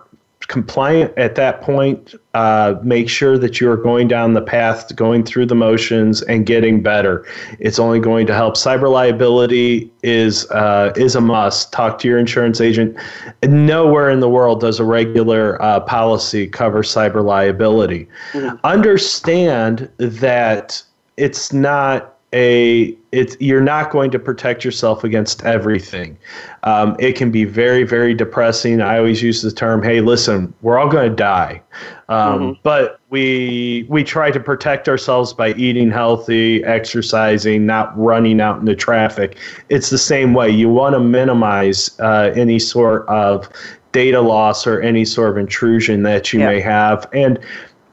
compliant 0.51 1.17
at 1.17 1.37
that 1.37 1.63
point. 1.63 2.15
Uh, 2.35 2.75
make 2.83 3.09
sure 3.09 3.39
that 3.39 3.61
you 3.61 3.71
are 3.71 3.77
going 3.77 4.09
down 4.09 4.35
the 4.35 4.43
path, 4.43 4.95
going 4.97 5.25
through 5.25 5.47
the 5.47 5.55
motions, 5.55 6.23
and 6.23 6.45
getting 6.45 6.83
better. 6.83 7.25
It's 7.61 7.79
only 7.79 8.01
going 8.01 8.27
to 8.27 8.35
help. 8.35 8.55
Cyber 8.55 8.91
liability 8.91 9.91
is 10.03 10.51
uh, 10.51 10.93
is 10.97 11.15
a 11.15 11.21
must. 11.21 11.73
Talk 11.73 11.99
to 12.01 12.09
your 12.09 12.19
insurance 12.19 12.61
agent. 12.61 12.97
Nowhere 13.45 14.11
in 14.11 14.21
the 14.21 14.29
world 14.29 14.61
does 14.61 14.81
a 14.81 14.85
regular 14.85 15.61
uh, 15.63 15.81
policy 15.81 16.49
cover 16.49 16.83
cyber 16.83 17.25
liability. 17.25 18.09
Mm-hmm. 18.33 18.57
Understand 18.65 19.89
that 19.99 20.83
it's 21.17 21.53
not 21.53 22.17
a 22.33 22.97
it's 23.13 23.37
you're 23.41 23.61
not 23.61 23.91
going 23.91 24.11
to 24.13 24.19
protect 24.19 24.65
yourself 24.65 25.03
against 25.03 25.45
everything. 25.45 26.17
Um, 26.63 26.95
it 27.01 27.17
can 27.17 27.31
be 27.31 27.45
very 27.45 27.83
very 27.83 28.15
depressing. 28.15 28.81
I 28.81 28.99
always 28.99 29.23
use 29.23 29.43
the 29.43 29.51
term, 29.51 29.83
"Hey, 29.83 30.01
listen, 30.01 30.53
we're 30.63 30.79
all 30.79 30.89
going 30.89 31.11
to 31.11 31.17
die," 31.17 31.61
um, 32.09 32.41
mm-hmm. 32.41 32.61
but 32.63 33.01
we 33.11 33.85
we 33.89 34.05
try 34.05 34.31
to 34.31 34.39
protect 34.39 34.89
ourselves 34.89 35.33
by 35.33 35.55
eating 35.55 35.91
healthy, 35.91 36.63
exercising, 36.65 37.67
not 37.67 37.99
running 37.99 38.41
out 38.41 38.61
into 38.61 38.77
traffic. 38.77 39.37
It's 39.69 39.91
the 39.91 39.99
same 39.99 40.33
way. 40.33 40.51
You 40.51 40.69
want 40.69 40.95
to 40.95 41.01
minimize 41.01 41.99
uh, 41.99 42.31
any 42.37 42.61
sort 42.61 43.09
of 43.09 43.49
data 43.93 44.21
loss 44.21 44.69
or 44.69 44.81
any 44.81 45.05
sort 45.05 45.31
of 45.31 45.37
intrusion 45.37 46.05
that 46.05 46.33
you 46.33 46.39
yeah. 46.39 46.47
may 46.47 46.61
have. 46.61 47.09
And 47.13 47.41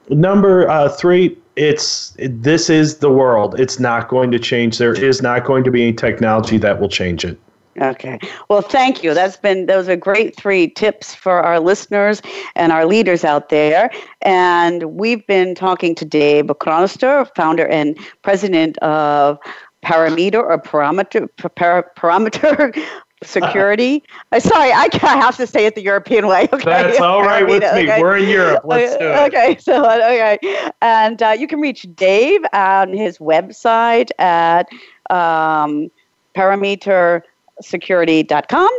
number 0.10 0.70
uh, 0.70 0.90
three 0.90 1.38
it's 1.58 2.16
this 2.20 2.70
is 2.70 3.00
the 3.00 3.12
world. 3.12 3.60
It's 3.60 3.80
not 3.80 4.08
going 4.08 4.32
to 4.32 4.40
change. 4.40 4.78
There 4.78 4.94
is 4.94 5.22
not 5.22 5.44
going 5.44 5.64
to 5.64 5.72
be 5.72 5.82
any 5.84 5.94
technology 5.94 6.58
that 6.58 6.80
will 6.80 6.90
change 6.90 7.26
it. 7.26 7.38
Okay. 7.82 8.18
Well, 8.50 8.62
thank 8.62 9.04
you. 9.04 9.14
That's 9.14 9.38
been 9.38 9.66
those 9.66 9.88
are 9.90 9.96
great 9.96 10.36
three 10.36 10.70
tips 10.70 11.14
for 11.14 11.42
our 11.42 11.60
listeners 11.60 12.22
and 12.56 12.72
our 12.72 12.86
leaders 12.86 13.24
out 13.24 13.50
there. 13.50 13.92
And 14.22 14.84
we've 14.84 15.26
been 15.28 15.54
talking 15.54 15.94
to 15.96 16.06
Dave 16.06 16.46
Chronister, 16.46 17.30
founder 17.36 17.68
and 17.68 17.98
president 18.24 18.78
of 18.80 19.38
Parameter 19.86 20.36
or 20.36 20.60
Parameter 20.60 21.28
Parameter 21.38 22.88
security. 23.24 24.04
Uh, 24.32 24.40
sorry, 24.40 24.72
I, 24.72 24.88
I 24.94 25.18
have 25.18 25.36
to 25.38 25.48
say 25.48 25.66
it 25.66 25.74
the 25.76 25.82
European 25.82 26.28
way. 26.28 26.48
Okay? 26.54 26.64
That's 26.66 27.00
all 27.00 27.24
right 27.24 27.44
with 27.46 27.62
me. 27.62 27.68
Okay. 27.68 28.02
We're 28.02 28.18
in 28.18 28.30
Europe. 28.30 28.62
Let's 28.66 28.96
okay. 28.96 29.04
do 29.04 29.10
it. 29.10 29.28
Okay, 29.28 29.58
so 29.60 29.86
okay, 29.86 30.40
and 30.82 31.22
uh, 31.22 31.36
you 31.38 31.48
can 31.48 31.60
reach 31.60 31.86
Dave 31.96 32.42
on 32.54 32.94
his 32.94 33.18
website 33.18 34.10
at 34.20 34.70
um, 35.10 35.92
parametersecurity.com, 36.36 38.70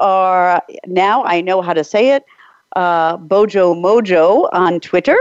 or 0.00 0.62
now 0.86 1.24
I 1.24 1.40
know 1.40 1.62
how 1.62 1.72
to 1.72 1.84
say 1.84 2.10
it. 2.10 2.24
Uh, 2.74 3.18
Bojo 3.18 3.74
Mojo 3.74 4.48
on 4.52 4.80
Twitter, 4.80 5.18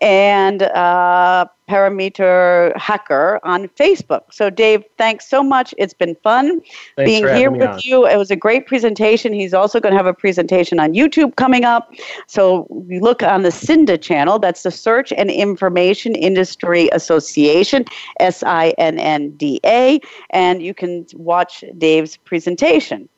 and 0.00 0.62
uh, 0.62 1.46
Parameter 1.68 2.76
Hacker 2.76 3.40
on 3.42 3.68
Facebook. 3.68 4.22
So, 4.30 4.48
Dave, 4.48 4.84
thanks 4.96 5.28
so 5.28 5.42
much. 5.42 5.74
It's 5.76 5.92
been 5.92 6.14
fun 6.16 6.60
thanks 6.96 7.10
being 7.10 7.28
here 7.28 7.50
with 7.50 7.68
on. 7.68 7.80
you. 7.82 8.06
It 8.06 8.16
was 8.16 8.30
a 8.30 8.36
great 8.36 8.66
presentation. 8.66 9.32
He's 9.32 9.52
also 9.52 9.80
going 9.80 9.92
to 9.92 9.96
have 9.96 10.06
a 10.06 10.14
presentation 10.14 10.80
on 10.80 10.94
YouTube 10.94 11.36
coming 11.36 11.64
up. 11.64 11.92
So, 12.26 12.66
look 12.70 13.22
on 13.22 13.42
the 13.42 13.50
SIINDA 13.50 14.00
channel. 14.00 14.38
That's 14.38 14.62
the 14.62 14.70
Search 14.70 15.12
and 15.12 15.30
Information 15.30 16.14
Industry 16.14 16.88
Association, 16.92 17.84
S 18.20 18.42
I 18.42 18.70
N 18.78 18.98
N 18.98 19.30
D 19.32 19.60
A, 19.64 20.00
and 20.30 20.62
you 20.62 20.74
can 20.74 21.06
watch 21.14 21.64
Dave's 21.76 22.16
presentation. 22.16 23.08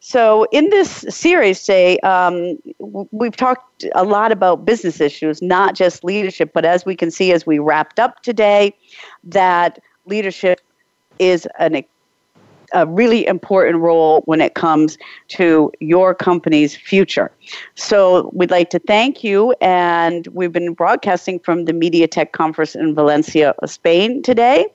So, 0.00 0.46
in 0.52 0.70
this 0.70 1.04
series, 1.08 1.60
say, 1.60 1.98
um, 1.98 2.56
we've 3.10 3.36
talked 3.36 3.84
a 3.94 4.04
lot 4.04 4.30
about 4.30 4.64
business 4.64 5.00
issues, 5.00 5.42
not 5.42 5.74
just 5.74 6.04
leadership, 6.04 6.52
but 6.54 6.64
as 6.64 6.86
we 6.86 6.94
can 6.94 7.10
see 7.10 7.32
as 7.32 7.46
we 7.46 7.58
wrapped 7.58 7.98
up 7.98 8.22
today, 8.22 8.74
that 9.24 9.80
leadership 10.06 10.60
is 11.18 11.48
an, 11.58 11.82
a 12.74 12.86
really 12.86 13.26
important 13.26 13.78
role 13.78 14.22
when 14.26 14.40
it 14.40 14.54
comes 14.54 14.98
to 15.28 15.72
your 15.80 16.14
company's 16.14 16.76
future. 16.76 17.32
So, 17.74 18.30
we'd 18.32 18.52
like 18.52 18.70
to 18.70 18.78
thank 18.78 19.24
you, 19.24 19.52
and 19.60 20.28
we've 20.28 20.52
been 20.52 20.74
broadcasting 20.74 21.40
from 21.40 21.64
the 21.64 21.72
MediaTek 21.72 22.30
conference 22.30 22.76
in 22.76 22.94
Valencia, 22.94 23.52
Spain 23.66 24.22
today. 24.22 24.66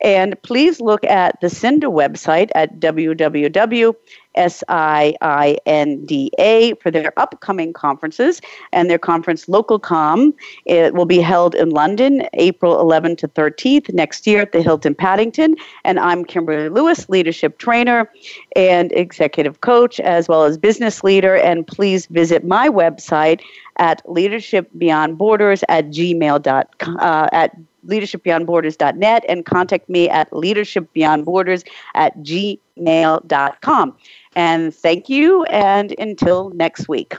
And 0.00 0.40
please 0.42 0.80
look 0.80 1.04
at 1.04 1.40
the 1.40 1.48
SIINDA 1.48 1.84
website 1.84 2.50
at 2.54 2.78
www 2.80 3.94
S 4.34 4.64
I 4.68 5.14
I 5.20 5.58
N 5.66 6.04
D 6.04 6.30
A, 6.38 6.74
for 6.76 6.90
their 6.90 7.18
upcoming 7.18 7.72
conferences. 7.72 8.40
And 8.72 8.88
their 8.88 8.98
conference, 8.98 9.46
LocalCom, 9.46 10.32
it 10.64 10.94
will 10.94 11.06
be 11.06 11.20
held 11.20 11.54
in 11.54 11.70
London 11.70 12.26
April 12.34 12.76
11th 12.76 13.18
to 13.18 13.28
13th 13.28 13.92
next 13.92 14.26
year 14.26 14.42
at 14.42 14.52
the 14.52 14.62
Hilton 14.62 14.94
Paddington. 14.94 15.56
And 15.84 15.98
I'm 15.98 16.24
Kimberly 16.24 16.68
Lewis, 16.68 17.08
leadership 17.08 17.58
trainer 17.58 18.10
and 18.56 18.92
executive 18.92 19.60
coach, 19.60 20.00
as 20.00 20.28
well 20.28 20.44
as 20.44 20.58
business 20.58 21.02
leader. 21.04 21.36
And 21.36 21.66
please 21.66 22.06
visit 22.06 22.44
my 22.44 22.68
website 22.68 23.40
at 23.76 24.04
leadershipbeyondborders 24.06 25.62
at 25.68 25.86
gmail.com. 25.90 26.96
Uh, 27.00 27.28
at 27.32 27.56
leadershipbeyondborders.net 27.86 29.24
and 29.28 29.44
contact 29.44 29.88
me 29.88 30.08
at 30.08 30.30
leadershipbeyondborders 30.30 31.66
at 31.94 32.16
gmail.com. 32.18 33.96
And 34.34 34.74
thank 34.74 35.08
you, 35.08 35.44
and 35.44 35.94
until 35.98 36.50
next 36.50 36.88
week. 36.88 37.14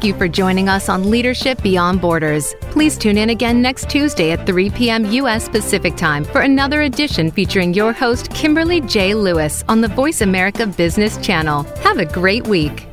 Thank 0.00 0.04
you 0.04 0.18
for 0.18 0.28
joining 0.28 0.70
us 0.70 0.88
on 0.88 1.10
Leadership 1.10 1.60
Beyond 1.62 2.00
Borders. 2.00 2.54
Please 2.70 2.96
tune 2.96 3.18
in 3.18 3.28
again 3.28 3.60
next 3.60 3.90
Tuesday 3.90 4.30
at 4.30 4.46
3 4.46 4.70
p.m. 4.70 5.04
U.S. 5.04 5.46
Pacific 5.46 5.94
Time 5.94 6.24
for 6.24 6.40
another 6.40 6.82
edition 6.82 7.30
featuring 7.30 7.74
your 7.74 7.92
host, 7.92 8.30
Kimberly 8.30 8.80
J. 8.80 9.12
Lewis, 9.12 9.62
on 9.68 9.82
the 9.82 9.88
Voice 9.88 10.22
America 10.22 10.66
Business 10.66 11.18
Channel. 11.18 11.64
Have 11.82 11.98
a 11.98 12.06
great 12.06 12.46
week. 12.46 12.89